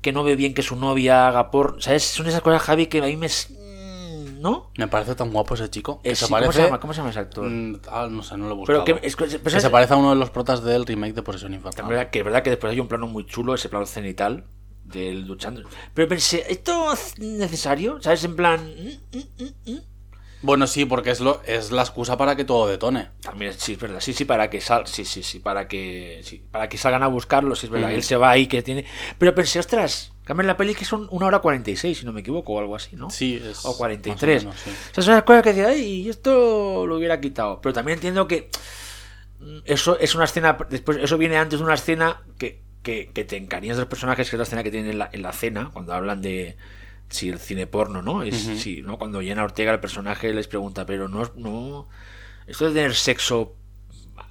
que 0.02 0.12
no 0.12 0.24
ve 0.24 0.36
bien 0.36 0.54
que 0.54 0.62
su 0.64 0.76
novia 0.76 1.28
haga 1.28 1.52
por. 1.52 1.82
¿Sabes? 1.82 2.04
Son 2.04 2.26
esas 2.28 2.42
cosas, 2.42 2.62
Javi, 2.62 2.88
que 2.88 3.00
a 3.00 3.06
mí 3.06 3.18
me. 3.18 3.28
¿No? 4.40 4.72
Me 4.76 4.88
parece 4.88 5.14
tan 5.14 5.32
guapo 5.32 5.54
ese 5.54 5.70
chico. 5.70 6.02
Eh, 6.04 6.16
¿cómo, 6.20 6.52
se 6.52 6.64
llama? 6.64 6.80
¿Cómo 6.80 6.94
se 6.94 6.98
llama 6.98 7.12
ese 7.12 7.20
actor? 7.20 7.48
Mm, 7.48 7.76
ah, 7.92 8.08
no 8.10 8.24
sé, 8.24 8.36
no 8.38 8.48
lo 8.48 8.56
he 8.64 8.66
Pero 8.66 8.80
buscado. 8.80 9.00
que, 9.00 9.08
es, 9.08 9.16
que- 9.16 9.26
pero 9.26 9.44
Que 9.44 9.58
es- 9.58 9.62
se 9.62 9.70
parece 9.70 9.94
a 9.94 9.98
uno 9.98 10.10
de 10.10 10.16
los 10.16 10.32
protas 10.32 10.64
del 10.64 10.86
remake 10.88 11.14
de 11.14 11.22
Posesión 11.22 11.52
verdad 11.62 12.10
que 12.10 12.20
es 12.20 12.26
verdad 12.26 12.42
que 12.42 12.50
después 12.50 12.72
hay 12.72 12.80
un 12.80 12.88
plano 12.88 13.06
muy 13.06 13.26
chulo, 13.28 13.54
ese 13.54 13.70
plano 13.70 13.86
cenital 13.86 14.46
del 14.84 15.26
duchando. 15.26 15.64
Pero 15.94 16.08
pensé, 16.08 16.46
¿esto 16.50 16.94
es 16.94 17.18
necesario? 17.20 18.02
¿Sabes? 18.02 18.24
En 18.24 18.36
plan. 18.36 18.60
mm, 18.62 19.18
mm, 19.18 19.72
mm. 19.72 19.80
Bueno, 20.44 20.66
sí, 20.66 20.86
porque 20.86 21.12
es, 21.12 21.20
lo, 21.20 21.42
es 21.46 21.72
la 21.72 21.84
excusa 21.84 22.18
para 22.18 22.36
que 22.36 22.44
todo 22.44 22.68
detone. 22.68 23.10
También, 23.22 23.54
sí, 23.54 23.74
es 23.74 23.80
verdad. 23.80 24.00
Sí, 24.00 24.14
sí, 24.14 24.26
para 24.26 24.50
que 24.50 24.60
sal, 24.60 24.88
sí, 24.88 25.06
sí, 25.06 25.22
sí, 25.22 25.40
para 25.40 25.68
que. 25.68 26.22
Sí, 26.24 26.44
para 26.52 26.68
que 26.68 26.80
salgan 26.80 27.04
a 27.04 27.08
buscarlo, 27.08 27.56
sí, 27.56 27.68
es 27.68 27.72
verdad. 27.72 27.92
Él 27.92 28.02
se 28.02 28.16
va 28.16 28.32
ahí 28.32 28.48
que 28.48 28.64
tiene. 28.64 28.86
Pero 29.20 29.36
pensé, 29.36 29.60
ostras, 29.60 30.14
cambian 30.24 30.48
la 30.48 30.58
peli 30.58 30.74
que 30.74 30.84
son 30.84 31.08
una 31.12 31.28
hora 31.28 31.40
46, 31.40 32.00
si 32.00 32.06
no 32.06 32.12
me 32.12 32.22
equivoco, 32.22 32.54
o 32.54 32.60
algo 32.60 32.76
así, 32.76 32.96
¿no? 32.96 33.12
Sí, 33.12 33.40
es. 33.44 33.64
O 33.66 33.78
43. 33.78 34.46
más 34.46 34.56
o 34.56 34.58
menos, 34.58 34.62
sí. 34.62 34.90
O 34.92 34.94
sea, 34.96 35.04
son 35.04 35.14
las 35.14 35.24
cosas 35.24 35.44
que 35.44 35.54
decía, 35.54 35.68
ay, 35.68 36.10
esto 36.10 36.88
lo 36.88 36.98
hubiera 36.98 37.22
quitado. 37.22 37.62
Pero 37.62 37.74
también 37.74 37.98
entiendo 37.98 38.28
que 38.28 38.50
eso 39.66 40.00
es 40.00 40.16
una 40.16 40.26
escena, 40.26 40.58
después 40.70 40.98
eso 40.98 41.18
viene 41.20 41.38
antes 41.38 41.60
de 41.60 41.66
una 41.66 41.76
escena 41.76 42.22
que, 42.40 42.62
que, 42.84 43.12
que 43.14 43.24
te 43.24 43.38
encariñas 43.38 43.78
de 43.78 43.84
los 43.84 43.90
personajes, 43.90 44.30
que 44.30 44.36
es 44.36 44.38
la 44.38 44.44
escena 44.44 44.64
que 44.64 44.72
tienen 44.72 44.92
en 44.92 44.98
la, 45.00 45.10
en 45.12 45.22
la 45.22 45.34
cena, 45.34 45.70
cuando 45.74 45.94
hablan 45.94 46.22
de 46.22 46.58
si 47.10 47.30
el 47.30 47.40
cine 47.40 47.68
porno, 47.68 48.02
¿no? 48.02 48.24
Es, 48.24 48.36
sí, 48.36 48.82
¿no? 48.82 48.98
Cuando 48.98 49.22
Jenna 49.22 49.44
Ortega, 49.44 49.74
el 49.74 49.80
personaje, 49.80 50.34
les 50.34 50.48
pregunta, 50.48 50.86
pero 50.86 51.08
no, 51.10 51.30
no, 51.36 51.90
esto 52.48 52.68
de 52.68 52.74
tener 52.74 52.96
sexo 52.96 53.56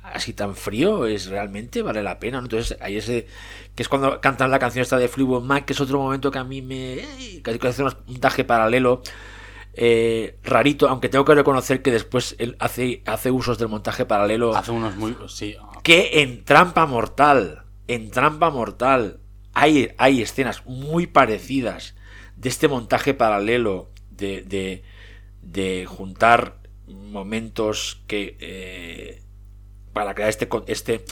así 0.03 0.33
tan 0.33 0.57
frío 0.57 1.07
es 1.07 1.27
realmente 1.27 1.83
vale 1.83 2.03
la 2.03 2.19
pena 2.19 2.39
¿no? 2.39 2.45
entonces 2.45 2.77
ahí 2.81 2.97
ese 2.97 3.27
que 3.75 3.83
es 3.83 3.89
cuando 3.89 4.21
cantan 4.21 4.51
la 4.51 4.59
canción 4.59 4.83
esta 4.83 4.97
de 4.97 5.09
Fleetwood 5.09 5.43
Mac 5.43 5.65
que 5.65 5.73
es 5.73 5.81
otro 5.81 5.99
momento 5.99 6.31
que 6.31 6.39
a 6.39 6.45
mí 6.45 6.63
me 6.63 6.99
que 7.43 7.69
hace 7.69 7.83
un 7.83 7.93
montaje 8.07 8.45
paralelo 8.45 9.03
eh, 9.75 10.39
rarito 10.43 10.89
aunque 10.89 11.09
tengo 11.09 11.25
que 11.25 11.35
reconocer 11.35 11.83
que 11.83 11.93
después 11.93 12.35
él 12.39 12.57
hace 12.59 13.03
hace 13.07 13.31
usos 13.31 13.59
del 13.59 13.69
montaje 13.69 14.05
paralelo 14.05 14.57
Hace 14.57 14.73
unos 14.73 14.97
muy. 14.97 15.17
Sí. 15.29 15.57
que 15.83 16.23
en 16.23 16.45
Trampa 16.45 16.87
Mortal, 16.87 17.65
en 17.91 18.13
Trampa 18.13 18.51
Mortal, 18.51 19.19
hay, 19.53 19.91
hay 19.99 20.23
escenas 20.23 20.65
muy 20.65 21.09
parecidas 21.09 21.97
de 22.37 22.49
este 22.49 22.69
montaje 22.69 23.15
paralelo 23.15 23.91
de, 24.11 24.85
de, 25.43 25.87
juntar 25.87 26.61
momentos 26.87 28.01
que 28.07 28.37
eh, 28.39 29.23
para 29.93 30.15
crear 30.15 30.31
este, 30.31 30.49
este, 30.69 31.05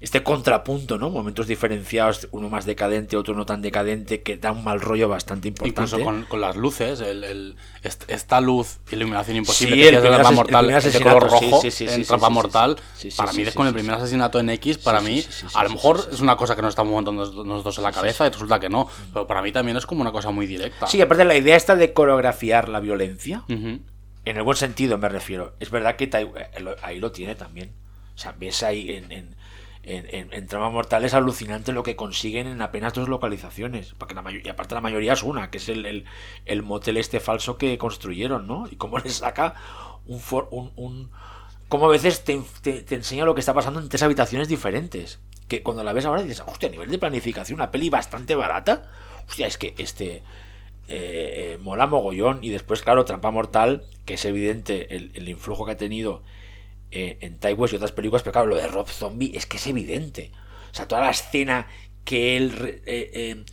este 0.00 0.22
contrapunto, 0.22 0.98
¿no? 0.98 1.10
Momentos 1.10 1.46
diferenciados, 1.46 2.28
uno 2.30 2.48
más 2.50 2.66
decadente, 2.66 3.16
otro 3.16 3.34
no 3.34 3.46
tan 3.46 3.62
decadente, 3.62 4.22
que 4.22 4.36
da 4.36 4.52
un 4.52 4.62
mal 4.64 4.80
rollo 4.80 5.08
bastante 5.08 5.48
importante. 5.48 5.80
Incluso 5.82 6.04
con, 6.04 6.24
con 6.24 6.40
las 6.40 6.56
luces, 6.56 7.00
el, 7.00 7.24
el- 7.24 7.56
est- 7.82 8.04
esta 8.08 8.40
luz, 8.40 8.78
iluminación 8.90 9.36
imposible 9.38 9.76
Sí, 9.76 9.80
que 9.82 9.88
el 9.88 10.00
primer 10.00 10.20
Trampa 10.20 10.28
ases- 10.28 10.30
el 10.30 10.36
Mortal, 10.36 10.64
primer 10.66 10.82
de 10.82 11.00
color 11.00 11.22
rojo, 11.30 11.60
sí, 11.62 11.70
sí, 11.70 11.84
en 11.88 12.04
sí, 12.04 12.12
Mortal, 12.30 12.76
para 13.16 13.32
mí 13.32 13.42
es 13.42 13.54
con 13.54 13.66
el 13.66 13.72
primer 13.74 13.94
asesinato 13.94 14.40
en 14.40 14.50
X, 14.50 14.78
para 14.78 15.00
mí, 15.00 15.24
a 15.54 15.64
lo 15.64 15.70
mejor 15.70 16.06
es 16.12 16.20
una 16.20 16.36
cosa 16.36 16.54
que 16.56 16.62
nos 16.62 16.70
estamos 16.70 16.92
montando 16.92 17.44
nosotros 17.44 17.78
en 17.78 17.84
la 17.84 17.92
cabeza 17.92 18.26
y 18.26 18.30
resulta 18.30 18.60
que 18.60 18.68
no, 18.68 18.88
pero 19.12 19.26
para 19.26 19.42
mí 19.42 19.52
también 19.52 19.76
es 19.76 19.86
como 19.86 20.00
una 20.02 20.12
cosa 20.12 20.30
muy 20.30 20.46
directa. 20.46 20.86
Sí, 20.86 21.00
aparte 21.00 21.24
la 21.24 21.36
idea 21.36 21.56
esta 21.56 21.76
de 21.76 21.92
coreografiar 21.92 22.68
la 22.68 22.80
violencia, 22.80 23.42
Ujú. 23.48 23.80
En 24.26 24.38
el 24.38 24.42
buen 24.42 24.56
sentido 24.56 24.96
me 24.96 25.10
refiero. 25.10 25.52
Es 25.60 25.70
verdad 25.70 25.96
que 25.96 26.04
eh, 26.10 26.76
ahí 26.82 26.98
lo 26.98 27.12
tiene 27.12 27.34
también. 27.34 27.72
O 28.14 28.18
sea, 28.18 28.34
ves 28.38 28.62
ahí 28.62 28.90
en, 28.90 29.12
en, 29.12 29.36
en, 29.86 30.32
en- 30.32 30.46
Trama 30.46 30.70
Mortal 30.70 31.04
es 31.04 31.14
alucinante 31.14 31.72
lo 31.72 31.82
que 31.82 31.96
consiguen 31.96 32.46
en 32.46 32.62
apenas 32.62 32.92
dos 32.94 33.08
localizaciones. 33.08 33.94
La 34.14 34.32
y 34.44 34.48
aparte 34.48 34.74
la 34.74 34.80
mayoría 34.80 35.12
es 35.14 35.22
una, 35.22 35.50
que 35.50 35.58
es 35.58 35.68
el, 35.68 35.86
el, 35.86 36.04
el 36.46 36.62
motel 36.62 36.96
este 36.96 37.20
falso 37.20 37.56
que 37.58 37.78
construyeron, 37.78 38.46
¿no? 38.46 38.66
Y 38.70 38.76
cómo 38.76 38.98
le 39.04 39.10
saca 39.10 39.54
un... 40.06 40.20
for- 40.20 40.48
un, 40.50 41.10
cómo 41.68 41.86
a 41.86 41.90
veces 41.90 42.24
te, 42.24 42.40
enseña 42.94 43.24
lo 43.24 43.34
que 43.34 43.40
está 43.40 43.54
pasando 43.54 43.80
en 43.80 43.88
tres 43.88 44.02
habitaciones 44.02 44.48
diferentes. 44.48 45.20
Que 45.48 45.62
cuando 45.62 45.84
la 45.84 45.92
ves 45.92 46.06
ahora 46.06 46.22
dices, 46.22 46.42
hostia, 46.46 46.68
a 46.68 46.72
nivel 46.72 46.90
de 46.90 46.98
planificación, 46.98 47.56
una 47.58 47.70
peli 47.70 47.90
bastante 47.90 48.34
barata. 48.34 48.90
Hostia, 49.28 49.46
es 49.46 49.58
que 49.58 49.74
este 49.78 50.16
eh, 50.16 50.22
eh, 50.88 51.58
mola 51.60 51.86
mogollón. 51.86 52.38
Y 52.42 52.50
después, 52.50 52.82
claro, 52.82 53.04
Trampa 53.04 53.30
Mortal, 53.30 53.84
que 54.04 54.14
es 54.14 54.24
evidente 54.24 54.94
el 54.96 55.28
influjo 55.28 55.64
que 55.66 55.72
ha 55.72 55.76
tenido 55.76 56.22
eh, 56.96 57.18
en 57.22 57.38
Ty 57.40 57.54
West 57.54 57.72
y 57.72 57.76
otras 57.76 57.90
películas, 57.90 58.22
pero 58.22 58.32
claro, 58.32 58.46
lo 58.46 58.54
de 58.54 58.68
Rob 58.68 58.88
Zombie 58.88 59.32
es 59.34 59.46
que 59.46 59.56
es 59.56 59.66
evidente. 59.66 60.30
O 60.70 60.74
sea, 60.74 60.86
toda 60.86 61.00
la 61.00 61.10
escena 61.10 61.66
que 62.04 62.36
él, 62.36 62.82
eh, 62.86 63.10
eh, 63.12 63.44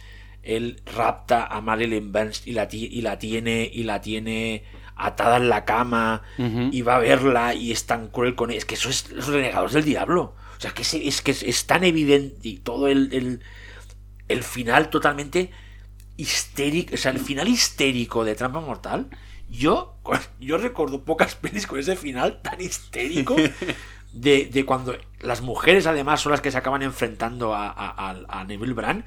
él 0.44 0.80
rapta 0.86 1.48
a 1.48 1.60
Marilyn 1.60 2.12
Burns 2.12 2.46
y 2.46 2.52
la, 2.52 2.68
y 2.72 3.02
la 3.02 3.18
tiene 3.18 3.68
y 3.74 3.82
la 3.82 4.00
tiene 4.00 4.64
atada 4.96 5.38
en 5.38 5.50
la 5.50 5.66
cama 5.66 6.22
y 6.38 6.84
va 6.84 6.98
a 6.98 7.00
verla 7.00 7.56
y 7.56 7.72
es 7.72 7.88
tan 7.88 8.10
cruel 8.10 8.36
con 8.36 8.52
él. 8.52 8.58
Es 8.58 8.66
que 8.66 8.76
eso 8.76 8.90
es 8.90 9.10
los 9.10 9.26
renegados 9.26 9.74
del 9.74 9.86
diablo. 9.86 10.36
O 10.56 10.62
sea, 10.62 10.72
que 10.72 10.84
es, 10.84 10.94
es 10.94 11.24
que 11.24 11.32
es, 11.32 11.42
es 11.42 11.66
tan 11.66 11.84
evidente 11.84 12.48
y 12.48 12.58
todo 12.58 12.90
el, 12.90 13.12
el, 13.12 13.42
el 14.28 14.44
final 14.44 14.92
totalmente 14.92 15.50
histérico, 16.22 16.94
o 16.96 16.98
sea, 16.98 17.12
el 17.12 17.20
final 17.20 17.48
histérico 17.48 18.24
de 18.24 18.36
Trampa 18.36 18.60
Mortal, 18.62 19.08
yo, 19.50 19.96
yo 20.40 20.58
recuerdo 20.58 21.04
pocas 21.04 21.36
pelis 21.42 21.68
con 21.68 21.80
ese 21.80 21.96
final 21.96 22.42
tan 22.42 22.62
histérico 22.62 23.36
de, 24.14 24.46
de 24.46 24.66
cuando 24.66 24.96
las 25.20 25.42
mujeres 25.42 25.88
además 25.88 26.22
son 26.22 26.32
las 26.32 26.42
que 26.42 26.52
se 26.52 26.58
acaban 26.58 26.82
enfrentando 26.84 27.54
a, 27.54 27.74
a, 28.30 28.44
Neville 28.46 28.74
Brand, 28.74 29.04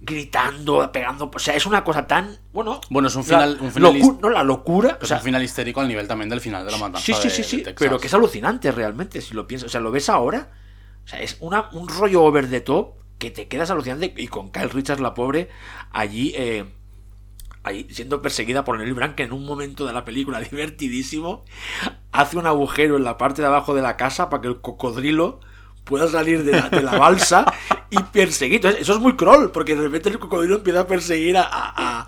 gritando, 0.00 0.90
pegando. 0.92 1.30
O 1.32 1.38
sea, 1.38 1.54
es 1.54 1.64
una 1.66 1.84
cosa 1.84 2.06
tan. 2.06 2.38
Bueno. 2.52 2.80
Bueno, 2.90 3.08
es 3.08 3.14
un 3.14 3.20
la 3.22 3.24
final- 3.26 3.58
un 3.60 3.70
final 3.72 3.92
locu- 3.94 3.98
his- 4.16 4.20
no, 4.20 4.30
la 4.30 4.42
locura. 4.42 4.96
Es 4.98 5.04
o 5.04 5.06
sea, 5.06 5.18
un 5.18 5.22
final 5.22 5.42
histérico 5.42 5.80
al 5.80 5.88
nivel 5.88 6.08
también 6.08 6.28
del 6.28 6.40
final 6.40 6.64
de 6.64 6.72
la 6.72 6.78
matanza 6.78 7.04
sí, 7.04 7.14
sí, 7.14 7.30
sí, 7.30 7.58
de 7.62 7.70
sí. 7.70 7.74
Pero 7.78 7.98
que 8.00 8.08
es 8.08 8.14
alucinante 8.14 8.72
realmente, 8.72 9.20
si 9.20 9.34
lo 9.34 9.46
piensas. 9.46 9.68
O 9.68 9.70
sea, 9.70 9.80
lo 9.80 9.90
ves 9.92 10.08
ahora. 10.08 10.50
O 11.04 11.08
sea, 11.08 11.20
es 11.20 11.36
una, 11.40 11.68
un 11.72 11.88
rollo 11.88 12.22
over 12.24 12.48
the 12.50 12.60
top 12.60 12.94
que 13.22 13.30
te 13.30 13.46
quedas 13.48 13.70
alucinante. 13.70 14.12
Y 14.16 14.26
con 14.28 14.50
Kyle 14.50 14.68
Richards, 14.70 15.00
la 15.00 15.14
pobre, 15.14 15.48
allí. 15.92 16.32
eh, 16.36 16.64
ahí 17.64 17.86
siendo 17.90 18.20
perseguida 18.22 18.64
por 18.64 18.76
Nelly 18.78 18.90
Brand, 18.92 19.14
que 19.14 19.22
en 19.22 19.32
un 19.32 19.44
momento 19.46 19.86
de 19.86 19.92
la 19.92 20.04
película 20.04 20.40
divertidísimo 20.50 21.44
hace 22.10 22.36
un 22.36 22.46
agujero 22.46 22.96
en 22.96 23.04
la 23.04 23.16
parte 23.18 23.40
de 23.42 23.48
abajo 23.48 23.74
de 23.74 23.82
la 23.82 23.96
casa 23.96 24.28
para 24.30 24.40
que 24.42 24.48
el 24.48 24.60
cocodrilo 24.60 25.38
pueda 25.84 26.08
salir 26.08 26.44
de 26.44 26.52
la, 26.52 26.68
la 26.82 26.98
balsa 26.98 27.44
y 27.90 27.98
perseguir. 28.02 28.64
Eso 28.66 28.94
es 28.94 28.98
muy 29.00 29.14
cruel, 29.16 29.50
porque 29.50 29.76
de 29.76 29.82
repente 29.82 30.08
el 30.10 30.18
cocodrilo 30.18 30.56
empieza 30.56 30.80
a 30.80 30.86
perseguir 30.86 31.36
a, 31.36 31.42
a- 31.44 32.06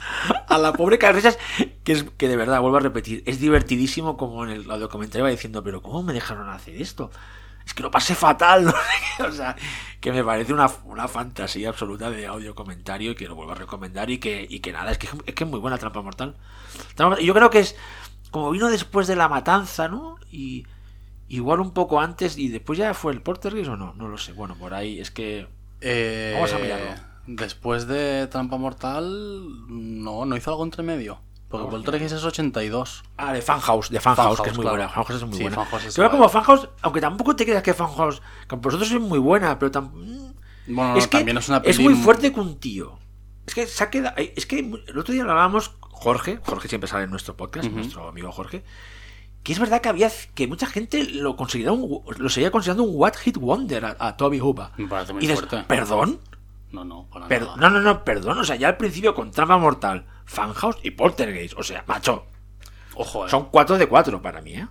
a- 0.49 0.59
la 0.59 0.73
pobre 0.73 0.99
Carrechas, 0.99 1.39
que 1.85 1.93
es 1.93 2.05
que 2.17 2.29
de 2.29 2.37
verdad, 2.37 2.61
vuelvo 2.61 2.77
a 2.79 2.81
repetir, 2.81 3.23
es 3.27 3.41
divertidísimo 3.41 4.17
como 4.17 4.45
en 4.45 4.51
el 4.51 4.71
audiocomentario 4.71 5.25
va 5.25 5.31
diciendo, 5.31 5.63
pero 5.65 5.83
¿cómo 5.83 6.03
me 6.03 6.13
dejaron 6.13 6.49
hacer 6.51 6.81
esto? 6.81 7.11
Es 7.67 7.75
que 7.75 7.83
lo 7.83 7.91
pasé 7.91 8.15
fatal, 8.15 8.65
no 8.65 8.75
o 9.27 9.33
sea, 9.33 9.57
que 10.01 10.13
me 10.13 10.23
parece 10.25 10.53
una, 10.53 10.71
una 10.85 11.09
fantasía 11.09 11.71
absoluta 11.71 12.11
de 12.11 12.27
audio 12.27 12.55
comentario 12.55 13.13
y 13.13 13.15
que 13.15 13.27
lo 13.27 13.35
vuelvo 13.35 13.53
a 13.53 13.57
recomendar 13.57 14.11
y 14.11 14.19
que, 14.19 14.47
y 14.49 14.61
que 14.61 14.73
nada, 14.73 14.93
es 14.93 14.99
que 14.99 15.09
es 15.27 15.35
que 15.35 15.45
es 15.45 15.51
muy 15.51 15.61
buena 15.61 15.79
Trampa 15.79 16.03
Mortal. 16.03 16.37
Yo 17.21 17.35
creo 17.35 17.51
que 17.51 17.61
es 17.61 17.77
como 18.31 18.51
vino 18.51 18.69
después 18.71 19.07
de 19.07 19.17
la 19.17 19.29
matanza, 19.29 19.89
¿no? 19.89 20.17
Y 20.31 20.67
igual 21.29 21.61
un 21.61 21.73
poco 21.73 22.01
antes 22.01 22.39
y 22.39 22.49
después 22.49 22.79
ya 22.79 22.95
fue 22.95 23.13
el 23.13 23.23
Portergeist 23.23 23.71
o 23.71 23.77
no, 23.77 23.95
no 23.95 24.09
lo 24.09 24.19
sé. 24.19 24.33
Bueno, 24.33 24.57
por 24.57 24.75
ahí 24.75 25.01
es 25.01 25.11
que 25.11 25.49
Eh, 25.81 26.33
Vamos 26.35 26.53
a 26.53 26.59
mirarlo. 26.59 26.95
Después 27.27 27.87
de 27.87 28.27
Trampa 28.29 28.59
Mortal, 28.59 29.05
no, 29.69 30.27
no 30.27 30.37
hizo 30.37 30.51
algo 30.51 30.65
entre 30.65 30.83
medio. 30.83 31.21
Porque 31.59 31.71
Poltergeist 31.71 32.15
es 32.17 32.25
82. 32.25 33.03
Ah, 33.17 33.33
de 33.33 33.43
Funhouse, 33.43 33.91
de 33.91 34.01
Funhouse, 34.01 34.41
que 34.41 34.51
es 34.51 34.55
Funhouse, 34.55 34.57
muy 34.57 34.63
claro. 34.65 34.77
buena. 34.77 34.89
Funhouse 34.91 35.23
es 35.23 35.29
muy 35.29 35.37
Sí, 35.37 35.43
buena. 35.43 35.57
Funhouse 35.65 35.85
es 35.87 35.97
guay. 35.97 36.11
como 36.11 36.29
Funhouse, 36.29 36.69
aunque 36.83 37.01
tampoco 37.01 37.37
te 37.37 37.45
creas 37.45 37.63
que 37.63 37.75
Funhouse, 37.75 38.23
que 38.49 38.57
vosotros 38.57 38.91
es 38.91 39.01
muy 39.01 39.19
buena, 39.19 39.59
pero 39.59 39.71
tam- 39.73 39.91
mm, 39.93 40.33
Bueno, 40.75 40.97
es 40.97 41.05
no, 41.05 41.11
que 41.11 41.17
también 41.19 41.37
es 41.39 41.49
una 41.49 41.59
es 41.59 41.77
peli 41.77 41.89
muy 41.89 41.95
fuerte 41.95 42.33
que 42.33 42.41
un 42.41 42.59
tío. 42.59 42.99
Es 43.47 43.55
que 43.55 43.67
se 43.67 43.85
ha 43.85 43.91
quedado, 43.91 44.15
es 44.17 44.47
que 44.47 44.59
el 44.61 44.99
otro 44.99 45.13
día 45.13 45.23
hablábamos 45.23 45.73
Jorge, 45.81 46.41
Jorge 46.45 46.69
siempre 46.69 46.89
sale 46.89 47.05
en 47.05 47.11
nuestro 47.11 47.37
podcast, 47.37 47.69
nuestro 47.71 48.09
amigo 48.09 48.33
Jorge, 48.33 48.65
que 49.43 49.53
es 49.53 49.59
verdad 49.59 49.83
que 49.83 49.91
había 49.91 50.11
que 50.35 50.47
mucha 50.49 50.67
gente 50.67 51.05
lo 51.05 51.37
consideraba 51.37 51.77
un- 51.77 52.03
lo 52.17 52.29
seguía 52.31 52.51
considerando 52.51 52.85
un 52.85 52.97
What 52.97 53.15
Hit 53.17 53.37
Wonder 53.37 53.85
a, 53.85 53.97
a 53.99 54.17
Toby 54.17 54.39
Hooper. 54.41 54.69
Me 54.79 54.89
parece 54.89 55.13
muy 55.13 55.23
y 55.23 55.27
dices, 55.27 55.41
fuerte. 55.47 55.65
perdón, 55.69 56.21
No, 56.73 56.85
no, 56.85 57.07
para 57.11 57.29
nada. 57.29 57.57
no, 57.59 57.69
no, 57.71 57.81
no, 57.83 58.03
perdón. 58.03 58.39
O 58.39 58.45
sea, 58.45 58.57
ya 58.57 58.69
al 58.69 58.79
principio 58.79 59.15
con 59.15 59.31
Trampa 59.31 59.59
Mortal, 59.59 60.07
Funhouse 60.25 60.79
y 60.83 60.91
Poltergeist. 60.93 61.55
O 61.59 61.63
sea, 61.63 61.85
macho, 61.87 62.27
Ojo, 62.95 63.27
eh. 63.27 63.31
son 63.31 63.47
4 63.51 63.79
de 63.79 63.87
4 63.87 64.23
para 64.23 64.41
mí, 64.41 64.55
¿eh? 64.55 64.67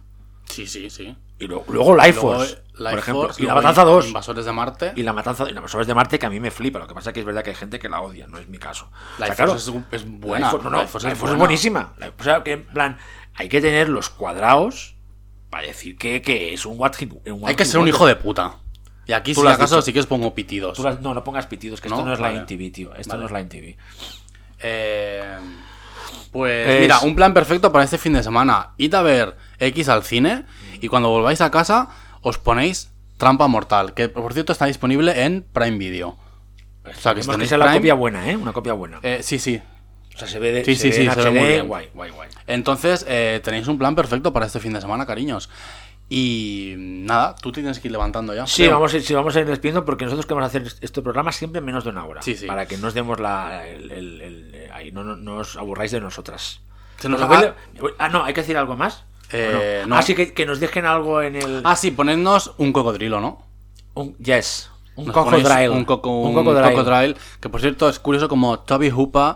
Sí, 0.46 0.68
sí, 0.68 0.90
sí. 0.90 1.16
Y 1.40 1.48
lo- 1.48 1.64
luego 1.68 1.96
Life 1.96 2.14
Luego, 2.22 2.36
Force, 2.38 2.56
por 2.78 3.00
ejemplo. 3.00 3.22
Force, 3.24 3.42
y 3.42 3.46
la 3.46 3.54
luego 3.54 3.68
Matanza 3.68 3.84
2. 3.86 4.08
Invasores 4.08 4.46
de 4.46 4.52
Marte. 4.52 4.94
Y 4.96 5.04
la 5.04 5.14
Matanza 5.14 5.44
y 5.44 5.52
la 5.54 5.58
Invasores 5.60 5.88
de 5.88 5.94
Marte, 5.96 6.20
que 6.20 6.26
a 6.26 6.30
mí 6.30 6.40
me 6.40 6.52
flipa. 6.52 6.80
Lo 6.80 6.88
que 6.88 6.94
pasa 6.94 7.10
es 7.10 7.14
que 7.14 7.20
es 7.22 7.26
verdad 7.26 7.44
que 7.44 7.50
hay 7.52 7.56
gente 7.56 7.80
que 7.80 7.90
la 7.90 8.02
odia, 8.02 8.28
no 8.28 8.38
es 8.38 8.48
mi 8.48 8.58
caso. 8.60 8.86
O 8.86 9.18
sea, 9.18 9.26
Life 9.28 9.36
claro, 9.38 9.52
Force 9.54 9.72
es, 9.92 10.04
es 10.04 10.10
buena. 10.10 10.52
Life 10.52 10.64
no, 10.64 10.70
no, 10.70 10.78
Life 10.78 10.88
Force 10.92 11.08
Life 11.08 11.14
es 11.14 11.20
Force 11.20 11.34
es 11.34 11.38
buena. 11.38 11.38
buenísima. 11.40 11.94
La- 11.98 12.14
O 12.18 12.24
sea, 12.24 12.44
que 12.44 12.52
en 12.54 12.66
plan, 12.66 12.98
hay 13.36 13.50
que 13.50 13.62
tener 13.62 13.90
los 13.90 14.10
cuadrados 14.10 14.96
para 15.50 15.68
decir 15.68 15.98
que, 15.98 16.22
que 16.22 16.54
es 16.54 16.66
un 16.66 16.80
What 16.80 16.94
un 17.28 17.48
Hay 17.48 17.56
que 17.56 17.66
ser 17.66 17.80
un 17.80 17.88
hijo 17.88 18.06
de 18.06 18.16
puta. 18.16 18.58
Y 19.06 19.12
aquí, 19.14 19.34
Tú 19.34 19.42
si 19.42 19.48
acaso, 19.48 19.82
sí 19.82 19.92
que 19.92 20.00
os 20.00 20.08
pongo 20.08 20.34
pitidos. 20.34 20.80
Las- 20.80 21.02
no, 21.02 21.14
no 21.14 21.24
pongas 21.24 21.48
pitidos, 21.48 21.82
que 21.82 21.88
esto 21.90 22.06
¿No? 22.06 22.14
es 22.14 22.20
Vale. 22.20 22.36
Line 22.36 22.46
TV, 22.46 22.70
tío. 22.70 22.94
Esto 22.96 23.12
Vale. 23.18 23.20
no 23.22 23.26
es 23.28 23.32
Line 23.34 23.50
TV. 23.50 23.78
Eh, 24.64 25.24
pues 26.32 26.68
Es- 26.70 26.82
mira, 26.82 27.00
un 27.02 27.16
plan 27.16 27.34
perfecto 27.34 27.72
para 27.72 27.84
este 27.84 27.98
fin 27.98 28.14
de 28.14 28.24
semana. 28.24 28.70
Id 28.78 28.94
a 28.96 29.02
ver 29.02 29.36
X 29.60 29.90
al 29.90 30.04
cine 30.04 30.46
y 30.82 30.88
cuando 30.88 31.10
volváis 31.10 31.42
a 31.42 31.52
casa 31.52 31.90
os 32.22 32.38
ponéis 32.38 32.90
Trampa 33.18 33.48
Mortal, 33.48 33.94
que 33.94 34.10
por 34.10 34.34
cierto 34.34 34.52
está 34.54 34.66
disponible 34.66 35.24
en 35.24 35.44
Prime 35.54 35.78
Video. 35.78 36.18
O 36.86 36.94
sea, 37.00 37.14
que 37.14 37.22
que 37.22 37.28
tenéis 37.28 37.52
la 37.52 37.72
copia 37.74 37.94
buena, 37.94 38.30
¿eh? 38.30 38.36
Una 38.36 38.52
copia 38.52 38.74
buena. 38.74 39.00
eh, 39.04 39.20
sí, 39.22 39.40
sí. 39.40 39.62
O 40.16 40.18
sea, 40.20 40.28
se 40.28 40.38
ve 40.40 40.52
de 40.52 40.66
Sí, 40.66 40.76
se 40.76 40.82
sí, 40.82 40.88
ve 40.90 40.94
sí, 40.96 41.02
en 41.08 41.12
se 41.14 41.16
ve 41.22 41.24
HD, 41.30 41.40
muy 41.40 41.48
bien. 41.48 41.68
guay, 41.68 41.90
guay, 41.94 42.12
guay. 42.12 42.30
Entonces, 42.46 43.06
eh, 43.08 43.40
tenéis 43.44 43.68
un 43.68 43.78
plan 43.80 43.96
perfecto 43.96 44.32
para 44.34 44.46
este 44.46 44.60
fin 44.60 44.74
de 44.74 44.82
semana, 44.82 45.06
cariños. 45.06 45.50
Y 46.10 46.76
nada, 46.78 47.36
tú 47.36 47.52
tienes 47.52 47.80
que 47.80 47.88
ir 47.88 47.92
levantando 47.92 48.36
ya. 48.36 48.46
Sí, 48.46 48.64
creo. 48.64 48.76
vamos 48.76 48.94
a, 48.94 48.98
ir, 48.98 49.04
sí, 49.04 49.14
vamos 49.14 49.36
a 49.36 49.40
ir 49.40 49.46
despidiendo 49.48 49.84
porque 49.86 50.06
nosotros 50.06 50.26
queremos 50.26 50.46
hacer 50.48 50.64
este 50.82 51.02
programa 51.02 51.32
siempre 51.32 51.60
en 51.60 51.66
menos 51.66 51.84
de 51.84 51.90
una 51.90 52.06
hora. 52.06 52.22
Sí, 52.22 52.36
sí. 52.36 52.46
Para 52.46 52.68
que 52.68 52.78
nos 52.78 52.94
demos 52.94 53.20
la. 53.20 53.68
el- 53.68 53.92
el- 53.92 54.22
el- 54.22 54.70
ahí, 54.74 54.92
no, 54.92 55.04
no, 55.04 55.16
no 55.16 55.38
os 55.38 55.56
aburráis 55.56 55.92
de 55.92 56.02
nosotras. 56.02 56.60
Se 57.00 57.10
nos 57.10 57.22
Os 57.22 57.30
ha- 57.30 57.40
a- 57.40 57.56
ah, 58.00 58.10
no, 58.10 58.24
hay 58.24 58.34
que 58.34 58.42
decir 58.42 58.58
algo 58.58 58.76
más. 58.76 59.06
Eh, 59.32 59.82
¿O 59.84 59.88
no. 59.88 59.96
Ah, 59.98 60.04
que, 60.04 60.34
que 60.34 60.46
nos 60.46 60.60
dejen 60.60 60.86
algo 60.86 61.22
en 61.22 61.36
el. 61.36 61.62
Ah, 61.64 61.76
sí, 61.76 61.90
ponednos 61.92 62.54
un 62.58 62.72
cocodrilo, 62.74 63.20
¿no? 63.20 63.44
un, 63.96 64.16
yes. 64.18 64.70
Un 64.96 65.06
Nos 65.08 65.14
cocodrilo. 65.16 65.74
Un, 65.74 65.86
coco, 65.86 66.10
un 66.22 66.34
cocodrilo. 66.36 66.76
cocodrilo, 66.76 67.16
Que 67.40 67.50
por 67.50 67.62
cierto 67.62 67.90
es 67.90 67.98
curioso 67.98 68.28
como 68.28 68.60
Toby 68.60 68.92
Hooper 68.92 69.34
mm, 69.34 69.36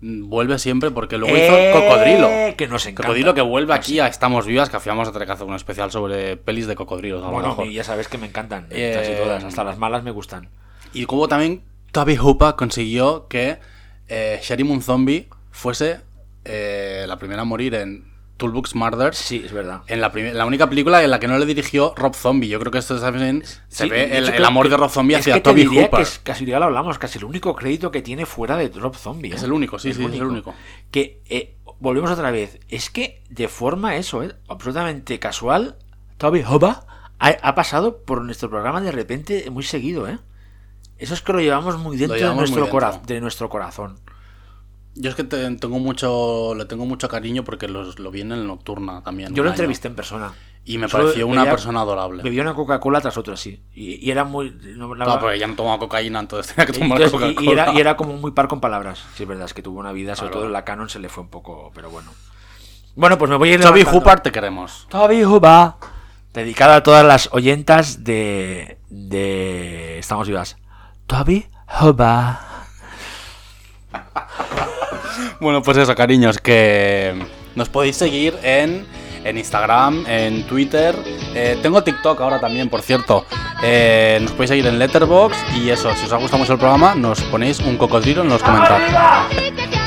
vuelve 0.00 0.58
siempre 0.58 0.90
porque 0.90 1.18
luego 1.18 1.34
Eh, 1.36 1.70
hizo 1.70 1.80
Cocodrilo. 1.80 2.28
Que 2.56 2.68
nos 2.68 2.84
encanta. 2.86 3.02
Cocodrilo 3.08 3.34
que 3.34 3.40
vuelve 3.40 3.74
aquí 3.74 4.00
a 4.00 4.06
Estamos 4.06 4.46
Vivas, 4.46 4.68
que 4.70 4.76
al 4.76 4.82
final 4.82 4.98
vamos 4.98 5.08
a 5.08 5.12
tener 5.12 5.26
que 5.26 5.32
hacer 5.32 5.46
un 5.46 5.54
especial 5.54 5.90
sobre 5.90 6.36
pelis 6.36 6.66
de 6.66 6.74
cocodrilos. 6.76 7.24
a 7.24 7.28
Bueno, 7.28 7.48
mejor. 7.50 7.66
y 7.66 7.74
ya 7.74 7.84
sabes 7.84 8.08
que 8.08 8.18
me 8.18 8.26
encantan. 8.26 8.66
Eh, 8.70 8.92
casi 8.94 9.12
todas. 9.22 9.42
Hasta 9.44 9.64
las 9.64 9.78
malas 9.78 10.02
me 10.02 10.10
gustan. 10.10 10.48
Y 10.92 11.06
como 11.06 11.28
también 11.28 11.62
Toby 11.92 12.16
Hooper 12.16 12.54
consiguió 12.56 13.26
que 13.28 13.58
eh, 14.08 14.38
Sherry 14.42 14.64
Moon 14.64 14.82
Zombie 14.82 15.28
fuese 15.50 16.00
eh, 16.44 17.04
la 17.08 17.18
primera 17.18 17.42
a 17.42 17.44
morir 17.44 17.74
en 17.74 18.04
Toolbox 18.36 18.74
Murders. 18.74 19.16
Sí, 19.16 19.42
es 19.44 19.52
verdad. 19.52 19.82
En 19.86 20.00
la, 20.00 20.10
la 20.14 20.46
única 20.46 20.68
película 20.68 21.02
en 21.02 21.10
la 21.10 21.18
que 21.18 21.28
no 21.28 21.38
le 21.38 21.46
dirigió 21.46 21.94
Rob 21.96 22.14
Zombie. 22.14 22.48
Yo 22.48 22.58
creo 22.60 22.70
que 22.70 22.78
esto 22.78 23.00
también 23.00 23.42
se 23.68 23.86
ve 23.86 24.16
el, 24.16 24.44
amor 24.44 24.68
de 24.68 24.76
Rob 24.76 24.90
Zombie 24.90 25.14
es 25.14 25.20
hacia 25.20 25.34
que 25.34 25.40
te 25.40 25.50
Toby 25.50 25.62
diría 25.62 25.82
Hooper. 25.84 25.96
que 25.98 26.02
es- 26.02 26.18
casi 26.18 26.44
ya 26.44 26.58
lo 26.58 26.66
hablamos, 26.66 26.98
casi 26.98 27.18
el 27.18 27.24
único 27.24 27.54
crédito 27.54 27.90
que 27.90 28.02
tiene 28.02 28.26
fuera 28.26 28.56
de 28.56 28.68
Rob 28.68 28.94
Zombie. 28.94 29.32
Es 29.32 29.42
¿eh? 29.42 29.46
el 29.46 29.52
único, 29.52 29.78
sí, 29.78 29.92
sí, 29.94 30.04
es 30.04 30.12
el 30.14 30.24
único. 30.24 30.54
Que 30.90 31.22
eh, 31.28 31.56
volvemos 31.80 32.10
otra 32.10 32.30
vez. 32.30 32.60
Es 32.68 32.90
que 32.90 33.22
de 33.30 33.48
forma 33.48 33.96
eso, 33.96 34.22
¿eh? 34.22 34.34
absolutamente 34.48 35.18
casual, 35.18 35.76
Toby 36.18 36.42
Hooper 36.42 36.74
ha, 37.18 37.28
ha 37.28 37.54
pasado 37.54 38.02
por 38.02 38.22
nuestro 38.22 38.50
programa 38.50 38.80
de 38.80 38.92
repente 38.92 39.50
muy 39.50 39.62
seguido, 39.62 40.08
¿eh? 40.08 40.18
Eso 40.98 41.12
es 41.14 41.20
que 41.20 41.32
lo 41.32 41.40
llevamos 41.40 41.76
muy 41.78 41.96
dentro, 41.96 42.16
llevamos 42.16 42.44
de, 42.44 42.50
muy 42.52 42.60
nuestro 42.60 42.80
dentro. 42.80 43.02
de 43.06 43.20
nuestro 43.20 43.48
corazón. 43.50 44.00
Yo 44.98 45.10
es 45.10 45.16
que 45.16 45.24
te- 45.24 45.50
tengo 45.56 45.78
mucho, 45.78 46.54
le 46.54 46.64
tengo 46.64 46.86
mucho 46.86 47.08
cariño 47.08 47.44
porque 47.44 47.68
los, 47.68 47.98
lo 47.98 48.10
vi 48.10 48.22
en 48.22 48.32
el 48.32 48.46
Nocturna 48.46 49.02
también. 49.02 49.34
Yo 49.34 49.42
lo 49.42 49.50
año. 49.50 49.54
entrevisté 49.54 49.88
en 49.88 49.94
persona. 49.94 50.32
Y 50.64 50.78
me 50.78 50.88
Solo 50.88 51.04
pareció 51.04 51.26
una 51.28 51.42
bebía- 51.42 51.50
persona 51.52 51.80
adorable. 51.82 52.22
Bebía 52.24 52.42
una 52.42 52.54
Coca-Cola 52.54 53.00
tras 53.00 53.16
otra, 53.16 53.36
sí. 53.36 53.62
Y, 53.74 54.04
y 54.04 54.10
era 54.10 54.24
muy... 54.24 54.50
no, 54.76 54.94
la- 54.96 55.18
pero 55.20 55.30
ella 55.30 55.46
no 55.46 55.54
tomaba 55.54 55.78
cocaína, 55.78 56.18
entonces 56.18 56.52
tenía 56.54 56.66
que 56.66 56.72
tomar 56.78 57.00
y- 57.00 57.04
Coca-Cola. 57.10 57.34
y, 57.40 57.48
era, 57.52 57.72
y 57.74 57.78
era 57.78 57.96
como 57.96 58.14
muy 58.14 58.32
par 58.32 58.48
con 58.48 58.60
palabras. 58.60 59.04
Sí, 59.14 59.22
es 59.24 59.28
verdad, 59.28 59.44
es 59.46 59.54
que 59.54 59.62
tuvo 59.62 59.78
una 59.78 59.92
vida, 59.92 60.16
sobre 60.16 60.30
Claro. 60.30 60.38
todo 60.40 60.46
en 60.46 60.52
la 60.54 60.64
Canon 60.64 60.88
se 60.88 60.98
le 60.98 61.08
fue 61.08 61.22
un 61.22 61.28
poco, 61.30 61.70
pero 61.74 61.90
bueno. 61.90 62.10
Bueno, 62.96 63.18
pues 63.18 63.30
me 63.30 63.36
voy 63.36 63.50
a 63.50 63.54
ir 63.54 63.60
Toby. 63.60 63.84
Hooper, 63.84 64.20
te 64.20 64.32
queremos. 64.32 64.86
Toby 64.88 65.22
Hooper. 65.22 65.72
Dedicada 66.32 66.76
a 66.76 66.82
todas 66.82 67.04
las 67.04 67.28
oyentas 67.32 68.02
de, 68.02 68.78
de 68.88 69.98
Estamos 69.98 70.26
Vivas. 70.26 70.56
Toby 71.06 71.46
Hooper. 71.80 72.36
Bueno, 75.40 75.62
pues 75.62 75.76
eso, 75.76 75.94
cariños, 75.94 76.38
que 76.38 77.14
nos 77.54 77.68
podéis 77.68 77.96
seguir 77.96 78.36
en, 78.42 78.86
en 79.24 79.38
Instagram, 79.38 80.04
en 80.06 80.46
Twitter. 80.46 80.94
Eh, 81.34 81.58
tengo 81.62 81.82
TikTok 81.82 82.20
ahora 82.20 82.40
también, 82.40 82.68
por 82.68 82.82
cierto. 82.82 83.26
Eh, 83.62 84.18
nos 84.20 84.32
podéis 84.32 84.50
seguir 84.50 84.66
en 84.66 84.78
Letterboxd 84.78 85.56
y 85.56 85.70
eso, 85.70 85.94
si 85.94 86.06
os 86.06 86.12
ha 86.12 86.16
gustado 86.16 86.38
mucho 86.38 86.52
el 86.52 86.58
programa, 86.58 86.94
nos 86.94 87.20
ponéis 87.22 87.60
un 87.60 87.76
cocodrilo 87.76 88.22
en 88.22 88.28
los 88.28 88.42
comentarios. 88.42 89.85